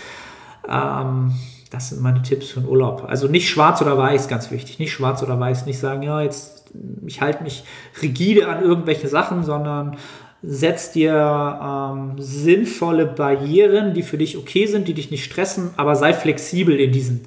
Ähm, 0.67 1.34
das 1.70 1.89
sind 1.89 2.02
meine 2.02 2.22
Tipps 2.22 2.50
für 2.50 2.62
den 2.62 2.70
Urlaub. 2.70 3.06
Also 3.08 3.28
nicht 3.28 3.50
schwarz 3.50 3.82
oder 3.82 3.98
weiß, 3.98 4.28
ganz 4.28 4.52
wichtig. 4.52 4.80
Nicht 4.80 4.91
schwarz 4.91 5.24
oder 5.24 5.39
weiß, 5.39 5.65
nicht 5.65 5.80
sagen, 5.80 6.04
ja, 6.04 6.22
jetzt 6.22 6.62
ich 7.06 7.22
halte 7.22 7.44
mich 7.44 7.63
rigide 8.02 8.48
an 8.48 8.63
irgendwelche 8.63 9.08
Sachen, 9.08 9.44
sondern 9.44 9.98
setz 10.43 10.91
dir 10.91 11.13
ähm, 11.13 12.15
sinnvolle 12.17 13.06
Barrieren, 13.06 13.93
die 13.93 14.04
für 14.04 14.17
dich 14.17 14.38
okay 14.38 14.65
sind, 14.65 14.88
die 14.88 14.93
dich 14.93 15.12
nicht 15.12 15.23
stressen, 15.23 15.71
aber 15.77 15.95
sei 15.95 16.13
flexibel 16.13 16.80
in 16.80 16.91
diesen 16.91 17.25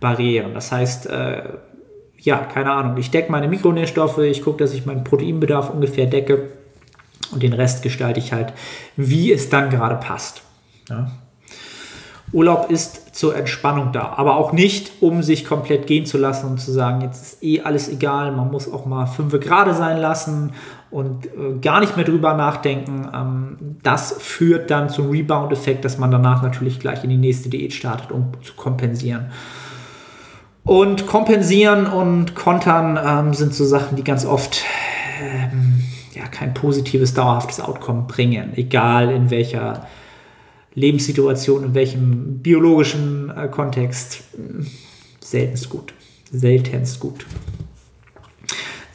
Barrieren. 0.00 0.54
Das 0.54 0.72
heißt, 0.72 1.06
äh, 1.06 1.42
ja, 2.18 2.38
keine 2.38 2.72
Ahnung, 2.72 2.96
ich 2.96 3.10
decke 3.10 3.30
meine 3.30 3.48
Mikronährstoffe, 3.48 4.18
ich 4.18 4.42
gucke, 4.42 4.58
dass 4.58 4.72
ich 4.72 4.86
meinen 4.86 5.04
Proteinbedarf 5.04 5.70
ungefähr 5.70 6.06
decke 6.06 6.48
und 7.32 7.42
den 7.42 7.52
Rest 7.52 7.82
gestalte 7.82 8.20
ich 8.20 8.32
halt, 8.32 8.54
wie 8.96 9.30
es 9.30 9.50
dann 9.50 9.68
gerade 9.68 9.96
passt. 9.96 10.42
Ja. 10.88 11.10
Urlaub 12.32 12.70
ist 12.70 13.14
zur 13.14 13.36
Entspannung 13.36 13.92
da, 13.92 14.14
aber 14.16 14.36
auch 14.36 14.52
nicht, 14.52 14.90
um 15.00 15.22
sich 15.22 15.44
komplett 15.44 15.86
gehen 15.86 16.04
zu 16.04 16.18
lassen 16.18 16.46
und 16.46 16.58
zu 16.60 16.72
sagen, 16.72 17.02
jetzt 17.02 17.22
ist 17.22 17.42
eh 17.44 17.60
alles 17.60 17.88
egal, 17.88 18.32
man 18.32 18.50
muss 18.50 18.72
auch 18.72 18.86
mal 18.86 19.06
fünf 19.06 19.38
gerade 19.38 19.72
sein 19.72 19.98
lassen 19.98 20.52
und 20.94 21.26
äh, 21.26 21.58
gar 21.60 21.80
nicht 21.80 21.96
mehr 21.96 22.04
drüber 22.04 22.34
nachdenken. 22.34 23.08
Ähm, 23.12 23.56
das 23.82 24.14
führt 24.20 24.70
dann 24.70 24.88
zum 24.88 25.10
Rebound-Effekt, 25.10 25.84
dass 25.84 25.98
man 25.98 26.12
danach 26.12 26.40
natürlich 26.40 26.78
gleich 26.78 27.02
in 27.02 27.10
die 27.10 27.16
nächste 27.16 27.48
Diät 27.48 27.72
startet, 27.72 28.12
um 28.12 28.30
zu 28.42 28.54
kompensieren. 28.54 29.32
Und 30.62 31.08
kompensieren 31.08 31.86
und 31.86 32.36
kontern 32.36 32.96
ähm, 33.04 33.34
sind 33.34 33.54
so 33.54 33.64
Sachen, 33.64 33.96
die 33.96 34.04
ganz 34.04 34.24
oft 34.24 34.62
ähm, 35.20 35.82
ja, 36.14 36.28
kein 36.28 36.54
positives, 36.54 37.12
dauerhaftes 37.12 37.60
Outcome 37.60 38.04
bringen, 38.06 38.52
egal 38.54 39.10
in 39.10 39.30
welcher 39.30 39.88
Lebenssituation, 40.74 41.64
in 41.64 41.74
welchem 41.74 42.38
biologischen 42.38 43.32
äh, 43.36 43.48
Kontext, 43.48 44.22
seltenst 45.18 45.68
gut. 45.70 45.92
Seltenst 46.30 47.00
gut. 47.00 47.26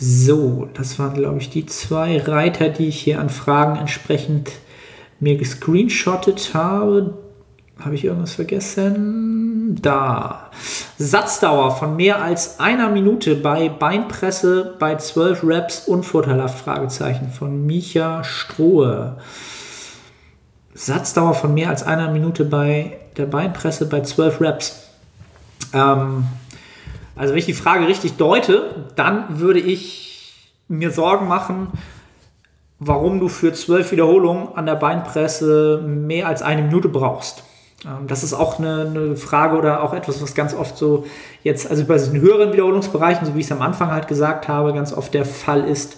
So, 0.01 0.69
das 0.73 0.97
waren, 0.97 1.13
glaube 1.13 1.39
ich, 1.39 1.49
die 1.49 1.65
zwei 1.65 2.19
Reiter, 2.19 2.69
die 2.69 2.87
ich 2.87 3.01
hier 3.01 3.19
an 3.19 3.29
Fragen 3.29 3.77
entsprechend 3.77 4.49
mir 5.19 5.37
gescreenshottet 5.37 6.53
habe. 6.53 7.17
Habe 7.77 7.95
ich 7.95 8.05
irgendwas 8.05 8.33
vergessen? 8.33 9.77
Da. 9.81 10.51
Satzdauer 10.97 11.75
von 11.75 11.97
mehr 11.97 12.21
als 12.21 12.61
einer 12.61 12.89
Minute 12.89 13.35
bei 13.35 13.67
Beinpresse 13.67 14.75
bei 14.79 14.95
12 14.95 15.43
Reps 15.43 15.87
unvorteilhaft? 15.87 16.59
Fragezeichen 16.59 17.29
von 17.29 17.65
Micha 17.65 18.23
Strohe. 18.23 19.17
Satzdauer 20.73 21.33
von 21.33 21.53
mehr 21.53 21.69
als 21.69 21.83
einer 21.83 22.09
Minute 22.09 22.45
bei 22.45 22.97
der 23.17 23.25
Beinpresse 23.25 23.85
bei 23.85 23.99
12 23.99 24.39
Reps. 24.39 24.83
Ähm, 25.73 26.23
also 27.19 27.33
wenn 27.33 27.39
ich 27.39 27.45
die 27.45 27.53
Frage 27.53 27.85
richtig 27.85 28.15
deute, 28.15 28.87
dann 28.95 29.41
würde 29.41 29.59
ich 29.59 30.45
mir 30.69 30.89
Sorgen 30.89 31.27
machen, 31.27 31.67
warum 32.79 33.19
du 33.19 33.27
für 33.27 33.51
12 33.51 33.91
Wiederholungen 33.91 34.55
an 34.55 34.65
der 34.65 34.75
Beinpresse 34.75 35.83
mehr 35.85 36.27
als 36.27 36.41
eine 36.41 36.61
Minute 36.61 36.87
brauchst. 36.87 37.43
Ähm, 37.85 38.07
das 38.07 38.23
ist 38.23 38.33
auch 38.33 38.57
eine, 38.57 38.87
eine, 38.89 39.15
Frage 39.17 39.57
oder 39.57 39.83
auch 39.83 39.93
etwas, 39.93 40.21
was 40.21 40.33
ganz 40.33 40.53
oft 40.53 40.77
so 40.77 41.05
jetzt, 41.43 41.69
also 41.69 41.83
bei 41.83 41.95
diesen 41.95 42.21
höheren 42.21 42.53
Wiederholungsbereichen, 42.53 43.27
so 43.27 43.35
wie 43.35 43.41
ich 43.41 43.47
es 43.47 43.51
am 43.51 43.61
Anfang 43.61 43.91
halt 43.91 44.07
gesagt 44.07 44.47
habe, 44.47 44.73
ganz 44.73 44.93
oft 44.93 45.13
der 45.13 45.25
Fall 45.25 45.65
ist, 45.65 45.97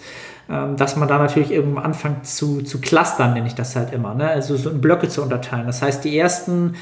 ähm, 0.49 0.75
dass 0.75 0.95
man 0.95 1.07
da 1.07 1.19
natürlich 1.19 1.51
eben 1.51 1.77
anfängt 1.77 2.25
zu, 2.25 2.63
zu 2.63 2.81
clustern, 2.81 3.35
nenne 3.35 3.45
ich 3.45 3.53
das 3.53 3.75
halt 3.75 3.93
immer, 3.93 4.15
ne? 4.15 4.27
also 4.27 4.55
so 4.55 4.71
in 4.71 4.81
Blöcke 4.81 5.07
zu 5.07 5.21
unterteilen. 5.21 5.67
Das 5.67 5.83
heißt, 5.83 6.03
die 6.03 6.17
ersten 6.17 6.77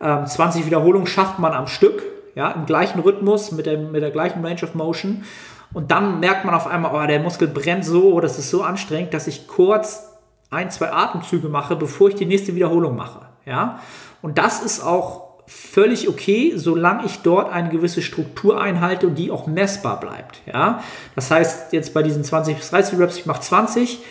ähm, 0.00 0.26
20 0.26 0.66
Wiederholungen 0.66 1.06
schafft 1.06 1.38
man 1.38 1.52
am 1.52 1.68
Stück, 1.68 2.02
ja, 2.34 2.50
im 2.50 2.66
gleichen 2.66 3.00
Rhythmus, 3.00 3.52
mit 3.52 3.66
der, 3.66 3.78
mit 3.78 4.02
der 4.02 4.10
gleichen 4.10 4.44
Range 4.44 4.62
of 4.62 4.74
Motion. 4.74 5.24
Und 5.72 5.90
dann 5.90 6.20
merkt 6.20 6.44
man 6.44 6.54
auf 6.54 6.66
einmal, 6.66 6.94
oh, 6.94 7.06
der 7.06 7.20
Muskel 7.20 7.48
brennt 7.48 7.84
so, 7.84 8.20
das 8.20 8.38
ist 8.38 8.50
so 8.50 8.62
anstrengend, 8.62 9.12
dass 9.12 9.26
ich 9.26 9.48
kurz 9.48 10.10
ein, 10.50 10.70
zwei 10.70 10.92
Atemzüge 10.92 11.48
mache, 11.48 11.76
bevor 11.76 12.08
ich 12.08 12.14
die 12.14 12.26
nächste 12.26 12.54
Wiederholung 12.54 12.96
mache. 12.96 13.26
Ja? 13.44 13.80
Und 14.22 14.38
das 14.38 14.62
ist 14.62 14.82
auch 14.82 15.24
völlig 15.46 16.08
okay, 16.08 16.52
solange 16.56 17.04
ich 17.04 17.20
dort 17.20 17.52
eine 17.52 17.68
gewisse 17.68 18.02
Struktur 18.02 18.60
einhalte 18.60 19.06
und 19.06 19.16
die 19.16 19.30
auch 19.30 19.46
messbar 19.46 20.00
bleibt. 20.00 20.40
Ja? 20.46 20.82
Das 21.14 21.30
heißt, 21.30 21.72
jetzt 21.72 21.92
bei 21.92 22.02
diesen 22.02 22.24
20 22.24 22.56
bis 22.56 22.70
30 22.70 22.98
Reps, 22.98 23.18
ich 23.18 23.26
mache 23.26 23.40
20, 23.40 24.02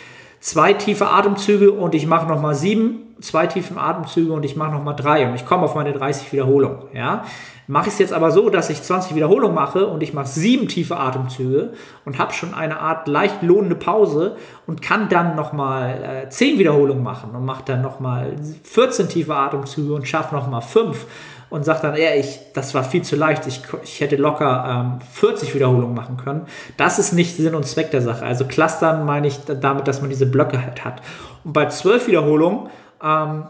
zwei 0.44 0.74
tiefe 0.74 1.08
Atemzüge 1.08 1.72
und 1.72 1.94
ich 1.94 2.06
mache 2.06 2.26
nochmal 2.26 2.54
sieben, 2.54 3.16
zwei 3.20 3.46
tiefe 3.46 3.80
Atemzüge 3.80 4.30
und 4.30 4.44
ich 4.44 4.56
mache 4.56 4.72
nochmal 4.72 4.94
drei 4.94 5.26
und 5.26 5.34
ich 5.34 5.46
komme 5.46 5.62
auf 5.62 5.74
meine 5.74 5.94
30 5.94 6.30
Wiederholungen. 6.34 6.80
Ja? 6.92 7.24
Mache 7.66 7.88
ich 7.88 7.94
es 7.94 7.98
jetzt 7.98 8.12
aber 8.12 8.30
so, 8.30 8.50
dass 8.50 8.68
ich 8.68 8.82
20 8.82 9.14
Wiederholungen 9.14 9.54
mache 9.54 9.86
und 9.86 10.02
ich 10.02 10.12
mache 10.12 10.26
sieben 10.26 10.68
tiefe 10.68 10.98
Atemzüge 10.98 11.72
und 12.04 12.18
habe 12.18 12.34
schon 12.34 12.52
eine 12.52 12.78
Art 12.78 13.08
leicht 13.08 13.42
lohnende 13.42 13.74
Pause 13.74 14.36
und 14.66 14.82
kann 14.82 15.08
dann 15.08 15.34
nochmal 15.34 16.24
äh, 16.26 16.28
10 16.28 16.58
Wiederholungen 16.58 17.02
machen 17.02 17.34
und 17.34 17.46
mache 17.46 17.62
dann 17.64 17.80
nochmal 17.80 18.36
14 18.64 19.08
tiefe 19.08 19.34
Atemzüge 19.34 19.94
und 19.94 20.06
schaffe 20.06 20.34
nochmal 20.34 20.60
5 20.60 21.06
und 21.54 21.64
sagt 21.64 21.84
dann, 21.84 21.94
ja, 21.94 22.12
ich, 22.16 22.40
das 22.52 22.74
war 22.74 22.82
viel 22.82 23.02
zu 23.02 23.14
leicht, 23.14 23.46
ich, 23.46 23.62
ich 23.84 24.00
hätte 24.00 24.16
locker 24.16 24.64
ähm, 24.68 25.00
40 25.12 25.54
Wiederholungen 25.54 25.94
machen 25.94 26.16
können. 26.16 26.46
Das 26.76 26.98
ist 26.98 27.12
nicht 27.12 27.36
Sinn 27.36 27.54
und 27.54 27.64
Zweck 27.64 27.92
der 27.92 28.02
Sache. 28.02 28.26
Also 28.26 28.44
Clustern 28.44 29.06
meine 29.06 29.28
ich 29.28 29.38
damit, 29.44 29.86
dass 29.86 30.00
man 30.00 30.10
diese 30.10 30.26
Blöcke 30.26 30.60
halt 30.60 30.84
hat. 30.84 31.00
Und 31.44 31.52
bei 31.52 31.66
12 31.68 32.08
Wiederholungen 32.08 32.70
ähm, 33.00 33.44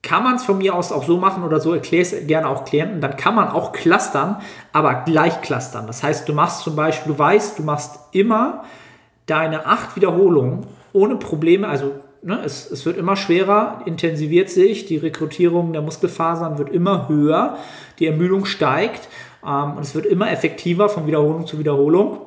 kann 0.00 0.22
man 0.22 0.36
es 0.36 0.44
von 0.44 0.58
mir 0.58 0.76
aus 0.76 0.92
auch 0.92 1.02
so 1.02 1.16
machen 1.16 1.42
oder 1.42 1.58
so, 1.58 1.74
erkläre 1.74 2.02
es 2.02 2.14
gerne 2.28 2.48
auch 2.48 2.64
Klienten, 2.64 3.00
dann 3.00 3.16
kann 3.16 3.34
man 3.34 3.48
auch 3.48 3.72
clustern, 3.72 4.36
aber 4.72 5.02
gleich 5.04 5.42
clustern. 5.42 5.88
Das 5.88 6.04
heißt, 6.04 6.28
du 6.28 6.34
machst 6.34 6.60
zum 6.60 6.76
Beispiel, 6.76 7.14
du 7.14 7.18
weißt, 7.18 7.58
du 7.58 7.64
machst 7.64 7.98
immer 8.12 8.62
deine 9.26 9.66
acht 9.66 9.96
Wiederholungen 9.96 10.68
ohne 10.92 11.16
Probleme, 11.16 11.66
also 11.66 11.94
ne, 12.22 12.40
es, 12.44 12.70
es 12.70 12.84
wird 12.86 12.96
immer 12.96 13.16
schwerer, 13.16 13.82
intensiviert 13.86 14.50
sich, 14.50 14.86
die 14.86 14.96
Rekrutierung 14.96 15.72
der 15.72 15.82
Muskelfasern 15.82 16.58
wird 16.58 16.70
immer 16.70 17.08
höher, 17.08 17.58
die 17.98 18.06
Ermüdung 18.06 18.44
steigt 18.44 19.08
ähm, 19.44 19.72
und 19.76 19.82
es 19.82 19.94
wird 19.94 20.06
immer 20.06 20.30
effektiver 20.30 20.88
von 20.88 21.06
Wiederholung 21.06 21.46
zu 21.46 21.58
Wiederholung. 21.58 22.18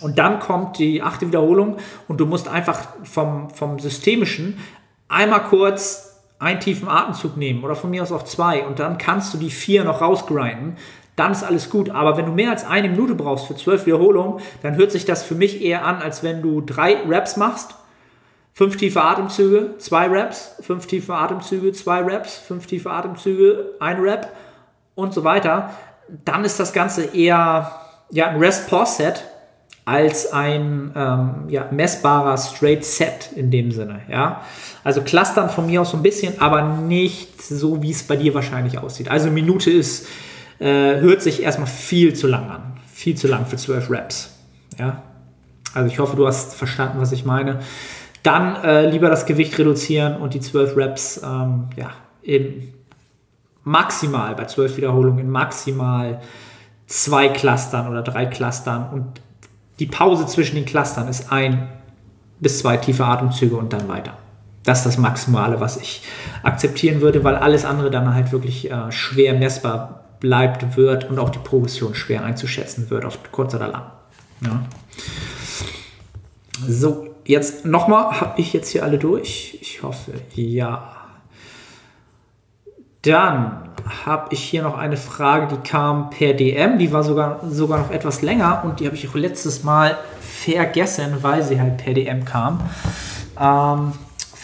Und 0.00 0.18
dann 0.18 0.40
kommt 0.40 0.78
die 0.78 1.00
achte 1.00 1.28
Wiederholung 1.28 1.76
und 2.08 2.18
du 2.18 2.26
musst 2.26 2.48
einfach 2.48 2.88
vom, 3.04 3.50
vom 3.50 3.78
Systemischen 3.78 4.58
einmal 5.08 5.44
kurz 5.44 6.20
einen 6.40 6.58
tiefen 6.58 6.88
Atemzug 6.88 7.36
nehmen 7.36 7.62
oder 7.62 7.76
von 7.76 7.90
mir 7.90 8.02
aus 8.02 8.10
auch 8.10 8.24
zwei 8.24 8.64
und 8.64 8.80
dann 8.80 8.98
kannst 8.98 9.32
du 9.32 9.38
die 9.38 9.50
vier 9.50 9.84
noch 9.84 10.00
rausgrinden. 10.00 10.76
Dann 11.14 11.32
ist 11.32 11.44
alles 11.44 11.70
gut. 11.70 11.90
Aber 11.90 12.16
wenn 12.16 12.26
du 12.26 12.32
mehr 12.32 12.50
als 12.50 12.64
eine 12.64 12.88
Minute 12.88 13.14
brauchst 13.14 13.46
für 13.46 13.54
zwölf 13.54 13.86
Wiederholungen, 13.86 14.40
dann 14.62 14.76
hört 14.76 14.90
sich 14.90 15.04
das 15.04 15.22
für 15.22 15.34
mich 15.34 15.62
eher 15.62 15.84
an, 15.84 15.96
als 15.96 16.22
wenn 16.22 16.42
du 16.42 16.60
drei 16.62 16.96
Reps 17.08 17.36
machst. 17.36 17.74
Fünf 18.54 18.76
tiefe 18.76 19.02
Atemzüge, 19.02 19.78
zwei 19.78 20.08
Reps, 20.08 20.56
fünf 20.60 20.86
tiefe 20.86 21.14
Atemzüge, 21.14 21.72
zwei 21.72 22.02
Reps, 22.02 22.36
fünf 22.36 22.66
tiefe 22.66 22.90
Atemzüge, 22.90 23.70
ein 23.80 24.00
Rep 24.00 24.28
und 24.94 25.14
so 25.14 25.24
weiter. 25.24 25.70
Dann 26.24 26.44
ist 26.44 26.60
das 26.60 26.72
Ganze 26.72 27.04
eher 27.04 27.72
ja, 28.10 28.28
ein 28.28 28.36
Rest-Pause-Set 28.36 29.24
als 29.84 30.32
ein 30.32 30.92
ähm, 30.94 31.34
ja, 31.48 31.66
messbarer 31.70 32.36
Straight 32.36 32.84
Set 32.84 33.30
in 33.34 33.50
dem 33.50 33.72
Sinne. 33.72 34.02
Ja? 34.08 34.42
Also 34.84 35.00
clustern 35.00 35.50
von 35.50 35.66
mir 35.66 35.80
aus 35.80 35.90
so 35.90 35.96
ein 35.96 36.02
bisschen, 36.02 36.40
aber 36.40 36.62
nicht 36.62 37.42
so, 37.42 37.82
wie 37.82 37.90
es 37.90 38.02
bei 38.02 38.16
dir 38.16 38.34
wahrscheinlich 38.34 38.78
aussieht. 38.78 39.10
Also 39.10 39.30
Minute 39.30 39.70
ist, 39.70 40.06
äh, 40.60 41.00
hört 41.00 41.22
sich 41.22 41.42
erstmal 41.42 41.66
viel 41.66 42.14
zu 42.14 42.28
lang 42.28 42.48
an. 42.50 42.62
Viel 42.92 43.16
zu 43.16 43.26
lang 43.26 43.46
für 43.46 43.56
12 43.56 43.90
Reps. 43.90 44.30
Ja? 44.78 45.02
Also 45.74 45.88
ich 45.88 45.98
hoffe, 45.98 46.16
du 46.16 46.26
hast 46.26 46.54
verstanden, 46.54 47.00
was 47.00 47.10
ich 47.12 47.24
meine. 47.24 47.60
Dann 48.22 48.56
äh, 48.62 48.88
lieber 48.88 49.08
das 49.08 49.26
Gewicht 49.26 49.58
reduzieren 49.58 50.16
und 50.16 50.34
die 50.34 50.40
12 50.40 50.76
Reps 50.76 51.20
ähm, 51.24 51.68
ja, 51.76 51.90
in 52.22 52.72
maximal, 53.64 54.34
bei 54.34 54.44
12 54.44 54.76
Wiederholungen, 54.76 55.18
in 55.18 55.30
maximal 55.30 56.20
zwei 56.86 57.28
Clustern 57.28 57.88
oder 57.88 58.02
drei 58.02 58.26
Clustern 58.26 58.90
und 58.92 59.20
die 59.78 59.86
Pause 59.86 60.26
zwischen 60.26 60.56
den 60.56 60.64
Clustern 60.64 61.08
ist 61.08 61.32
ein 61.32 61.68
bis 62.40 62.58
zwei 62.58 62.76
tiefe 62.76 63.04
Atemzüge 63.04 63.56
und 63.56 63.72
dann 63.72 63.88
weiter. 63.88 64.16
Das 64.64 64.78
ist 64.78 64.86
das 64.86 64.98
Maximale, 64.98 65.58
was 65.60 65.76
ich 65.76 66.02
akzeptieren 66.42 67.00
würde, 67.00 67.24
weil 67.24 67.36
alles 67.36 67.64
andere 67.64 67.90
dann 67.90 68.14
halt 68.14 68.30
wirklich 68.30 68.70
äh, 68.70 68.92
schwer 68.92 69.34
messbar 69.34 70.04
bleibt, 70.20 70.76
wird 70.76 71.10
und 71.10 71.18
auch 71.18 71.30
die 71.30 71.40
Progression 71.40 71.94
schwer 71.94 72.24
einzuschätzen 72.24 72.90
wird, 72.90 73.04
auf 73.04 73.18
kurz 73.32 73.54
oder 73.54 73.68
lang. 73.68 73.82
Ja. 74.40 74.62
So, 76.68 77.11
jetzt 77.24 77.64
nochmal, 77.64 78.20
habe 78.20 78.40
ich 78.40 78.52
jetzt 78.52 78.70
hier 78.70 78.82
alle 78.84 78.98
durch? 78.98 79.58
Ich 79.60 79.82
hoffe, 79.82 80.12
ja. 80.34 80.96
Dann 83.02 83.70
habe 84.06 84.28
ich 84.30 84.42
hier 84.42 84.62
noch 84.62 84.78
eine 84.78 84.96
Frage, 84.96 85.48
die 85.54 85.68
kam 85.68 86.10
per 86.10 86.34
DM, 86.34 86.78
die 86.78 86.92
war 86.92 87.02
sogar, 87.02 87.40
sogar 87.48 87.80
noch 87.80 87.90
etwas 87.90 88.22
länger 88.22 88.62
und 88.64 88.78
die 88.78 88.86
habe 88.86 88.94
ich 88.94 89.08
auch 89.08 89.14
letztes 89.14 89.64
Mal 89.64 89.98
vergessen, 90.20 91.16
weil 91.22 91.42
sie 91.42 91.60
halt 91.60 91.78
per 91.78 91.94
DM 91.94 92.24
kam. 92.24 92.60
Ähm, 93.40 93.92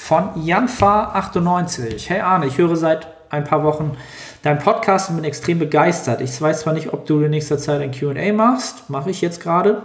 von 0.08 0.30
Janfa98. 0.36 2.08
Hey 2.08 2.20
Arne, 2.20 2.46
ich 2.46 2.58
höre 2.58 2.74
seit 2.76 3.06
ein 3.30 3.44
paar 3.44 3.62
Wochen 3.62 3.96
deinen 4.42 4.58
Podcast 4.58 5.10
und 5.10 5.16
bin 5.16 5.24
extrem 5.24 5.58
begeistert. 5.58 6.20
Ich 6.20 6.40
weiß 6.40 6.60
zwar 6.60 6.72
nicht, 6.72 6.92
ob 6.92 7.06
du 7.06 7.20
in 7.22 7.30
nächster 7.30 7.58
Zeit 7.58 7.80
ein 7.80 7.92
QA 7.92 8.32
machst, 8.32 8.88
mache 8.88 9.10
ich 9.10 9.20
jetzt 9.20 9.40
gerade. 9.40 9.82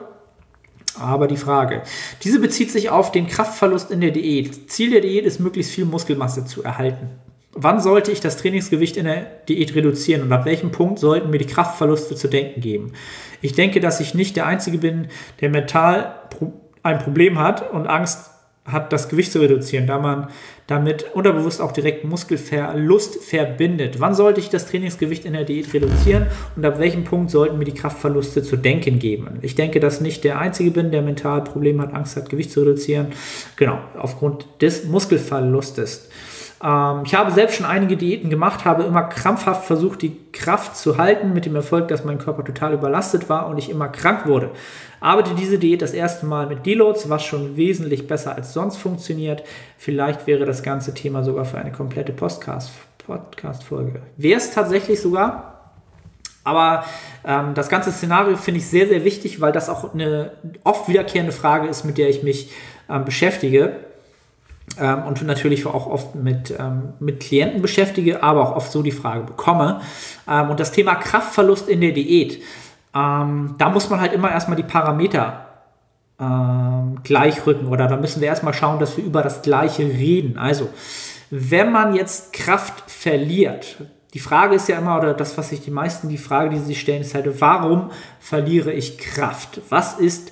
Aber 0.99 1.27
die 1.27 1.37
Frage, 1.37 1.81
diese 2.23 2.39
bezieht 2.39 2.71
sich 2.71 2.89
auf 2.89 3.11
den 3.11 3.27
Kraftverlust 3.27 3.91
in 3.91 4.01
der 4.01 4.11
Diät. 4.11 4.69
Ziel 4.69 4.91
der 4.91 5.01
Diät 5.01 5.25
ist, 5.25 5.39
möglichst 5.39 5.71
viel 5.71 5.85
Muskelmasse 5.85 6.45
zu 6.45 6.63
erhalten. 6.63 7.09
Wann 7.55 7.79
sollte 7.79 8.11
ich 8.11 8.19
das 8.19 8.37
Trainingsgewicht 8.37 8.97
in 8.97 9.05
der 9.05 9.25
Diät 9.47 9.75
reduzieren 9.75 10.23
und 10.23 10.31
ab 10.31 10.45
welchem 10.45 10.71
Punkt 10.71 10.97
sollten 10.99 11.29
mir 11.29 11.37
die 11.37 11.45
Kraftverluste 11.45 12.15
zu 12.15 12.27
denken 12.27 12.61
geben? 12.61 12.93
Ich 13.41 13.53
denke, 13.53 13.79
dass 13.79 13.99
ich 13.99 14.15
nicht 14.15 14.35
der 14.35 14.47
Einzige 14.47 14.79
bin, 14.79 15.07
der 15.39 15.49
mental 15.49 16.15
ein 16.81 16.99
Problem 16.99 17.39
hat 17.39 17.71
und 17.71 17.87
Angst 17.87 18.31
hat, 18.65 18.93
das 18.93 19.09
Gewicht 19.09 19.31
zu 19.31 19.39
reduzieren, 19.39 19.87
da 19.87 19.99
man 19.99 20.27
damit 20.67 21.13
unterbewusst 21.13 21.59
auch 21.61 21.73
direkt 21.73 22.05
Muskelverlust 22.05 23.21
verbindet. 23.21 23.99
Wann 23.99 24.13
sollte 24.13 24.39
ich 24.39 24.49
das 24.49 24.67
Trainingsgewicht 24.67 25.25
in 25.25 25.33
der 25.33 25.43
Diät 25.43 25.73
reduzieren 25.73 26.27
und 26.55 26.63
ab 26.63 26.79
welchem 26.79 27.03
Punkt 27.03 27.31
sollten 27.31 27.57
mir 27.57 27.65
die 27.65 27.73
Kraftverluste 27.73 28.41
zu 28.41 28.55
denken 28.55 28.99
geben? 28.99 29.39
Ich 29.41 29.55
denke, 29.55 29.81
dass 29.81 29.95
ich 29.95 30.01
nicht 30.01 30.23
der 30.23 30.39
Einzige 30.39 30.71
bin, 30.71 30.91
der 30.91 31.01
mental 31.01 31.43
Probleme 31.43 31.83
hat, 31.83 31.93
Angst 31.93 32.15
hat, 32.15 32.29
Gewicht 32.29 32.51
zu 32.51 32.61
reduzieren. 32.61 33.07
Genau, 33.57 33.79
aufgrund 33.97 34.47
des 34.61 34.85
Muskelverlustes. 34.85 36.09
Ähm, 36.63 37.01
ich 37.05 37.13
habe 37.13 37.31
selbst 37.31 37.57
schon 37.57 37.65
einige 37.65 37.97
Diäten 37.97 38.29
gemacht, 38.29 38.63
habe 38.65 38.83
immer 38.83 39.03
krampfhaft 39.03 39.65
versucht, 39.65 40.01
die 40.01 40.15
Kraft 40.31 40.77
zu 40.77 40.97
halten, 40.97 41.33
mit 41.33 41.45
dem 41.45 41.55
Erfolg, 41.55 41.89
dass 41.89 42.05
mein 42.05 42.19
Körper 42.19 42.45
total 42.45 42.73
überlastet 42.73 43.29
war 43.29 43.47
und 43.47 43.57
ich 43.57 43.69
immer 43.69 43.89
krank 43.89 44.25
wurde. 44.25 44.51
Arbeite 45.01 45.35
diese 45.35 45.59
Diät 45.59 45.81
das 45.81 45.93
erste 45.93 46.25
Mal 46.25 46.47
mit 46.47 46.65
Deloads, 46.65 47.09
was 47.09 47.23
schon 47.23 47.57
wesentlich 47.57 48.07
besser 48.07 48.35
als 48.35 48.53
sonst 48.53 48.77
funktioniert. 48.77 49.43
Vielleicht 49.77 50.25
wäre 50.27 50.45
das 50.45 50.63
ganze 50.63 50.93
Thema 50.93 51.23
sogar 51.23 51.43
für 51.43 51.57
eine 51.57 51.73
komplette 51.73 52.13
Podcast-Folge. 52.13 54.01
Wäre 54.15 54.37
es 54.37 54.51
tatsächlich 54.51 55.01
sogar, 55.01 55.73
aber 56.45 56.85
ähm, 57.25 57.53
das 57.53 57.67
ganze 57.67 57.91
Szenario 57.91 58.37
finde 58.37 58.59
ich 58.59 58.67
sehr, 58.67 58.87
sehr 58.87 59.03
wichtig, 59.03 59.41
weil 59.41 59.51
das 59.51 59.67
auch 59.69 59.93
eine 59.93 60.31
oft 60.63 60.87
wiederkehrende 60.87 61.33
Frage 61.33 61.67
ist, 61.67 61.83
mit 61.83 61.97
der 61.97 62.09
ich 62.09 62.23
mich 62.23 62.51
ähm, 62.89 63.03
beschäftige 63.03 63.75
ähm, 64.79 65.03
und 65.03 65.21
natürlich 65.23 65.65
auch 65.65 65.87
oft 65.87 66.15
mit, 66.15 66.53
ähm, 66.57 66.93
mit 66.99 67.19
Klienten 67.19 67.61
beschäftige, 67.61 68.23
aber 68.23 68.41
auch 68.41 68.55
oft 68.55 68.71
so 68.71 68.81
die 68.81 68.91
Frage 68.91 69.23
bekomme. 69.23 69.81
Ähm, 70.27 70.49
und 70.49 70.59
das 70.59 70.71
Thema 70.71 70.95
Kraftverlust 70.95 71.69
in 71.69 71.81
der 71.81 71.91
Diät, 71.91 72.41
ähm, 72.95 73.55
da 73.57 73.69
muss 73.69 73.89
man 73.89 74.01
halt 74.01 74.13
immer 74.13 74.31
erstmal 74.31 74.57
die 74.57 74.63
Parameter 74.63 75.47
ähm, 76.19 76.99
gleich 77.03 77.45
rücken 77.45 77.67
oder 77.67 77.87
da 77.87 77.97
müssen 77.97 78.21
wir 78.21 78.27
erstmal 78.27 78.53
schauen, 78.53 78.79
dass 78.79 78.97
wir 78.97 79.03
über 79.03 79.21
das 79.21 79.41
Gleiche 79.41 79.83
reden. 79.83 80.37
Also, 80.37 80.69
wenn 81.29 81.71
man 81.71 81.95
jetzt 81.95 82.33
Kraft 82.33 82.89
verliert, 82.89 83.77
die 84.13 84.19
Frage 84.19 84.55
ist 84.55 84.69
ja 84.69 84.77
immer, 84.77 84.97
oder 84.97 85.15
das, 85.15 85.37
was 85.37 85.49
sich 85.49 85.61
die 85.61 85.71
meisten, 85.71 86.07
die 86.07 86.19
Frage, 86.19 86.51
die 86.51 86.59
sie 86.59 86.75
stellen, 86.75 87.01
ist 87.01 87.15
halt, 87.15 87.41
warum 87.41 87.89
verliere 88.19 88.71
ich 88.71 88.99
Kraft? 88.99 89.61
Was 89.69 89.97
ist 89.97 90.31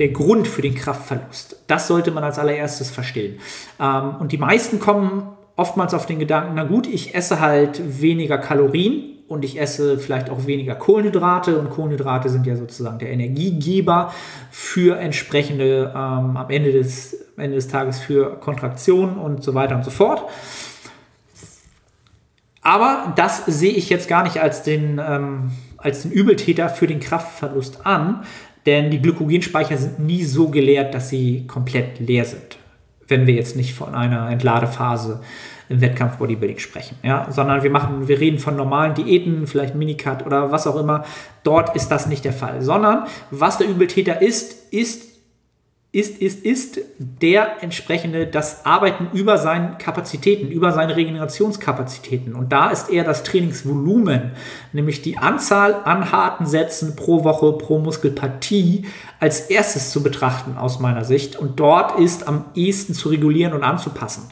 der 0.00 0.08
Grund 0.08 0.48
für 0.48 0.62
den 0.62 0.74
Kraftverlust. 0.74 1.62
Das 1.66 1.86
sollte 1.86 2.10
man 2.10 2.24
als 2.24 2.38
allererstes 2.38 2.90
verstehen. 2.90 3.38
Ähm, 3.78 4.16
und 4.18 4.32
die 4.32 4.38
meisten 4.38 4.80
kommen 4.80 5.28
oftmals 5.56 5.92
auf 5.92 6.06
den 6.06 6.18
Gedanken, 6.18 6.54
na 6.56 6.64
gut, 6.64 6.86
ich 6.86 7.14
esse 7.14 7.38
halt 7.38 8.00
weniger 8.00 8.38
Kalorien 8.38 9.18
und 9.28 9.44
ich 9.44 9.60
esse 9.60 9.98
vielleicht 9.98 10.30
auch 10.30 10.46
weniger 10.46 10.74
Kohlenhydrate 10.74 11.58
und 11.58 11.68
Kohlenhydrate 11.68 12.30
sind 12.30 12.46
ja 12.46 12.56
sozusagen 12.56 12.98
der 12.98 13.10
Energiegeber 13.10 14.12
für 14.50 14.98
entsprechende 14.98 15.92
ähm, 15.94 16.36
am 16.36 16.46
Ende 16.48 16.72
des, 16.72 17.14
Ende 17.36 17.56
des 17.56 17.68
Tages 17.68 18.00
für 18.00 18.40
Kontraktionen 18.40 19.18
und 19.18 19.44
so 19.44 19.54
weiter 19.54 19.76
und 19.76 19.84
so 19.84 19.90
fort. 19.90 20.24
aber 22.62 23.12
das 23.16 23.44
sehe 23.44 23.72
ich 23.72 23.90
jetzt 23.90 24.08
gar 24.08 24.22
nicht 24.22 24.40
als 24.40 24.62
den, 24.62 24.98
ähm, 24.98 25.50
als 25.76 26.02
den 26.02 26.10
Übeltäter 26.10 26.70
für 26.70 26.86
den 26.86 27.00
Kraftverlust 27.00 27.86
an, 27.86 28.24
denn 28.66 28.90
die 28.90 29.00
Glykogenspeicher 29.00 29.76
sind 29.76 29.98
nie 29.98 30.24
so 30.24 30.48
geleert, 30.48 30.94
dass 30.94 31.08
sie 31.08 31.46
komplett 31.46 31.98
leer 32.00 32.24
sind, 32.24 32.58
wenn 33.08 33.26
wir 33.26 33.34
jetzt 33.34 33.56
nicht 33.56 33.74
von 33.74 33.94
einer 33.94 34.30
Entladephase 34.30 35.20
im 35.68 35.80
Wettkampf 35.80 36.16
Bodybuilding 36.16 36.58
sprechen, 36.58 36.96
ja, 37.02 37.28
sondern 37.30 37.62
wir 37.62 37.70
machen, 37.70 38.08
wir 38.08 38.18
reden 38.18 38.38
von 38.38 38.56
normalen 38.56 38.94
Diäten, 38.94 39.46
vielleicht 39.46 39.76
Minicut 39.76 40.26
oder 40.26 40.50
was 40.50 40.66
auch 40.66 40.76
immer. 40.76 41.04
Dort 41.44 41.76
ist 41.76 41.88
das 41.88 42.06
nicht 42.06 42.24
der 42.24 42.32
Fall, 42.32 42.60
sondern 42.60 43.04
was 43.30 43.58
der 43.58 43.68
Übeltäter 43.68 44.20
ist, 44.20 44.72
ist 44.72 45.09
ist, 45.92 46.18
ist, 46.18 46.44
ist 46.44 46.80
der 46.98 47.64
entsprechende, 47.64 48.28
das 48.28 48.64
Arbeiten 48.64 49.08
über 49.12 49.38
seine 49.38 49.76
Kapazitäten, 49.76 50.48
über 50.48 50.72
seine 50.72 50.94
Regenerationskapazitäten. 50.94 52.36
Und 52.36 52.52
da 52.52 52.70
ist 52.70 52.90
eher 52.90 53.02
das 53.02 53.24
Trainingsvolumen, 53.24 54.32
nämlich 54.72 55.02
die 55.02 55.18
Anzahl 55.18 55.74
an 55.84 56.12
harten 56.12 56.46
Sätzen 56.46 56.94
pro 56.94 57.24
Woche, 57.24 57.52
pro 57.54 57.80
Muskelpartie, 57.80 58.86
als 59.18 59.40
erstes 59.50 59.90
zu 59.90 60.04
betrachten 60.04 60.56
aus 60.56 60.78
meiner 60.78 61.04
Sicht. 61.04 61.34
Und 61.34 61.58
dort 61.58 61.98
ist 61.98 62.28
am 62.28 62.44
ehesten 62.54 62.94
zu 62.94 63.08
regulieren 63.08 63.52
und 63.52 63.64
anzupassen. 63.64 64.30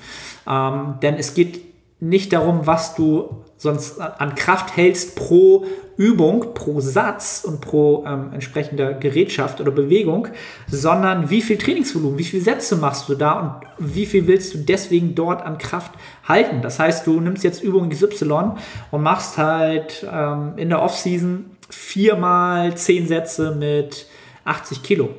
Ähm, 0.49 0.95
denn 1.03 1.17
es 1.17 1.35
geht 1.35 1.68
nicht 2.01 2.33
darum, 2.33 2.67
was 2.67 2.95
du 2.95 3.45
sonst 3.57 4.01
an 4.01 4.37
Kraft 4.37 4.77
hältst 4.77 5.17
pro 5.17 5.67
Übung, 5.97 6.55
pro 6.55 6.81
Satz 6.81 7.43
und 7.45 7.61
pro 7.61 8.05
ähm, 8.07 8.33
entsprechender 8.33 8.95
Gerätschaft 8.95 9.61
oder 9.61 9.73
Bewegung, 9.73 10.29
sondern 10.69 11.29
wie 11.29 11.43
viel 11.43 11.59
Trainingsvolumen, 11.59 12.19
wie 12.19 12.25
viele 12.25 12.43
Sätze 12.43 12.77
machst 12.77 13.09
du 13.09 13.17
da 13.17 13.61
und 13.79 13.95
wie 13.95 14.07
viel 14.07 14.29
willst 14.29 14.55
du 14.55 14.59
deswegen 14.59 15.17
dort 15.17 15.43
an 15.43 15.59
Kraft 15.59 15.91
halten. 16.23 16.63
Das 16.63 16.79
heißt, 16.79 17.05
du 17.05 17.21
nimmst 17.21 17.43
jetzt 17.43 17.65
Übung 17.65 17.91
XY 17.91 18.53
und 18.93 19.03
machst 19.03 19.39
halt 19.39 20.07
ähm, 20.09 20.53
in 20.57 20.69
der 20.69 20.81
Offseason 20.81 21.47
viermal 21.69 22.77
zehn 22.77 23.09
Sätze 23.09 23.57
mit 23.57 24.07
80 24.45 24.85
Kilo. 24.85 25.11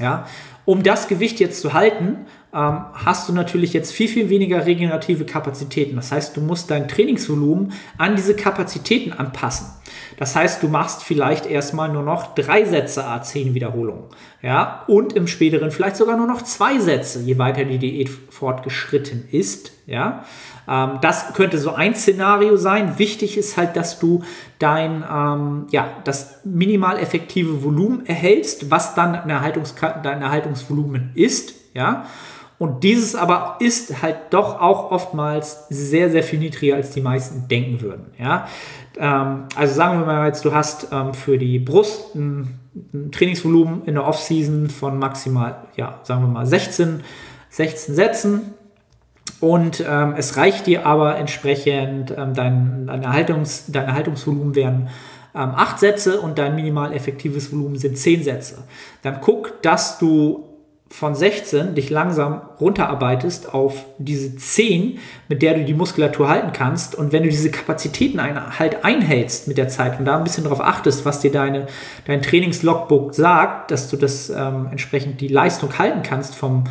Ja, 0.00 0.26
um 0.64 0.82
das 0.82 1.06
Gewicht 1.06 1.38
jetzt 1.38 1.60
zu 1.60 1.74
halten, 1.74 2.24
ähm, 2.54 2.84
hast 2.92 3.28
du 3.28 3.32
natürlich 3.32 3.72
jetzt 3.72 3.92
viel, 3.92 4.08
viel 4.08 4.28
weniger 4.28 4.66
regenerative 4.66 5.24
Kapazitäten. 5.24 5.96
Das 5.96 6.12
heißt, 6.12 6.36
du 6.36 6.42
musst 6.42 6.70
dein 6.70 6.86
Trainingsvolumen 6.86 7.72
an 7.96 8.14
diese 8.14 8.36
Kapazitäten 8.36 9.12
anpassen. 9.12 9.68
Das 10.18 10.36
heißt, 10.36 10.62
du 10.62 10.68
machst 10.68 11.02
vielleicht 11.02 11.46
erstmal 11.46 11.90
nur 11.90 12.02
noch 12.02 12.34
drei 12.34 12.64
Sätze 12.64 13.04
A10 13.06 13.54
Wiederholungen. 13.54 14.04
Ja, 14.42 14.84
und 14.86 15.14
im 15.14 15.26
späteren 15.26 15.70
vielleicht 15.70 15.96
sogar 15.96 16.16
nur 16.16 16.26
noch 16.26 16.42
zwei 16.42 16.78
Sätze, 16.78 17.20
je 17.22 17.38
weiter 17.38 17.64
die 17.64 17.78
Diät 17.78 18.08
fortgeschritten 18.08 19.28
ist. 19.30 19.72
Ja, 19.86 20.24
ähm, 20.68 20.98
das 21.00 21.32
könnte 21.32 21.58
so 21.58 21.72
ein 21.72 21.94
Szenario 21.94 22.56
sein. 22.56 22.98
Wichtig 22.98 23.38
ist 23.38 23.56
halt, 23.56 23.76
dass 23.76 23.98
du 23.98 24.22
dein, 24.58 25.02
ähm, 25.10 25.66
ja, 25.70 25.88
das 26.04 26.40
minimal 26.44 26.98
effektive 26.98 27.64
Volumen 27.64 28.04
erhältst, 28.06 28.70
was 28.70 28.94
dann 28.94 29.14
dein, 29.14 29.30
Erhaltungs 29.30 29.74
dein 30.02 30.22
Erhaltungsvolumen 30.22 31.12
ist. 31.14 31.54
Ja, 31.74 32.04
und 32.58 32.84
dieses 32.84 33.16
aber 33.16 33.56
ist 33.58 34.02
halt 34.02 34.16
doch 34.30 34.60
auch 34.60 34.90
oftmals 34.90 35.66
sehr, 35.68 36.10
sehr 36.10 36.22
viel 36.22 36.38
niedriger, 36.38 36.76
als 36.76 36.90
die 36.90 37.00
meisten 37.00 37.48
denken 37.48 37.80
würden. 37.80 38.12
Ja? 38.18 38.46
Ähm, 38.96 39.44
also 39.56 39.74
sagen 39.74 39.98
wir 39.98 40.06
mal 40.06 40.26
jetzt, 40.26 40.44
du 40.44 40.54
hast 40.54 40.88
ähm, 40.92 41.14
für 41.14 41.38
die 41.38 41.58
Brust 41.58 42.14
ein, 42.14 42.58
Trainingsvolumen 43.10 43.84
in 43.84 43.94
der 43.94 44.06
Offseason 44.06 44.70
von 44.70 44.98
maximal, 44.98 45.64
ja, 45.76 46.00
sagen 46.04 46.22
wir 46.22 46.28
mal 46.28 46.46
16, 46.46 47.02
16 47.50 47.94
Sätzen. 47.94 48.54
Und 49.40 49.84
ähm, 49.86 50.14
es 50.16 50.36
reicht 50.36 50.66
dir 50.66 50.86
aber 50.86 51.16
entsprechend, 51.16 52.14
ähm, 52.16 52.32
dein, 52.32 52.86
dein, 52.86 53.02
Erhaltungs, 53.02 53.64
dein 53.68 53.86
Erhaltungsvolumen 53.86 54.54
wären 54.54 54.88
ähm, 55.34 55.50
8 55.54 55.80
Sätze 55.80 56.20
und 56.20 56.38
dein 56.38 56.54
minimal 56.54 56.92
effektives 56.92 57.52
Volumen 57.52 57.76
sind 57.76 57.98
10 57.98 58.22
Sätze. 58.22 58.64
Dann 59.02 59.20
guck, 59.20 59.60
dass 59.62 59.98
du 59.98 60.51
von 60.92 61.14
16 61.14 61.74
dich 61.74 61.88
langsam 61.88 62.42
runterarbeitest 62.60 63.54
auf 63.54 63.86
diese 63.96 64.36
10, 64.36 64.98
mit 65.26 65.40
der 65.40 65.54
du 65.54 65.64
die 65.64 65.72
Muskulatur 65.72 66.28
halten 66.28 66.52
kannst. 66.52 66.94
Und 66.94 67.12
wenn 67.12 67.22
du 67.22 67.30
diese 67.30 67.50
Kapazitäten 67.50 68.20
ein, 68.20 68.58
halt 68.58 68.84
einhältst 68.84 69.48
mit 69.48 69.56
der 69.56 69.68
Zeit 69.68 69.98
und 69.98 70.04
da 70.04 70.18
ein 70.18 70.24
bisschen 70.24 70.44
darauf 70.44 70.60
achtest, 70.60 71.06
was 71.06 71.20
dir 71.20 71.32
deine, 71.32 71.66
dein 72.04 72.20
Trainingslogbook 72.20 73.14
sagt, 73.14 73.70
dass 73.70 73.88
du 73.88 73.96
das 73.96 74.28
ähm, 74.28 74.68
entsprechend 74.70 75.22
die 75.22 75.28
Leistung 75.28 75.78
halten 75.78 76.02
kannst 76.02 76.34
vom, 76.34 76.64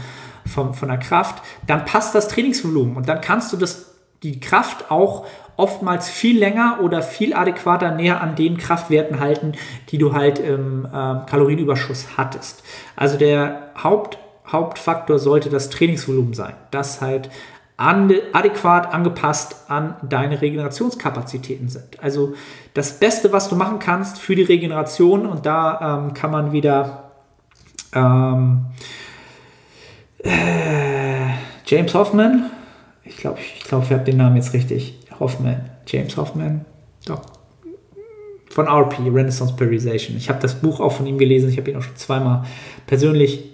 vom, 0.45 0.75
von 0.75 0.89
der 0.89 0.99
Kraft, 0.99 1.43
dann 1.65 1.85
passt 1.85 2.13
das 2.13 2.27
Trainingsvolumen 2.27 2.95
und 2.97 3.09
dann 3.09 3.21
kannst 3.21 3.51
du 3.51 3.57
das, 3.57 3.95
die 4.21 4.39
Kraft 4.39 4.91
auch 4.91 5.25
oftmals 5.57 6.09
viel 6.09 6.39
länger 6.39 6.79
oder 6.81 7.01
viel 7.01 7.33
adäquater 7.33 7.91
näher 7.91 8.21
an 8.21 8.35
den 8.35 8.57
Kraftwerten 8.57 9.19
halten, 9.19 9.53
die 9.89 9.97
du 9.97 10.13
halt 10.13 10.39
im 10.39 10.85
äh, 10.85 10.89
Kalorienüberschuss 11.29 12.17
hattest. 12.17 12.63
Also 12.95 13.17
der 13.17 13.71
Haupt, 13.81 14.17
Hauptfaktor 14.47 15.19
sollte 15.19 15.49
das 15.49 15.69
Trainingsvolumen 15.69 16.33
sein, 16.33 16.53
das 16.71 17.01
halt 17.01 17.29
an, 17.77 18.13
adäquat 18.33 18.93
angepasst 18.93 19.65
an 19.67 19.95
deine 20.03 20.41
Regenerationskapazitäten 20.41 21.67
sind. 21.67 22.01
Also 22.01 22.33
das 22.73 22.99
Beste, 22.99 23.33
was 23.33 23.49
du 23.49 23.55
machen 23.55 23.79
kannst 23.79 24.19
für 24.19 24.35
die 24.35 24.43
Regeneration 24.43 25.25
und 25.25 25.45
da 25.45 25.99
ähm, 26.05 26.13
kann 26.13 26.31
man 26.31 26.51
wieder 26.51 27.11
ähm, 27.93 28.65
äh, 30.19 31.31
James 31.65 31.93
Hoffman, 31.95 32.51
ich 33.03 33.17
glaube, 33.17 33.39
ich, 33.39 33.63
glaub, 33.63 33.83
ich 33.83 33.91
habe 33.91 34.03
den 34.03 34.17
Namen 34.17 34.35
jetzt 34.35 34.53
richtig, 34.53 34.99
Hoffman, 35.21 35.69
James 35.87 36.17
Hoffman, 36.17 36.65
doch. 37.05 37.21
Von 38.49 38.67
RP, 38.67 38.99
Renaissance 39.05 39.55
Periodization. 39.55 40.17
Ich 40.17 40.27
habe 40.27 40.41
das 40.41 40.55
Buch 40.55 40.81
auch 40.81 40.91
von 40.91 41.05
ihm 41.05 41.17
gelesen. 41.17 41.49
Ich 41.49 41.57
habe 41.57 41.71
ihn 41.71 41.77
auch 41.77 41.83
schon 41.83 41.95
zweimal 41.95 42.43
persönlich 42.85 43.45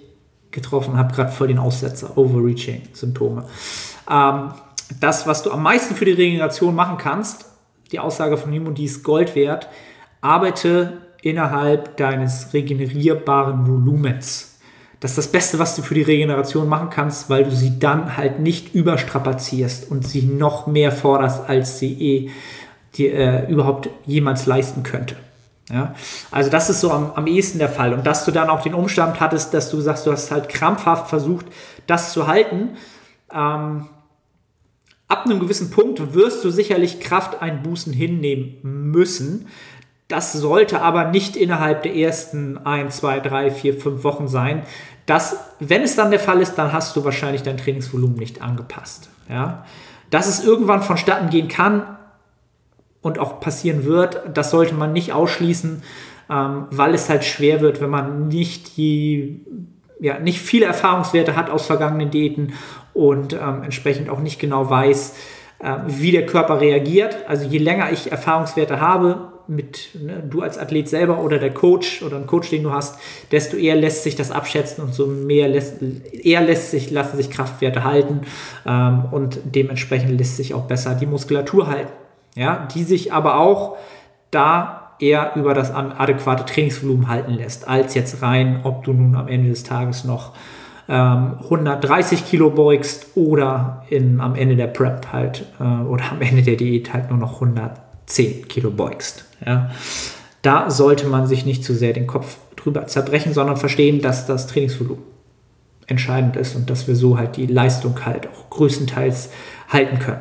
getroffen, 0.50 0.96
habe 0.96 1.14
gerade 1.14 1.30
voll 1.30 1.46
den 1.46 1.58
Aussetzer, 1.58 2.18
Overreaching-Symptome. 2.18 3.44
Ähm, 4.10 4.52
das, 5.00 5.26
was 5.26 5.44
du 5.44 5.52
am 5.52 5.62
meisten 5.62 5.94
für 5.94 6.04
die 6.04 6.12
Regeneration 6.12 6.74
machen 6.74 6.98
kannst, 6.98 7.44
die 7.92 8.00
Aussage 8.00 8.36
von 8.36 8.52
ihm 8.52 8.66
und 8.66 8.78
die 8.78 8.86
ist 8.86 9.04
Gold 9.04 9.36
wert, 9.36 9.68
arbeite 10.20 10.98
innerhalb 11.22 11.96
deines 11.96 12.52
regenerierbaren 12.52 13.66
Volumens. 13.66 14.47
Das 15.00 15.12
ist 15.12 15.18
das 15.18 15.28
Beste, 15.28 15.58
was 15.58 15.76
du 15.76 15.82
für 15.82 15.94
die 15.94 16.02
Regeneration 16.02 16.68
machen 16.68 16.90
kannst, 16.90 17.30
weil 17.30 17.44
du 17.44 17.52
sie 17.52 17.78
dann 17.78 18.16
halt 18.16 18.40
nicht 18.40 18.74
überstrapazierst 18.74 19.90
und 19.90 20.06
sie 20.06 20.22
noch 20.22 20.66
mehr 20.66 20.90
forderst, 20.90 21.48
als 21.48 21.78
sie 21.78 21.92
eh 21.92 22.30
dir 22.94 23.14
äh, 23.14 23.50
überhaupt 23.50 23.90
jemals 24.06 24.46
leisten 24.46 24.82
könnte. 24.82 25.14
Ja? 25.70 25.94
Also 26.30 26.50
das 26.50 26.70
ist 26.70 26.80
so 26.80 26.90
am, 26.90 27.12
am 27.14 27.26
ehesten 27.26 27.58
der 27.58 27.68
Fall. 27.68 27.92
Und 27.92 28.06
dass 28.06 28.24
du 28.24 28.32
dann 28.32 28.48
auch 28.48 28.62
den 28.62 28.74
Umstand 28.74 29.20
hattest, 29.20 29.54
dass 29.54 29.70
du 29.70 29.80
sagst, 29.80 30.06
du 30.06 30.12
hast 30.12 30.30
halt 30.30 30.48
krampfhaft 30.48 31.08
versucht, 31.08 31.46
das 31.86 32.12
zu 32.12 32.26
halten. 32.26 32.70
Ähm, 33.32 33.86
ab 35.06 35.24
einem 35.24 35.40
gewissen 35.40 35.70
Punkt 35.70 36.14
wirst 36.14 36.44
du 36.44 36.50
sicherlich 36.50 37.00
Krafteinbußen 37.00 37.92
hinnehmen 37.92 38.58
müssen. 38.62 39.46
Das 40.08 40.32
sollte 40.32 40.80
aber 40.80 41.08
nicht 41.08 41.36
innerhalb 41.36 41.82
der 41.82 41.94
ersten 41.94 42.56
1, 42.56 42.96
2, 42.96 43.20
3, 43.20 43.50
4, 43.50 43.74
5 43.74 44.04
Wochen 44.04 44.26
sein. 44.26 44.62
Das, 45.04 45.36
wenn 45.60 45.82
es 45.82 45.96
dann 45.96 46.10
der 46.10 46.20
Fall 46.20 46.40
ist, 46.40 46.54
dann 46.54 46.72
hast 46.72 46.96
du 46.96 47.04
wahrscheinlich 47.04 47.42
dein 47.42 47.58
Trainingsvolumen 47.58 48.16
nicht 48.16 48.40
angepasst. 48.40 49.10
Ja? 49.28 49.66
Dass 50.08 50.26
es 50.26 50.42
irgendwann 50.42 50.82
vonstatten 50.82 51.28
gehen 51.28 51.48
kann 51.48 51.98
und 53.02 53.18
auch 53.18 53.38
passieren 53.40 53.84
wird, 53.84 54.22
das 54.32 54.50
sollte 54.50 54.74
man 54.74 54.94
nicht 54.94 55.12
ausschließen, 55.12 55.82
ähm, 56.30 56.66
weil 56.70 56.94
es 56.94 57.10
halt 57.10 57.24
schwer 57.24 57.60
wird, 57.60 57.82
wenn 57.82 57.90
man 57.90 58.28
nicht 58.28 58.76
die 58.78 59.44
ja, 60.00 60.18
nicht 60.18 60.40
viele 60.40 60.66
Erfahrungswerte 60.66 61.36
hat 61.36 61.50
aus 61.50 61.66
vergangenen 61.66 62.10
Diäten 62.10 62.54
und 62.94 63.32
ähm, 63.32 63.62
entsprechend 63.64 64.08
auch 64.08 64.20
nicht 64.20 64.38
genau 64.38 64.70
weiß, 64.70 65.16
äh, 65.58 65.74
wie 65.86 66.12
der 66.12 66.26
Körper 66.26 66.60
reagiert. 66.60 67.16
Also 67.26 67.46
je 67.46 67.58
länger 67.58 67.90
ich 67.90 68.12
Erfahrungswerte 68.12 68.80
habe, 68.80 69.32
mit 69.48 69.90
ne, 69.94 70.22
du 70.28 70.42
als 70.42 70.58
Athlet 70.58 70.88
selber 70.88 71.22
oder 71.22 71.38
der 71.38 71.52
Coach 71.52 72.02
oder 72.02 72.16
ein 72.16 72.26
Coach, 72.26 72.50
den 72.50 72.62
du 72.62 72.72
hast, 72.72 72.98
desto 73.32 73.56
eher 73.56 73.76
lässt 73.76 74.02
sich 74.04 74.14
das 74.14 74.30
abschätzen 74.30 74.84
und 74.84 74.94
so 74.94 75.06
mehr 75.06 75.48
lässt, 75.48 75.76
eher 76.12 76.42
lässt 76.42 76.70
sich, 76.70 76.90
lassen 76.90 77.16
sich 77.16 77.30
Kraftwerte 77.30 77.84
halten 77.84 78.20
ähm, 78.66 79.04
und 79.10 79.40
dementsprechend 79.44 80.16
lässt 80.16 80.36
sich 80.36 80.54
auch 80.54 80.64
besser 80.64 80.94
die 80.94 81.06
Muskulatur 81.06 81.66
halten. 81.66 81.92
Ja, 82.34 82.68
die 82.72 82.84
sich 82.84 83.12
aber 83.12 83.40
auch 83.40 83.76
da 84.30 84.92
eher 85.00 85.32
über 85.34 85.54
das 85.54 85.72
adäquate 85.72 86.44
Trainingsvolumen 86.44 87.08
halten 87.08 87.32
lässt, 87.32 87.66
als 87.66 87.94
jetzt 87.94 88.22
rein, 88.22 88.60
ob 88.64 88.84
du 88.84 88.92
nun 88.92 89.16
am 89.16 89.28
Ende 89.28 89.48
des 89.48 89.64
Tages 89.64 90.04
noch 90.04 90.34
ähm, 90.88 91.36
130 91.42 92.26
Kilo 92.26 92.50
beugst 92.50 93.16
oder 93.16 93.84
in, 93.90 94.20
am 94.20 94.34
Ende 94.34 94.56
der 94.56 94.68
Prep 94.68 95.12
halt 95.12 95.46
äh, 95.60 95.62
oder 95.62 96.12
am 96.12 96.20
Ende 96.20 96.42
der 96.42 96.56
Diät 96.56 96.92
halt 96.92 97.10
nur 97.10 97.18
noch 97.18 97.34
110 97.34 98.48
Kilo 98.48 98.70
beugst. 98.70 99.27
Ja. 99.44 99.70
Da 100.42 100.70
sollte 100.70 101.06
man 101.06 101.26
sich 101.26 101.44
nicht 101.44 101.64
zu 101.64 101.74
sehr 101.74 101.92
den 101.92 102.06
Kopf 102.06 102.36
drüber 102.56 102.86
zerbrechen, 102.86 103.34
sondern 103.34 103.56
verstehen, 103.56 104.00
dass 104.00 104.26
das 104.26 104.46
Trainingsvolumen 104.46 105.02
entscheidend 105.86 106.36
ist 106.36 106.54
und 106.54 106.70
dass 106.70 106.86
wir 106.86 106.94
so 106.94 107.18
halt 107.18 107.36
die 107.36 107.46
Leistung 107.46 108.04
halt 108.04 108.28
auch 108.28 108.50
größtenteils 108.50 109.30
halten 109.68 109.98
können. 109.98 110.20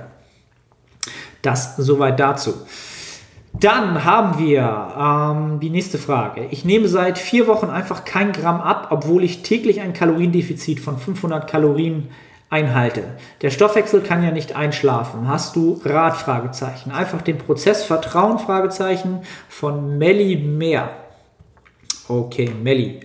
Das 1.42 1.76
soweit 1.78 2.20
dazu. 2.20 2.54
Dann 3.60 4.04
haben 4.04 4.40
wir 4.40 4.94
ähm, 4.98 5.60
die 5.60 5.70
nächste 5.70 5.98
Frage. 5.98 6.48
Ich 6.52 6.64
nehme 6.64 6.88
seit 6.88 7.18
vier 7.18 7.48
Wochen 7.48 7.70
einfach 7.70 8.06
kein 8.06 8.32
Gramm 8.32 8.62
ab, 8.62 8.88
obwohl 8.92 9.24
ich 9.24 9.42
täglich 9.42 9.82
ein 9.82 9.94
Kaloriendefizit 9.94 10.80
von 10.80 10.98
500 10.98 11.50
Kalorien 11.50 12.10
einhalte. 12.50 13.04
Der 13.42 13.50
Stoffwechsel 13.50 14.02
kann 14.02 14.24
ja 14.24 14.32
nicht 14.32 14.56
einschlafen. 14.56 15.28
Hast 15.28 15.56
du 15.56 15.82
Rat? 15.84 16.16
Fragezeichen. 16.16 16.92
Einfach 16.92 17.22
den 17.22 17.38
Prozess 17.38 17.84
vertrauen? 17.84 18.40
Fragezeichen 18.40 19.22
von 19.50 19.98
Melli 19.98 20.38
Mehr. 20.38 20.90
Okay, 22.08 22.50
Melli. 22.64 23.02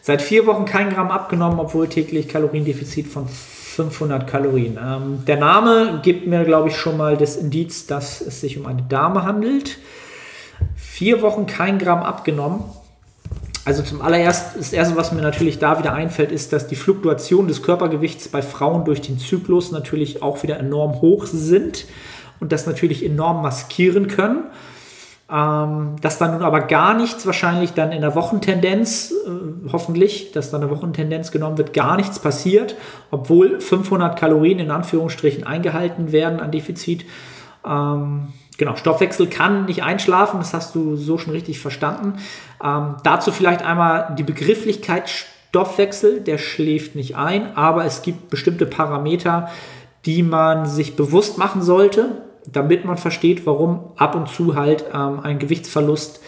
Seit 0.00 0.22
vier 0.22 0.46
Wochen 0.46 0.64
kein 0.64 0.88
Gramm 0.88 1.10
abgenommen, 1.10 1.60
obwohl 1.60 1.88
täglich 1.88 2.28
Kaloriendefizit 2.28 3.06
von 3.06 3.28
500 3.28 4.26
Kalorien. 4.26 4.78
Ähm, 4.82 5.24
der 5.26 5.36
Name 5.36 6.00
gibt 6.02 6.26
mir, 6.26 6.44
glaube 6.44 6.70
ich, 6.70 6.76
schon 6.76 6.96
mal 6.96 7.18
das 7.18 7.36
Indiz, 7.36 7.86
dass 7.86 8.22
es 8.22 8.40
sich 8.40 8.58
um 8.58 8.66
eine 8.66 8.82
Dame 8.82 9.24
handelt. 9.24 9.78
Vier 10.74 11.20
Wochen 11.20 11.46
kein 11.46 11.78
Gramm 11.78 12.02
abgenommen. 12.02 12.64
Also 13.68 13.82
zum 13.82 14.00
allerersten, 14.00 14.60
das 14.60 14.72
erste, 14.72 14.96
was 14.96 15.12
mir 15.12 15.20
natürlich 15.20 15.58
da 15.58 15.78
wieder 15.78 15.92
einfällt, 15.92 16.32
ist, 16.32 16.54
dass 16.54 16.68
die 16.68 16.74
Fluktuation 16.74 17.48
des 17.48 17.62
Körpergewichts 17.62 18.28
bei 18.28 18.40
Frauen 18.40 18.86
durch 18.86 19.02
den 19.02 19.18
Zyklus 19.18 19.72
natürlich 19.72 20.22
auch 20.22 20.42
wieder 20.42 20.58
enorm 20.58 21.02
hoch 21.02 21.26
sind 21.26 21.84
und 22.40 22.50
das 22.50 22.66
natürlich 22.66 23.04
enorm 23.04 23.42
maskieren 23.42 24.06
können. 24.06 24.44
Ähm, 25.30 25.96
dass 26.00 26.16
dann 26.16 26.32
nun 26.32 26.44
aber 26.44 26.62
gar 26.62 26.94
nichts 26.94 27.26
wahrscheinlich 27.26 27.74
dann 27.74 27.92
in 27.92 28.00
der 28.00 28.14
Wochentendenz, 28.14 29.12
äh, 29.12 29.70
hoffentlich, 29.70 30.32
dass 30.32 30.50
dann 30.50 30.62
eine 30.62 30.70
Wochentendenz 30.70 31.30
genommen 31.30 31.58
wird, 31.58 31.74
gar 31.74 31.96
nichts 31.96 32.18
passiert, 32.20 32.74
obwohl 33.10 33.60
500 33.60 34.18
Kalorien 34.18 34.60
in 34.60 34.70
Anführungsstrichen 34.70 35.44
eingehalten 35.44 36.10
werden 36.10 36.40
an 36.40 36.50
Defizit. 36.50 37.04
Ähm, 37.66 38.28
genau, 38.58 38.76
Stoffwechsel 38.76 39.28
kann 39.28 39.64
nicht 39.64 39.82
einschlafen, 39.82 40.40
das 40.40 40.52
hast 40.52 40.74
du 40.74 40.96
so 40.96 41.16
schon 41.16 41.32
richtig 41.32 41.58
verstanden. 41.58 42.18
Ähm, 42.62 42.96
dazu 43.02 43.32
vielleicht 43.32 43.62
einmal 43.62 44.14
die 44.18 44.24
Begrifflichkeit 44.24 45.08
Stoffwechsel, 45.08 46.20
der 46.20 46.36
schläft 46.36 46.94
nicht 46.94 47.16
ein, 47.16 47.56
aber 47.56 47.86
es 47.86 48.02
gibt 48.02 48.28
bestimmte 48.28 48.66
Parameter, 48.66 49.48
die 50.04 50.22
man 50.22 50.66
sich 50.66 50.94
bewusst 50.94 51.38
machen 51.38 51.62
sollte 51.62 52.22
damit 52.52 52.84
man 52.84 52.96
versteht, 52.96 53.46
warum 53.46 53.92
ab 53.96 54.14
und 54.14 54.28
zu 54.28 54.54
halt 54.54 54.84
ähm, 54.92 55.20
ein 55.20 55.38
Gewichtsverlust 55.38 56.20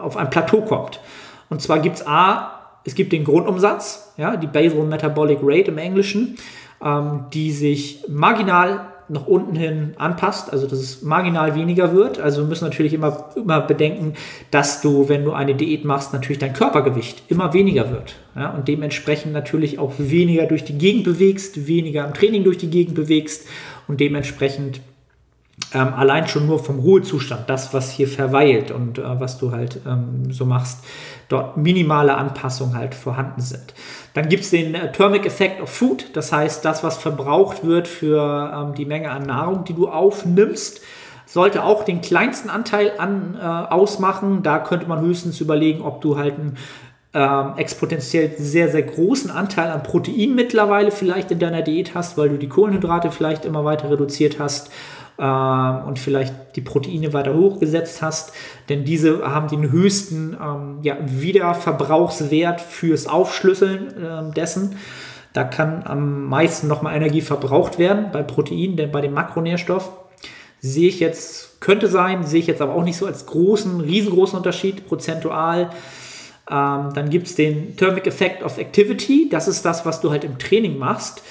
auf 0.00 0.16
ein 0.16 0.30
Plateau 0.30 0.62
kommt. 0.62 1.00
Und 1.48 1.62
zwar 1.62 1.78
gibt 1.78 1.96
es 1.96 2.06
A, 2.06 2.80
es 2.84 2.94
gibt 2.94 3.12
den 3.12 3.24
Grundumsatz, 3.24 4.14
ja, 4.16 4.36
die 4.36 4.46
Basal 4.46 4.84
Metabolic 4.84 5.38
Rate 5.42 5.70
im 5.70 5.78
Englischen, 5.78 6.36
ähm, 6.82 7.26
die 7.32 7.52
sich 7.52 8.04
marginal 8.08 8.92
nach 9.08 9.26
unten 9.26 9.56
hin 9.56 9.94
anpasst, 9.96 10.52
also 10.52 10.66
dass 10.66 10.78
es 10.78 11.02
marginal 11.02 11.54
weniger 11.54 11.94
wird. 11.94 12.18
Also 12.18 12.42
wir 12.42 12.48
müssen 12.48 12.64
natürlich 12.64 12.92
immer, 12.92 13.30
immer 13.36 13.60
bedenken, 13.60 14.14
dass 14.50 14.80
du, 14.80 15.08
wenn 15.08 15.24
du 15.24 15.32
eine 15.32 15.54
Diät 15.54 15.84
machst, 15.84 16.12
natürlich 16.12 16.38
dein 16.38 16.52
Körpergewicht 16.52 17.22
immer 17.28 17.52
weniger 17.52 17.90
wird. 17.90 18.16
Ja, 18.34 18.50
und 18.50 18.68
dementsprechend 18.68 19.32
natürlich 19.32 19.78
auch 19.78 19.94
weniger 19.98 20.46
durch 20.46 20.64
die 20.64 20.78
Gegend 20.78 21.04
bewegst, 21.04 21.66
weniger 21.66 22.06
im 22.06 22.14
Training 22.14 22.44
durch 22.44 22.58
die 22.58 22.70
Gegend 22.70 22.94
bewegst 22.94 23.46
und 23.88 24.00
dementsprechend 24.00 24.80
ähm, 25.72 25.94
allein 25.94 26.28
schon 26.28 26.46
nur 26.46 26.58
vom 26.58 26.78
Ruhezustand, 26.78 27.48
das, 27.48 27.72
was 27.72 27.90
hier 27.90 28.08
verweilt 28.08 28.70
und 28.70 28.98
äh, 28.98 29.20
was 29.20 29.38
du 29.38 29.52
halt 29.52 29.80
ähm, 29.86 30.30
so 30.30 30.44
machst, 30.44 30.84
dort 31.28 31.56
minimale 31.56 32.14
Anpassungen 32.14 32.76
halt 32.76 32.94
vorhanden 32.94 33.40
sind. 33.40 33.74
Dann 34.16 34.30
gibt 34.30 34.44
es 34.44 34.50
den 34.50 34.74
äh, 34.74 34.90
Thermic 34.92 35.26
Effect 35.26 35.60
of 35.60 35.68
Food, 35.68 36.06
das 36.14 36.32
heißt, 36.32 36.64
das, 36.64 36.82
was 36.82 36.96
verbraucht 36.96 37.66
wird 37.66 37.86
für 37.86 38.50
ähm, 38.54 38.74
die 38.74 38.86
Menge 38.86 39.10
an 39.10 39.24
Nahrung, 39.24 39.64
die 39.64 39.74
du 39.74 39.88
aufnimmst, 39.88 40.80
sollte 41.26 41.62
auch 41.62 41.84
den 41.84 42.00
kleinsten 42.00 42.48
Anteil 42.48 42.92
an, 42.96 43.36
äh, 43.38 43.44
ausmachen. 43.44 44.42
Da 44.42 44.58
könnte 44.58 44.86
man 44.86 45.02
höchstens 45.02 45.42
überlegen, 45.42 45.82
ob 45.82 46.00
du 46.00 46.16
halt 46.16 46.32
einen 46.38 46.56
ähm, 47.12 47.58
exponentiell 47.58 48.32
sehr, 48.38 48.70
sehr 48.70 48.84
großen 48.84 49.30
Anteil 49.30 49.70
an 49.70 49.82
Protein 49.82 50.34
mittlerweile 50.34 50.92
vielleicht 50.92 51.30
in 51.30 51.38
deiner 51.38 51.60
Diät 51.60 51.94
hast, 51.94 52.16
weil 52.16 52.30
du 52.30 52.38
die 52.38 52.48
Kohlenhydrate 52.48 53.10
vielleicht 53.10 53.44
immer 53.44 53.66
weiter 53.66 53.90
reduziert 53.90 54.38
hast 54.38 54.70
ähm, 55.18 55.82
und 55.86 55.98
vielleicht 55.98 56.34
die 56.56 56.60
Proteine 56.60 57.12
weiter 57.12 57.34
hochgesetzt 57.34 58.02
hast, 58.02 58.32
denn 58.68 58.84
diese 58.84 59.22
haben 59.26 59.48
den 59.48 59.70
höchsten 59.70 60.36
ähm, 60.40 60.78
ja, 60.82 60.96
Wiederverbrauchswert 61.00 62.60
fürs 62.60 63.06
Aufschlüsseln 63.06 64.02
äh, 64.02 64.34
dessen. 64.34 64.76
Da 65.32 65.44
kann 65.44 65.82
am 65.84 66.24
meisten 66.24 66.66
nochmal 66.66 66.96
Energie 66.96 67.20
verbraucht 67.20 67.78
werden 67.78 68.06
bei 68.12 68.22
Protein, 68.22 68.76
denn 68.76 68.90
bei 68.90 69.00
dem 69.00 69.12
Makronährstoff 69.12 69.90
sehe 70.60 70.88
ich 70.88 71.00
jetzt, 71.00 71.60
könnte 71.60 71.88
sein, 71.88 72.24
sehe 72.24 72.40
ich 72.40 72.46
jetzt 72.46 72.62
aber 72.62 72.74
auch 72.74 72.84
nicht 72.84 72.96
so 72.96 73.06
als 73.06 73.26
großen, 73.26 73.80
riesengroßen 73.80 74.36
Unterschied 74.36 74.86
prozentual. 74.86 75.70
Ähm, 76.50 76.90
dann 76.94 77.10
gibt 77.10 77.26
es 77.26 77.34
den 77.34 77.76
Thermic 77.76 78.06
Effect 78.06 78.42
of 78.42 78.58
Activity. 78.58 79.28
Das 79.30 79.48
ist 79.48 79.64
das, 79.64 79.84
was 79.84 80.00
du 80.00 80.10
halt 80.10 80.24
im 80.24 80.38
Training 80.38 80.78
machst. 80.78 81.22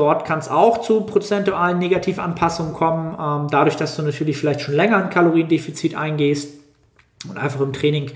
Dort 0.00 0.24
kann 0.24 0.38
es 0.38 0.48
auch 0.48 0.78
zu 0.78 1.02
prozentualen 1.02 1.78
Negativanpassungen 1.78 2.72
kommen, 2.72 3.14
ähm, 3.20 3.48
dadurch, 3.50 3.76
dass 3.76 3.96
du 3.96 4.02
natürlich 4.02 4.38
vielleicht 4.38 4.62
schon 4.62 4.74
länger 4.74 4.96
ein 4.96 5.10
Kaloriendefizit 5.10 5.94
eingehst 5.94 6.54
und 7.28 7.36
einfach 7.36 7.60
im 7.60 7.74
Training 7.74 8.10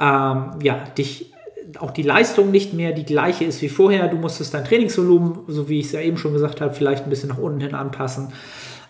ähm, 0.00 0.52
ja, 0.62 0.78
dich 0.96 1.34
auch 1.78 1.90
die 1.90 2.04
Leistung 2.04 2.50
nicht 2.50 2.72
mehr 2.72 2.92
die 2.92 3.04
gleiche 3.04 3.44
ist 3.44 3.60
wie 3.60 3.68
vorher. 3.68 4.08
Du 4.08 4.16
musstest 4.16 4.54
dein 4.54 4.64
Trainingsvolumen, 4.64 5.40
so 5.46 5.68
wie 5.68 5.80
ich 5.80 5.86
es 5.86 5.92
ja 5.92 6.00
eben 6.00 6.16
schon 6.16 6.32
gesagt 6.32 6.62
habe, 6.62 6.72
vielleicht 6.72 7.04
ein 7.04 7.10
bisschen 7.10 7.28
nach 7.28 7.36
unten 7.36 7.60
hin 7.60 7.74
anpassen. 7.74 8.32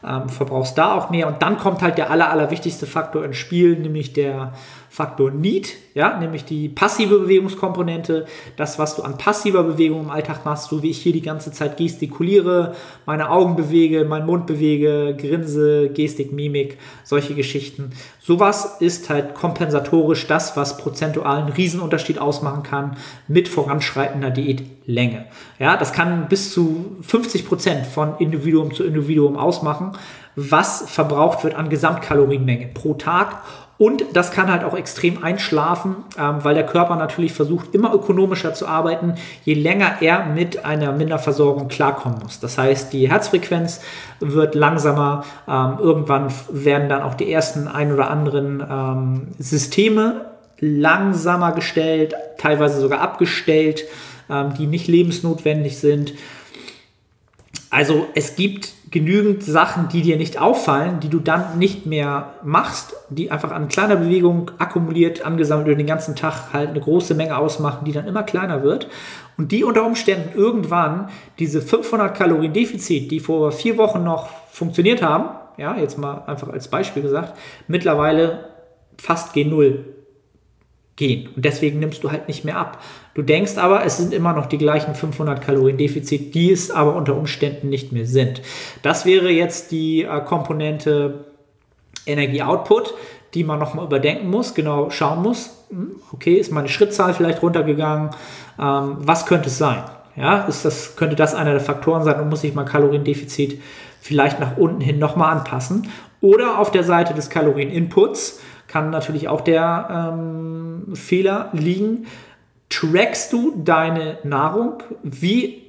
Ähm, 0.07 0.29
verbrauchst 0.29 0.79
da 0.79 0.95
auch 0.95 1.11
mehr 1.11 1.27
und 1.27 1.43
dann 1.43 1.59
kommt 1.59 1.83
halt 1.83 1.99
der 1.99 2.13
aller, 2.13 2.31
aller 2.31 2.53
wichtigste 2.53 2.87
Faktor 2.87 3.25
ins 3.25 3.39
Spiel, 3.39 3.77
nämlich 3.77 4.13
der 4.13 4.53
Faktor 4.97 5.31
Need, 5.31 5.75
ja, 5.93 6.19
nämlich 6.19 6.47
die 6.47 6.71
passive 6.71 7.19
Bewegungskomponente, 7.19 8.25
das, 8.57 8.79
was 8.79 8.97
du 8.97 9.03
an 9.03 9.19
passiver 9.19 9.63
Bewegung 9.63 10.05
im 10.05 10.11
Alltag 10.11 10.47
machst, 10.47 10.71
so 10.71 10.83
wie 10.83 10.89
ich 10.89 11.03
hier 11.03 11.13
die 11.13 11.21
ganze 11.21 11.53
Zeit 11.53 11.77
gestikuliere, 11.77 12.75
meine 13.05 13.29
Augen 13.29 13.57
bewege, 13.57 14.07
meinen 14.07 14.25
Mund 14.25 14.47
bewege, 14.47 15.15
grinse, 15.15 15.91
Gestik, 15.91 16.33
Mimik, 16.33 16.79
solche 17.05 17.35
Geschichten. 17.35 17.91
Sowas 18.23 18.79
ist 18.81 19.11
halt 19.11 19.35
kompensatorisch 19.35 20.27
das, 20.29 20.57
was 20.57 20.79
prozentual 20.79 21.41
einen 21.41 21.53
Riesenunterschied 21.53 22.19
ausmachen 22.19 22.63
kann 22.63 22.97
mit 23.29 23.49
voranschreitender 23.49 24.31
Diätlänge. 24.31 25.27
Ja, 25.59 25.77
das 25.77 25.93
kann 25.93 26.29
bis 26.31 26.55
zu 26.55 26.97
50 27.03 27.47
Prozent 27.47 27.87
von 27.87 28.17
Individuum 28.19 28.73
zu 28.73 28.83
Individuum 28.83 29.37
ausmachen, 29.37 29.93
was 30.37 30.91
verbraucht 30.91 31.45
wird 31.45 31.55
an 31.55 31.69
Gesamtkalorienmenge 31.69 32.69
pro 32.69 32.95
Tag 32.95 33.43
und 33.79 34.05
das 34.15 34.31
kann 34.31 34.51
halt 34.51 34.65
auch 34.65 34.75
extrem 34.75 35.23
einschlafen, 35.23 35.97
ähm, 36.19 36.37
weil 36.43 36.55
der 36.55 36.65
Körper 36.65 36.97
natürlich 36.97 37.33
versucht, 37.35 37.75
immer 37.75 37.93
ökonomischer 37.93 38.55
zu 38.55 38.67
arbeiten, 38.67 39.17
je 39.45 39.55
länger 39.55 39.97
er 40.01 40.27
mit 40.27 40.65
einer 40.65 40.93
Minderversorgung 40.93 41.69
klarkommen 41.69 42.21
muss. 42.23 42.41
Das 42.41 42.57
heißt, 42.57 42.93
die 42.93 43.11
Herzfrequenz 43.11 43.81
wird 44.21 44.55
langsamer. 44.55 45.25
Ähm, 45.47 45.77
irgendwann 45.79 46.33
werden 46.51 46.89
dann 46.89 47.03
auch 47.03 47.15
die 47.15 47.31
ersten 47.31 47.69
ein 47.69 47.93
oder 47.93 48.11
anderen 48.11 48.65
ähm, 48.69 49.29
Systeme 49.39 50.31
langsamer 50.59 51.53
gestellt, 51.53 52.15
teilweise 52.39 52.81
sogar 52.81 53.03
abgestellt, 53.03 53.85
ähm, 54.31 54.55
die 54.59 54.67
nicht 54.67 54.89
lebensnotwendig 54.89 55.79
sind. 55.79 56.15
Also 57.69 58.07
es 58.15 58.37
gibt 58.37 58.73
genügend 58.91 59.43
Sachen, 59.43 59.89
die 59.89 60.03
dir 60.03 60.17
nicht 60.17 60.41
auffallen, 60.41 61.01
die 61.01 61.09
du 61.09 61.19
dann 61.19 61.59
nicht 61.59 61.87
mehr 61.87 62.35
machst, 62.45 62.95
die 63.11 63.31
einfach 63.31 63.51
an 63.51 63.69
kleiner 63.69 63.97
Bewegung 63.97 64.53
akkumuliert, 64.59 65.25
angesammelt 65.25 65.67
über 65.67 65.77
den 65.77 65.87
ganzen 65.87 66.15
Tag 66.15 66.53
halt 66.53 66.71
eine 66.71 66.81
große 66.81 67.15
Menge 67.15 67.37
ausmachen, 67.37 67.85
die 67.85 67.93
dann 67.93 68.07
immer 68.07 68.23
kleiner 68.23 68.63
wird. 68.63 68.89
Und 69.37 69.51
die 69.51 69.65
unter 69.65 69.85
Umständen 69.85 70.39
irgendwann 70.39 71.09
diese 71.39 71.61
500 71.61 72.17
Kalorien 72.17 72.53
Defizit, 72.53 73.11
die 73.11 73.21
vor 73.21 73.51
vier 73.51 73.77
Wochen 73.77 74.05
noch 74.05 74.29
funktioniert 74.51 75.03
haben, 75.03 75.31
ja, 75.57 75.77
jetzt 75.77 75.99
mal 75.99 76.23
einfach 76.27 76.49
als 76.49 76.69
Beispiel 76.69 77.03
gesagt, 77.03 77.37
mittlerweile 77.67 78.51
fast 78.99 79.35
G0 79.35 79.79
gehen. 80.97 81.29
Und 81.37 81.45
deswegen 81.45 81.79
nimmst 81.79 82.03
du 82.03 82.11
halt 82.11 82.27
nicht 82.27 82.45
mehr 82.45 82.57
ab. 82.57 82.83
Du 83.15 83.23
denkst 83.23 83.59
aber, 83.59 83.85
es 83.85 83.99
sind 83.99 84.13
immer 84.13 84.33
noch 84.33 84.47
die 84.47 84.59
gleichen 84.59 84.95
500 84.95 85.41
Kalorien 85.43 85.77
Defizit, 85.77 86.35
die 86.35 86.51
es 86.51 86.71
aber 86.71 86.97
unter 86.97 87.17
Umständen 87.17 87.69
nicht 87.69 87.93
mehr 87.93 88.07
sind. 88.07 88.43
Das 88.83 89.05
wäre 89.05 89.31
jetzt 89.31 89.71
die 89.71 90.03
äh, 90.03 90.21
Komponente 90.23 91.27
Energie-Output, 92.07 92.95
die 93.35 93.45
man 93.45 93.59
nochmal 93.59 93.85
überdenken 93.85 94.31
muss, 94.31 94.55
genau 94.55 94.91
schauen 94.91 95.23
muss. 95.23 95.67
Hm, 95.71 95.97
okay, 96.13 96.35
ist 96.35 96.51
meine 96.51 96.69
Schrittzahl 96.69 97.13
vielleicht 97.13 97.43
runtergegangen? 97.43 98.11
Ähm, 98.59 98.97
was 99.01 99.27
könnte 99.27 99.49
es 99.49 99.59
sein? 99.59 99.83
Ja, 100.17 100.45
ist 100.45 100.65
das, 100.65 100.97
könnte 100.97 101.15
das 101.15 101.35
einer 101.35 101.53
der 101.53 101.61
Faktoren 101.61 102.03
sein 102.03 102.19
und 102.21 102.31
muss 102.31 102.43
ich 102.43 102.55
mein 102.55 102.65
Kaloriendefizit 102.65 103.61
vielleicht 104.01 104.41
nach 104.41 104.57
unten 104.57 104.81
hin 104.81 104.99
nochmal 104.99 105.37
anpassen? 105.37 105.91
Oder 106.23 106.59
auf 106.59 106.71
der 106.71 106.85
Seite 106.85 107.13
des 107.13 107.29
Kalorien-Inputs 107.29 108.41
kann 108.69 108.91
natürlich 108.91 109.29
auch 109.29 109.41
der 109.41 110.13
ähm, 110.15 110.95
Fehler 110.95 111.51
liegen. 111.53 112.07
Trackst 112.69 113.33
du 113.33 113.55
deine 113.57 114.19
Nahrung? 114.25 114.83
Wie 115.03 115.63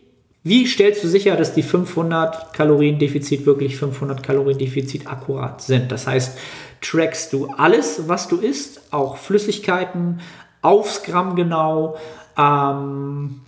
Wie 0.44 0.66
stellst 0.66 1.04
du 1.04 1.08
sicher, 1.08 1.36
dass 1.36 1.54
die 1.54 1.64
500 1.64 2.54
Kalorien 2.54 3.00
Defizit 3.00 3.46
wirklich 3.46 3.78
500 3.78 4.24
Kalorien 4.24 4.58
Defizit 4.58 5.08
akkurat 5.08 5.62
sind? 5.62 5.92
Das 5.92 6.08
heißt, 6.08 6.38
trackst 6.82 7.34
du 7.34 7.48
alles, 7.58 8.08
was 8.08 8.28
du 8.28 8.38
isst, 8.38 8.94
auch 8.94 9.18
Flüssigkeiten, 9.18 10.22
aufs 10.62 11.04
Gramm 11.04 11.36
genau, 11.36 11.98
ähm, 12.38 13.42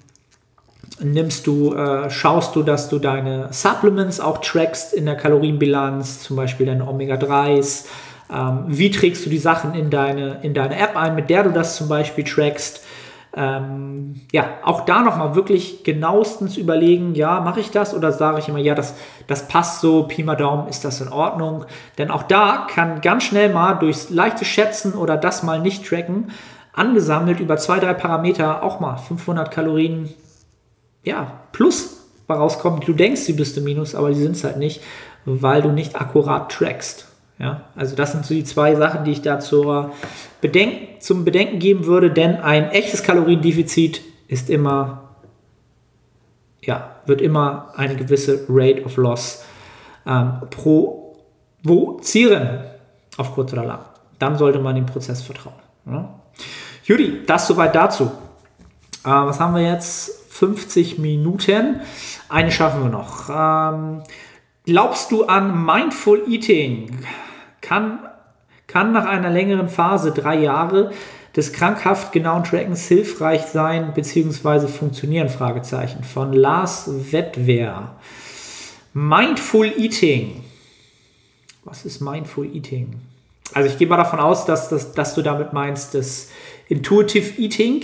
nimmst 1.00 1.48
du, 1.48 1.74
äh, 1.74 2.10
schaust 2.10 2.56
du, 2.56 2.64
dass 2.64 2.90
du 2.90 3.00
deine 3.00 3.50
Supplements 3.52 4.20
auch 4.20 4.40
trackst 4.40 4.94
in 4.94 5.06
der 5.06 5.16
Kalorienbilanz, 5.16 6.22
zum 6.22 6.36
Beispiel 6.36 6.66
deine 6.66 6.88
Omega-3s, 6.88 7.86
ähm, 8.32 8.64
wie 8.68 8.92
trägst 8.92 9.26
du 9.26 9.30
die 9.30 9.38
Sachen 9.38 9.74
in 9.74 9.90
deine, 9.90 10.40
in 10.44 10.54
deine 10.54 10.78
App 10.78 10.96
ein, 10.96 11.16
mit 11.16 11.30
der 11.30 11.44
du 11.44 11.52
das 11.52 11.76
zum 11.76 11.88
Beispiel 11.90 12.24
trackst, 12.24 12.84
ähm, 13.36 14.22
ja, 14.32 14.58
auch 14.64 14.86
da 14.86 15.02
nochmal 15.02 15.36
wirklich 15.36 15.84
genauestens 15.84 16.58
überlegen, 16.58 17.14
ja, 17.14 17.42
mache 17.42 17.60
ich 17.60 17.70
das 17.70 17.94
oder 17.94 18.12
sage 18.12 18.40
ich 18.40 18.50
immer, 18.50 18.58
ja, 18.58 18.74
das, 18.74 18.96
das 19.28 19.48
passt 19.48 19.82
so, 19.82 20.04
Pi 20.04 20.24
mal 20.24 20.36
Daumen, 20.36 20.68
ist 20.68 20.84
das 20.84 21.00
in 21.00 21.10
Ordnung? 21.10 21.66
Denn 22.00 22.10
auch 22.10 22.24
da 22.24 22.68
kann 22.70 23.02
ganz 23.02 23.24
schnell 23.24 23.54
mal 23.54 23.76
durchs 23.76 24.10
leichte 24.10 24.46
Schätzen 24.46 24.94
oder 24.94 25.16
das 25.16 25.44
mal 25.44 25.60
nicht 25.60 25.86
tracken, 25.86 26.32
angesammelt 26.74 27.40
über 27.40 27.58
zwei, 27.58 27.80
drei 27.80 27.94
Parameter 27.94 28.64
auch 28.64 28.80
mal 28.80 28.98
500 28.98 29.52
Kalorien, 29.52 30.10
ja, 31.04 31.40
plus 31.52 32.08
rauskommen. 32.28 32.82
Du 32.82 32.94
denkst, 32.94 33.22
sie 33.22 33.34
bist 33.34 33.58
im 33.58 33.64
Minus, 33.64 33.96
aber 33.96 34.14
sie 34.14 34.22
sind 34.22 34.36
es 34.36 34.44
halt 34.44 34.58
nicht, 34.58 34.82
weil 35.26 35.62
du 35.62 35.70
nicht 35.70 36.00
akkurat 36.00 36.52
trackst. 36.52 37.09
Ja, 37.40 37.62
also 37.76 37.96
das 37.96 38.12
sind 38.12 38.26
so 38.26 38.34
die 38.34 38.44
zwei 38.44 38.76
Sachen, 38.76 39.06
die 39.06 39.12
ich 39.12 39.22
da 39.22 39.40
Bedenken, 40.42 41.00
zum 41.00 41.24
Bedenken 41.24 41.60
geben 41.60 41.86
würde, 41.86 42.12
denn 42.12 42.36
ein 42.38 42.70
echtes 42.72 43.02
Kaloriendefizit 43.02 44.02
ist 44.28 44.50
immer, 44.50 45.16
ja, 46.62 46.98
wird 47.06 47.22
immer 47.22 47.72
eine 47.78 47.96
gewisse 47.96 48.46
Rate 48.50 48.84
of 48.84 48.98
Loss 48.98 49.46
ähm, 50.06 50.34
provozieren, 51.64 52.60
auf 53.18 53.34
kurz 53.34 53.54
oder 53.54 53.64
lang. 53.64 53.86
Dann 54.20 54.38
sollte 54.38 54.60
man 54.60 54.76
dem 54.76 54.86
Prozess 54.86 55.22
vertrauen. 55.22 55.56
Ja. 55.86 56.20
Judy, 56.84 57.26
das 57.26 57.48
soweit 57.48 57.74
dazu. 57.74 58.12
Äh, 59.06 59.10
was 59.10 59.40
haben 59.40 59.56
wir 59.56 59.64
jetzt? 59.64 60.28
50 60.30 61.00
Minuten. 61.00 61.80
Eine 62.28 62.52
schaffen 62.52 62.84
wir 62.84 62.90
noch. 62.90 63.30
Ähm, 63.30 64.04
glaubst 64.66 65.12
du 65.12 65.26
an 65.26 65.66
Mindful 65.66 66.24
Eating? 66.28 67.00
Kann, 67.70 68.00
kann 68.66 68.92
nach 68.94 69.06
einer 69.06 69.30
längeren 69.30 69.70
Phase, 69.70 70.12
drei 70.12 70.40
Jahre, 70.40 70.92
des 71.36 71.54
krankhaft 71.54 72.12
genauen 72.12 72.44
Trackens 72.44 72.88
hilfreich 72.88 73.44
sein 73.44 73.94
bzw. 73.94 74.68
funktionieren? 74.68 75.30
Fragezeichen 75.30 76.04
von 76.04 76.34
Lars 76.34 76.90
Wettwehr. 77.12 77.92
Mindful 78.94 79.72
Eating. 79.78 80.44
Was 81.64 81.86
ist 81.86 82.02
Mindful 82.02 82.48
Eating? 82.56 82.96
Also 83.54 83.70
ich 83.70 83.78
gehe 83.78 83.88
mal 83.88 83.98
davon 83.98 84.20
aus, 84.20 84.46
dass, 84.46 84.70
dass, 84.70 84.94
dass 84.94 85.14
du 85.14 85.22
damit 85.22 85.54
meinst, 85.54 85.94
das 85.94 86.30
Intuitive 86.70 87.40
Eating, 87.40 87.84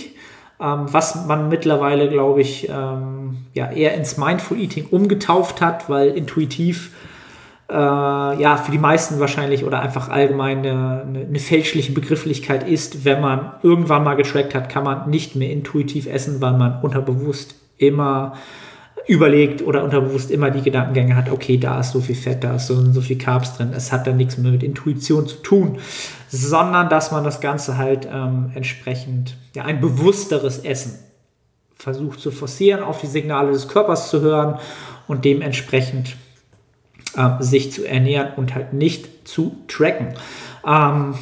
ähm, 0.59 0.85
was 0.91 1.27
man 1.27 1.47
mittlerweile, 1.49 2.09
glaube 2.09 2.41
ich, 2.41 2.69
ähm, 2.69 3.37
ja, 3.53 3.71
eher 3.71 3.93
ins 3.93 4.17
Mindful 4.17 4.59
Eating 4.59 4.87
umgetauft 4.89 5.61
hat, 5.61 5.89
weil 5.89 6.09
intuitiv 6.09 6.91
äh, 7.69 7.73
ja, 7.73 8.57
für 8.57 8.71
die 8.71 8.77
meisten 8.77 9.19
wahrscheinlich 9.19 9.65
oder 9.65 9.79
einfach 9.81 10.09
allgemein 10.09 10.59
eine, 10.59 11.25
eine, 11.27 11.39
fälschliche 11.39 11.93
Begrifflichkeit 11.93 12.67
ist, 12.67 13.05
wenn 13.05 13.21
man 13.21 13.53
irgendwann 13.63 14.03
mal 14.03 14.15
getrackt 14.15 14.53
hat, 14.53 14.69
kann 14.69 14.83
man 14.83 15.09
nicht 15.09 15.35
mehr 15.35 15.49
intuitiv 15.49 16.05
essen, 16.05 16.41
weil 16.41 16.53
man 16.53 16.81
unterbewusst 16.81 17.55
immer 17.77 18.33
überlegt 19.07 19.61
oder 19.61 19.83
unterbewusst 19.83 20.31
immer 20.31 20.51
die 20.51 20.61
Gedankengänge 20.61 21.15
hat, 21.15 21.31
okay, 21.31 21.57
da 21.57 21.79
ist 21.79 21.91
so 21.91 22.01
viel 22.01 22.15
Fett, 22.15 22.43
da 22.43 22.55
ist 22.55 22.67
so, 22.67 22.91
so 22.91 23.01
viel 23.01 23.17
Carbs 23.17 23.57
drin, 23.57 23.71
es 23.75 23.91
hat 23.91 24.07
dann 24.07 24.17
nichts 24.17 24.37
mehr 24.37 24.51
mit 24.51 24.63
Intuition 24.63 25.27
zu 25.27 25.37
tun, 25.37 25.77
sondern 26.29 26.89
dass 26.89 27.11
man 27.11 27.23
das 27.23 27.39
Ganze 27.39 27.77
halt 27.77 28.07
ähm, 28.11 28.51
entsprechend, 28.55 29.37
ja, 29.53 29.63
ein 29.63 29.79
bewussteres 29.79 30.59
Essen 30.59 30.99
versucht 31.75 32.19
zu 32.19 32.31
forcieren, 32.31 32.83
auf 32.83 33.01
die 33.01 33.07
Signale 33.07 33.51
des 33.51 33.67
Körpers 33.67 34.09
zu 34.09 34.21
hören 34.21 34.59
und 35.07 35.25
dementsprechend 35.25 36.15
äh, 37.15 37.41
sich 37.43 37.71
zu 37.71 37.85
ernähren 37.85 38.33
und 38.35 38.55
halt 38.55 38.73
nicht 38.73 39.27
zu 39.27 39.55
tracken. 39.67 40.13
Ähm, 40.65 41.15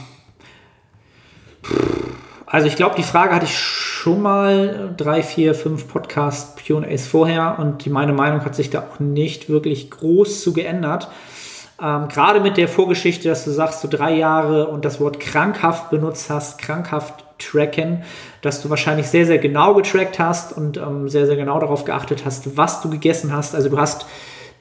also 2.46 2.68
ich 2.68 2.76
glaube, 2.76 2.96
die 2.96 3.04
Frage 3.04 3.34
hatte 3.34 3.46
ich 3.46 3.58
schon 3.58 4.22
mal 4.22 4.94
drei, 4.96 5.24
vier, 5.24 5.56
fünf 5.56 5.88
Podcast 5.88 6.60
Q&As 6.68 7.08
vorher 7.08 7.58
und 7.58 7.88
meine 7.88 8.14
Meinung 8.14 8.46
hat 8.46 8.56
sich 8.56 8.70
da 8.70 8.82
auch 8.82 9.00
nicht 9.00 9.50
wirklich 9.50 9.90
groß 9.90 10.44
zu 10.44 10.54
geändert. 10.54 11.10
Ähm, 11.82 12.10
Gerade 12.10 12.40
mit 12.40 12.58
der 12.58 12.68
Vorgeschichte, 12.68 13.28
dass 13.28 13.46
du 13.46 13.52
sagst, 13.52 13.84
du 13.84 13.88
drei 13.88 14.16
Jahre 14.16 14.68
und 14.68 14.86
das 14.86 15.00
Wort 15.00 15.20
krankhaft 15.20 15.90
benutzt 15.90 16.30
hast, 16.30 16.60
krankhaft 16.60 17.24
tracken, 17.40 18.04
dass 18.42 18.62
du 18.62 18.70
wahrscheinlich 18.70 19.08
sehr, 19.08 19.26
sehr 19.26 19.40
genau 19.40 19.74
getrackt 19.74 20.20
hast 20.20 20.56
und 20.56 20.78
ähm, 20.78 21.10
sehr, 21.10 21.26
sehr 21.26 21.36
genau 21.36 21.60
darauf 21.60 21.86
geachtet 21.86 22.24
hast, 22.26 22.56
was 22.56 22.82
du 22.82 22.90
gegessen 22.90 23.34
hast. 23.34 23.56
Also 23.56 23.70
du 23.70 23.80
hast 23.80 24.06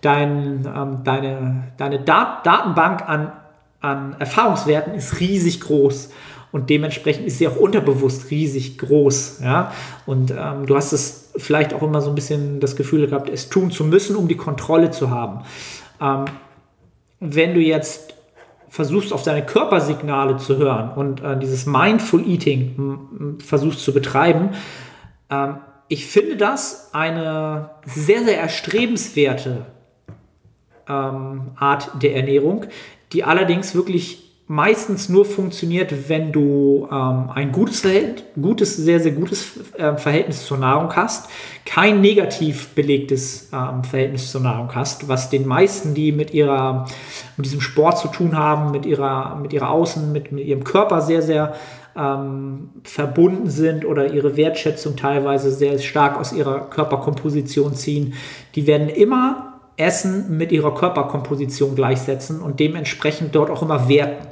dein, 0.03 0.67
ähm, 0.67 0.99
deine, 1.05 1.73
deine 1.79 2.01
Dat 2.01 2.45
Datenbank 2.45 3.09
an, 3.09 3.33
an 3.81 4.17
Erfahrungswerten 4.19 4.95
ist 4.95 5.21
riesig 5.21 5.61
groß. 5.63 6.11
Und 6.51 6.69
dementsprechend 6.69 7.27
ist 7.27 7.39
sie 7.39 7.49
auch 7.49 7.57
unterbewusst 7.57 8.31
riesig 8.31 8.77
groß. 8.77 9.41
Ja? 9.43 9.73
Und 10.05 10.31
ähm, 10.31 10.67
du 10.67 10.77
hast 10.77 10.93
es 10.93 11.33
vielleicht 11.37 11.73
auch 11.73 11.83
immer 11.83 12.03
so 12.03 12.11
ein 12.11 12.15
bisschen 12.15 12.61
das 12.61 12.77
Gefühl 12.77 13.07
gehabt, 13.07 13.31
es 13.31 13.49
tun 13.49 13.71
zu 13.71 13.85
müssen, 13.85 14.17
um 14.17 14.29
die 14.29 14.37
Kontrolle 14.37 14.91
zu 14.91 15.11
haben. 15.11 15.45
Ähm, 15.99 16.27
wenn 17.21 17.55
du 17.55 17.61
jetzt 17.61 18.15
versuchst, 18.69 19.13
auf 19.13 19.23
deine 19.23 19.47
Körpersignale 19.47 20.37
zu 20.37 20.59
hören 20.59 20.91
und 20.95 21.23
äh, 21.23 21.39
dieses 21.39 21.65
Mindful 21.65 22.27
Eating 22.27 23.39
versuchst 23.39 23.81
zu 23.81 23.95
betreiben, 23.95 24.51
ähm, 25.31 25.57
ich 25.89 26.07
finde 26.07 26.37
das 26.37 26.91
eine 26.93 27.71
sehr, 27.85 28.25
sehr 28.25 28.41
erstrebenswerte 28.41 29.67
ähm, 30.93 31.43
Art 31.57 31.91
der 32.03 32.17
Ernährung, 32.17 32.67
die 33.13 33.25
allerdings 33.25 33.75
wirklich 33.75 34.23
meistens 34.53 35.09
nur 35.09 35.25
funktioniert, 35.25 36.11
wenn 36.11 36.31
du 36.31 36.87
ähm, 36.93 37.31
ein 37.35 37.53
gutes, 37.53 37.81
Verhältnis, 37.81 38.25
gutes, 38.41 38.77
sehr, 38.77 39.01
sehr 39.01 39.13
gutes 39.13 39.73
äh, 39.79 39.97
Verhältnis 39.97 40.45
zur 40.45 40.59
Nahrung 40.59 40.95
hast, 40.95 41.31
kein 41.65 42.03
negativ 42.03 42.69
belegtes 42.75 43.49
ähm, 43.53 43.83
Verhältnis 43.83 44.31
zur 44.31 44.43
Nahrung 44.43 44.75
hast, 44.75 45.09
was 45.09 45.31
den 45.31 45.47
meisten, 45.47 45.95
die 45.95 46.13
mit 46.13 46.35
ihrer, 46.35 46.87
mit 47.39 47.47
diesem 47.47 47.63
Sport 47.63 47.99
zu 47.99 48.09
tun 48.09 48.37
haben, 48.37 48.73
mit 48.73 48.85
ihrer, 48.85 49.37
mit 49.37 49.55
ihrer 49.55 49.71
Außen, 49.71 50.13
mit, 50.13 50.33
mit 50.33 50.45
ihrem 50.45 50.65
Körper 50.65 51.01
sehr, 51.01 51.23
sehr 51.23 51.55
ähm, 51.97 52.71
verbunden 52.85 53.49
sind 53.49 53.85
oder 53.85 54.13
ihre 54.13 54.37
Wertschätzung 54.37 54.97
teilweise 54.97 55.51
sehr 55.51 55.79
stark 55.79 56.19
aus 56.19 56.33
ihrer 56.33 56.69
Körperkomposition 56.69 57.75
ziehen, 57.75 58.15
die 58.55 58.67
werden 58.67 58.89
immer 58.89 59.52
Essen 59.77 60.37
mit 60.37 60.53
ihrer 60.53 60.75
Körperkomposition 60.75 61.75
gleichsetzen 61.75 62.41
und 62.41 62.61
dementsprechend 62.61 63.35
dort 63.35 63.51
auch 63.51 63.63
immer 63.63 63.89
werten. 63.89 64.27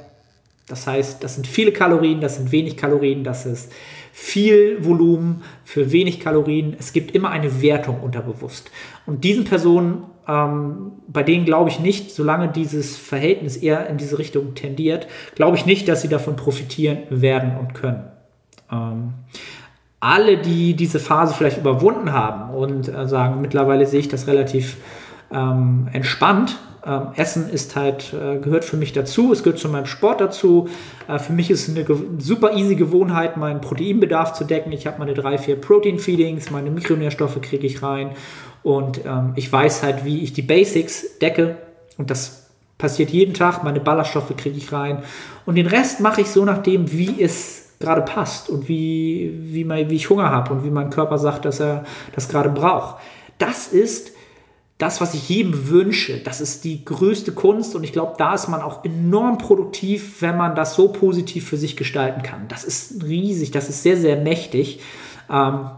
Das 0.69 0.87
heißt, 0.87 1.23
das 1.25 1.35
sind 1.35 1.47
viele 1.47 1.73
Kalorien, 1.73 2.21
das 2.21 2.37
sind 2.37 2.53
wenig 2.53 2.77
Kalorien, 2.77 3.25
das 3.25 3.45
ist 3.45 3.73
viel 4.13 4.85
Volumen 4.85 5.43
für 5.65 5.91
wenig 5.93 6.21
Kalorien. 6.21 6.77
Es 6.79 6.93
gibt 6.93 7.15
immer 7.15 7.31
eine 7.31 7.61
Wertung 7.61 8.01
unterbewusst. 8.01 8.71
Und 9.07 9.25
diesen 9.25 9.45
Personen, 9.45 10.05
ähm, 10.29 10.93
bei 11.09 11.25
denen 11.25 11.45
glaube 11.45 11.71
ich 11.71 11.81
nicht, 11.81 12.13
solange 12.13 12.49
dieses 12.49 12.97
Verhältnis 12.97 13.57
eher 13.57 13.89
in 13.89 13.97
diese 13.97 14.19
Richtung 14.19 14.55
tendiert, 14.55 15.09
glaube 15.35 15.57
ich 15.57 15.67
nicht, 15.67 15.89
dass 15.89 16.03
sie 16.03 16.09
davon 16.09 16.37
profitieren 16.37 16.99
werden 17.11 17.57
und 17.59 17.75
können. 17.75 18.05
Ähm, 18.71 19.15
alle, 20.01 20.39
die 20.39 20.75
diese 20.75 20.99
Phase 20.99 21.35
vielleicht 21.35 21.59
überwunden 21.59 22.13
haben 22.13 22.55
und 22.55 22.89
äh, 22.89 23.07
sagen, 23.07 23.41
mittlerweile 23.41 23.87
sehe 23.87 24.01
ich 24.01 24.09
das 24.09 24.27
relativ 24.27 24.77
ähm, 25.33 25.89
entspannt. 25.93 26.59
Ähm, 26.85 27.09
Essen 27.15 27.51
ist 27.51 27.77
halt, 27.77 28.15
äh, 28.15 28.39
gehört 28.39 28.65
für 28.65 28.77
mich 28.77 28.93
dazu, 28.93 29.33
es 29.33 29.43
gehört 29.43 29.59
zu 29.59 29.69
meinem 29.69 29.87
Sport 29.87 30.21
dazu. 30.21 30.69
Äh, 31.09 31.19
für 31.19 31.33
mich 31.33 31.51
ist 31.51 31.69
es 31.69 31.77
eine 31.77 31.87
super 32.19 32.55
easy 32.55 32.75
Gewohnheit, 32.75 33.37
meinen 33.37 33.61
Proteinbedarf 33.61 34.33
zu 34.33 34.45
decken. 34.45 34.73
Ich 34.73 34.87
habe 34.87 34.99
meine 34.99 35.13
drei, 35.13 35.37
vier 35.37 35.61
Protein-Feedings, 35.61 36.51
meine 36.51 36.71
Mikronährstoffe 36.71 37.41
kriege 37.43 37.67
ich 37.67 37.83
rein 37.83 38.13
und 38.63 39.05
ähm, 39.05 39.33
ich 39.37 39.53
weiß 39.53 39.83
halt, 39.83 40.05
wie 40.05 40.21
ich 40.21 40.33
die 40.33 40.43
Basics 40.43 41.19
decke 41.19 41.57
und 41.99 42.11
das 42.11 42.51
passiert 42.79 43.11
jeden 43.11 43.35
Tag. 43.35 43.63
Meine 43.63 43.81
Ballaststoffe 43.81 44.35
kriege 44.37 44.57
ich 44.57 44.73
rein 44.73 45.03
und 45.45 45.57
den 45.57 45.67
Rest 45.67 46.01
mache 46.01 46.23
ich 46.23 46.29
so 46.29 46.47
nachdem, 46.47 46.91
wie 46.93 47.23
es 47.23 47.73
gerade 47.79 48.03
passt 48.03 48.49
und 48.49 48.69
wie, 48.69 49.33
wie, 49.35 49.65
mein, 49.65 49.91
wie 49.91 49.97
ich 49.97 50.09
Hunger 50.09 50.31
habe 50.31 50.53
und 50.53 50.65
wie 50.65 50.71
mein 50.71 50.91
Körper 50.91 51.19
sagt, 51.19 51.45
dass 51.45 51.61
er 51.61 51.85
das 52.15 52.29
gerade 52.29 52.51
braucht. 52.51 52.97
Das 53.39 53.69
ist 53.69 54.13
das, 54.81 55.01
was 55.01 55.15
ich 55.15 55.29
jedem 55.29 55.69
wünsche. 55.69 56.19
Das 56.19 56.41
ist 56.41 56.65
die 56.65 56.85
größte 56.85 57.33
Kunst 57.33 57.77
und 57.77 57.85
ich 57.85 57.93
glaube, 57.93 58.15
da 58.19 58.35
ist 58.35 58.49
man 58.49 58.63
auch 58.63 58.85
enorm 58.85 59.39
produktiv, 59.39 60.21
wenn 60.23 60.37
man 60.37 60.55
das 60.57 60.75
so 60.75 60.89
positiv 60.89 61.49
für 61.49 61.57
sich 61.57 61.77
gestalten 61.77 62.23
kann. 62.23 62.49
Das 62.49 62.65
ist 62.65 63.05
riesig, 63.05 63.53
das 63.53 63.69
ist 63.69 63.83
sehr, 63.83 63.97
sehr 63.97 64.17
mächtig. 64.17 64.81
Ähm, 65.31 65.71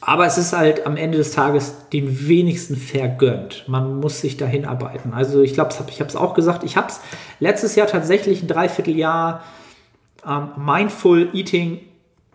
Aber 0.00 0.26
es 0.26 0.38
ist 0.38 0.52
halt 0.52 0.86
am 0.86 0.96
Ende 0.96 1.18
des 1.18 1.32
Tages 1.32 1.74
den 1.92 2.28
wenigsten 2.28 2.76
vergönnt. 2.76 3.64
Man 3.66 3.98
muss 3.98 4.20
sich 4.20 4.36
dahin 4.36 4.64
arbeiten. 4.64 5.12
Also 5.14 5.42
ich 5.42 5.54
glaube, 5.54 5.74
ich 5.88 6.00
habe 6.00 6.08
es 6.08 6.14
auch 6.14 6.34
gesagt, 6.34 6.62
ich 6.62 6.76
habe 6.76 6.88
es 6.88 7.00
letztes 7.40 7.74
Jahr 7.74 7.88
tatsächlich 7.88 8.42
ein 8.42 8.46
Dreivierteljahr 8.46 9.42
ähm, 10.24 10.50
Mindful 10.56 11.30
Eating 11.32 11.80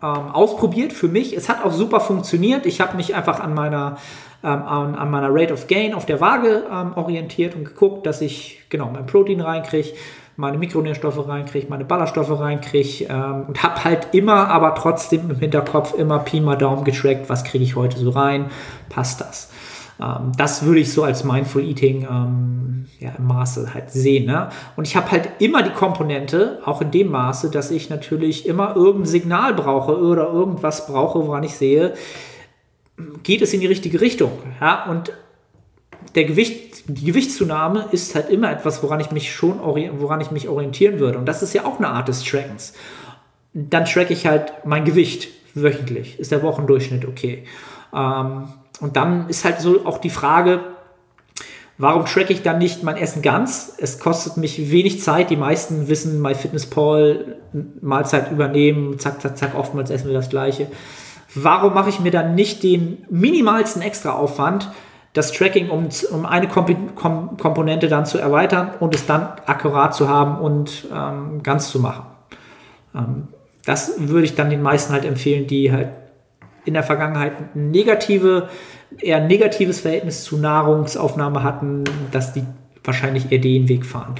ähm, 0.02 0.28
ausprobiert 0.32 0.92
für 0.92 1.08
mich. 1.08 1.34
Es 1.34 1.48
hat 1.48 1.64
auch 1.64 1.72
super 1.72 2.00
funktioniert. 2.00 2.66
Ich 2.66 2.80
habe 2.82 2.96
mich 2.96 3.14
einfach 3.14 3.40
an 3.40 3.54
meiner, 3.54 3.96
ähm, 4.44 4.62
an, 4.62 4.94
an, 4.94 5.10
meiner 5.10 5.28
Rate 5.30 5.52
of 5.52 5.66
Gain 5.66 5.94
auf 5.94 6.06
der 6.06 6.20
Waage 6.20 6.64
ähm, 6.70 6.92
orientiert 6.96 7.54
und 7.54 7.64
geguckt, 7.64 8.06
dass 8.06 8.20
ich 8.20 8.62
genau 8.68 8.90
mein 8.92 9.06
Protein 9.06 9.40
reinkriege, 9.40 9.90
meine 10.36 10.58
Mikronährstoffe 10.58 11.28
reinkriege, 11.28 11.66
meine 11.68 11.84
Ballaststoffe 11.84 12.38
reinkriege 12.38 13.06
ähm, 13.08 13.44
und 13.48 13.62
habe 13.62 13.84
halt 13.84 14.08
immer, 14.12 14.48
aber 14.48 14.74
trotzdem 14.74 15.30
im 15.30 15.38
Hinterkopf 15.38 15.94
immer 15.94 16.18
Pi 16.20 16.40
mal 16.40 16.56
Daumen 16.56 16.84
getrackt, 16.84 17.28
was 17.28 17.44
kriege 17.44 17.64
ich 17.64 17.76
heute 17.76 17.98
so 17.98 18.10
rein, 18.10 18.46
passt 18.88 19.20
das. 19.20 19.50
Ähm, 20.00 20.32
das 20.36 20.64
würde 20.64 20.80
ich 20.80 20.92
so 20.92 21.04
als 21.04 21.24
Mindful 21.24 21.62
Eating 21.62 22.06
ähm, 22.10 22.86
ja, 22.98 23.12
im 23.16 23.26
Maße 23.26 23.74
halt 23.74 23.90
sehen. 23.90 24.26
Ne? 24.26 24.48
Und 24.76 24.86
ich 24.86 24.96
habe 24.96 25.10
halt 25.10 25.28
immer 25.38 25.62
die 25.62 25.70
Komponente, 25.70 26.60
auch 26.64 26.80
in 26.80 26.90
dem 26.90 27.10
Maße, 27.10 27.50
dass 27.50 27.70
ich 27.70 27.90
natürlich 27.90 28.46
immer 28.46 28.74
irgendein 28.74 29.06
Signal 29.06 29.54
brauche 29.54 29.98
oder 29.98 30.28
irgendwas 30.32 30.86
brauche, 30.86 31.26
woran 31.26 31.42
ich 31.42 31.54
sehe, 31.54 31.94
geht 33.22 33.42
es 33.42 33.52
in 33.52 33.60
die 33.60 33.66
richtige 33.66 34.00
Richtung. 34.00 34.32
Ja? 34.60 34.84
Und 34.86 35.12
der 36.14 36.24
Gewicht, 36.24 36.84
die 36.86 37.04
Gewichtszunahme 37.06 37.88
ist 37.92 38.14
halt 38.14 38.28
immer 38.28 38.50
etwas, 38.50 38.82
woran 38.82 39.00
ich 39.00 39.10
mich 39.10 39.32
schon 39.32 39.60
woran 39.60 40.20
ich 40.20 40.30
mich 40.30 40.48
orientieren 40.48 40.98
würde. 40.98 41.18
Und 41.18 41.26
das 41.26 41.42
ist 41.42 41.54
ja 41.54 41.64
auch 41.64 41.78
eine 41.78 41.88
Art 41.88 42.08
des 42.08 42.22
Trackens. 42.22 42.74
Dann 43.54 43.84
track 43.84 44.10
ich 44.10 44.26
halt 44.26 44.52
mein 44.64 44.84
Gewicht 44.84 45.28
wöchentlich. 45.54 46.18
Ist 46.18 46.32
der 46.32 46.42
Wochendurchschnitt 46.42 47.06
okay? 47.06 47.44
Ähm, 47.94 48.48
und 48.80 48.96
dann 48.96 49.28
ist 49.28 49.44
halt 49.44 49.60
so 49.60 49.86
auch 49.86 49.98
die 49.98 50.10
Frage, 50.10 50.60
warum 51.78 52.04
track 52.04 52.30
ich 52.30 52.42
dann 52.42 52.58
nicht 52.58 52.82
mein 52.82 52.96
Essen 52.96 53.22
ganz? 53.22 53.74
Es 53.78 53.98
kostet 53.98 54.36
mich 54.36 54.70
wenig 54.70 55.00
Zeit. 55.02 55.30
Die 55.30 55.36
meisten 55.36 55.88
wissen, 55.88 56.20
MyFitnessPal, 56.20 57.36
Mahlzeit 57.80 58.32
übernehmen, 58.32 58.98
zack, 58.98 59.20
zack, 59.20 59.36
zack, 59.36 59.54
oftmals 59.54 59.90
essen 59.90 60.08
wir 60.08 60.14
das 60.14 60.30
Gleiche. 60.30 60.68
Warum 61.34 61.74
mache 61.74 61.88
ich 61.88 62.00
mir 62.00 62.10
dann 62.10 62.34
nicht 62.34 62.62
den 62.62 63.04
minimalsten 63.10 63.82
Extraaufwand, 63.82 64.70
das 65.14 65.32
Tracking 65.32 65.70
um, 65.70 65.88
um 66.10 66.26
eine 66.26 66.48
Komp 66.48 66.94
Kom 66.94 67.36
Komponente 67.36 67.88
dann 67.88 68.06
zu 68.06 68.18
erweitern 68.18 68.70
und 68.80 68.94
es 68.94 69.06
dann 69.06 69.22
akkurat 69.46 69.94
zu 69.94 70.08
haben 70.08 70.38
und 70.38 70.86
ähm, 70.92 71.42
ganz 71.42 71.70
zu 71.70 71.80
machen? 71.80 72.06
Ähm, 72.94 73.28
das 73.64 73.94
würde 73.98 74.24
ich 74.24 74.34
dann 74.34 74.50
den 74.50 74.62
meisten 74.62 74.92
halt 74.92 75.04
empfehlen, 75.04 75.46
die 75.46 75.72
halt 75.72 75.90
in 76.64 76.74
der 76.74 76.82
Vergangenheit 76.82 77.56
negative, 77.56 78.48
eher 78.98 79.20
negatives 79.20 79.80
Verhältnis 79.80 80.24
zu 80.24 80.36
Nahrungsaufnahme 80.36 81.42
hatten, 81.42 81.84
dass 82.10 82.32
die 82.32 82.44
wahrscheinlich 82.84 83.32
eher 83.32 83.38
den 83.38 83.68
Weg 83.68 83.86
fahren. 83.86 84.14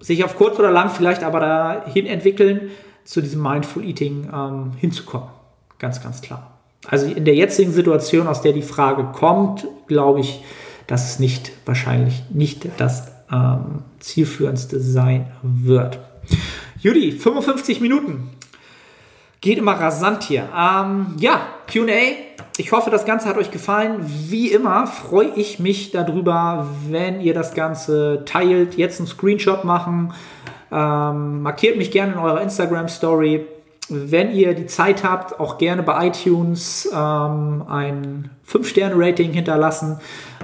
Sich 0.00 0.24
auf 0.24 0.36
kurz 0.36 0.58
oder 0.58 0.70
lang 0.70 0.90
vielleicht 0.90 1.22
aber 1.22 1.40
dahin 1.40 2.06
entwickeln, 2.06 2.70
zu 3.04 3.20
diesem 3.20 3.42
Mindful 3.42 3.84
Eating 3.84 4.28
ähm, 4.32 4.72
hinzukommen. 4.78 5.28
Ganz, 5.84 6.02
ganz 6.02 6.22
klar. 6.22 6.50
Also 6.86 7.04
in 7.04 7.26
der 7.26 7.34
jetzigen 7.34 7.70
Situation, 7.70 8.26
aus 8.26 8.40
der 8.40 8.54
die 8.54 8.62
Frage 8.62 9.04
kommt, 9.12 9.66
glaube 9.86 10.20
ich, 10.20 10.42
dass 10.86 11.10
es 11.10 11.18
nicht 11.18 11.52
wahrscheinlich 11.66 12.22
nicht 12.30 12.66
das 12.78 13.12
ähm, 13.30 13.82
zielführendste 13.98 14.80
sein 14.80 15.30
wird. 15.42 15.98
Judy, 16.80 17.12
55 17.12 17.82
Minuten. 17.82 18.30
Geht 19.42 19.58
immer 19.58 19.72
rasant 19.72 20.22
hier. 20.22 20.48
Ähm, 20.58 21.16
ja, 21.18 21.42
QA. 21.70 22.16
Ich 22.56 22.72
hoffe, 22.72 22.88
das 22.88 23.04
Ganze 23.04 23.28
hat 23.28 23.36
euch 23.36 23.50
gefallen. 23.50 23.96
Wie 24.06 24.50
immer 24.50 24.86
freue 24.86 25.32
ich 25.36 25.58
mich 25.58 25.90
darüber, 25.90 26.66
wenn 26.88 27.20
ihr 27.20 27.34
das 27.34 27.52
Ganze 27.52 28.22
teilt. 28.24 28.78
Jetzt 28.78 29.00
einen 29.00 29.06
Screenshot 29.06 29.64
machen. 29.64 30.14
Ähm, 30.72 31.42
markiert 31.42 31.76
mich 31.76 31.90
gerne 31.90 32.14
in 32.14 32.18
eurer 32.18 32.40
Instagram-Story 32.40 33.48
wenn 33.90 34.32
ihr 34.32 34.54
die 34.54 34.66
Zeit 34.66 35.04
habt, 35.04 35.38
auch 35.38 35.58
gerne 35.58 35.82
bei 35.82 36.06
iTunes 36.06 36.88
ähm, 36.92 37.64
ein 37.68 38.30
5-Sterne-Rating 38.48 39.32
hinterlassen, 39.32 39.98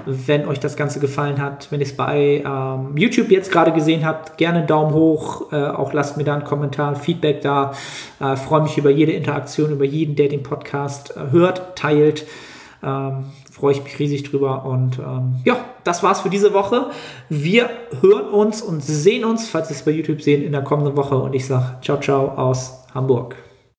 wenn 0.05 0.47
euch 0.47 0.59
das 0.59 0.75
Ganze 0.75 0.99
gefallen 0.99 1.41
hat. 1.41 1.71
Wenn 1.71 1.79
ihr 1.79 1.85
es 1.85 1.95
bei 1.95 2.43
ähm, 2.45 2.95
YouTube 2.95 3.31
jetzt 3.31 3.51
gerade 3.51 3.71
gesehen 3.71 4.05
habt, 4.05 4.37
gerne 4.37 4.59
einen 4.59 4.67
Daumen 4.67 4.93
hoch. 4.93 5.51
Äh, 5.51 5.55
auch 5.55 5.93
lasst 5.93 6.17
mir 6.17 6.23
da 6.23 6.33
einen 6.35 6.43
Kommentar, 6.43 6.95
Feedback 6.95 7.41
da. 7.41 7.73
Äh, 8.19 8.35
Freue 8.35 8.61
mich 8.61 8.77
über 8.77 8.91
jede 8.91 9.11
Interaktion, 9.11 9.71
über 9.71 9.85
jeden, 9.85 10.15
der 10.15 10.29
den 10.29 10.43
Podcast 10.43 11.15
äh, 11.15 11.31
hört, 11.31 11.75
teilt. 11.75 12.25
Ähm, 12.83 13.25
freue 13.61 13.73
ich 13.73 13.83
mich 13.83 13.99
riesig 13.99 14.23
drüber. 14.23 14.65
Und 14.65 14.97
ähm, 14.97 15.35
ja, 15.45 15.57
das 15.83 16.01
war's 16.01 16.21
für 16.21 16.29
diese 16.29 16.53
Woche. 16.53 16.87
Wir 17.29 17.69
hören 18.01 18.27
uns 18.29 18.61
und 18.61 18.83
sehen 18.83 19.23
uns, 19.23 19.47
falls 19.47 19.69
ihr 19.69 19.75
es 19.75 19.83
bei 19.83 19.91
YouTube 19.91 20.21
sehen, 20.21 20.43
in 20.43 20.51
der 20.51 20.63
kommenden 20.63 20.97
Woche. 20.97 21.15
Und 21.15 21.33
ich 21.35 21.45
sage 21.45 21.77
ciao, 21.81 21.99
ciao 21.99 22.29
aus 22.29 22.83
Hamburg. 22.93 23.35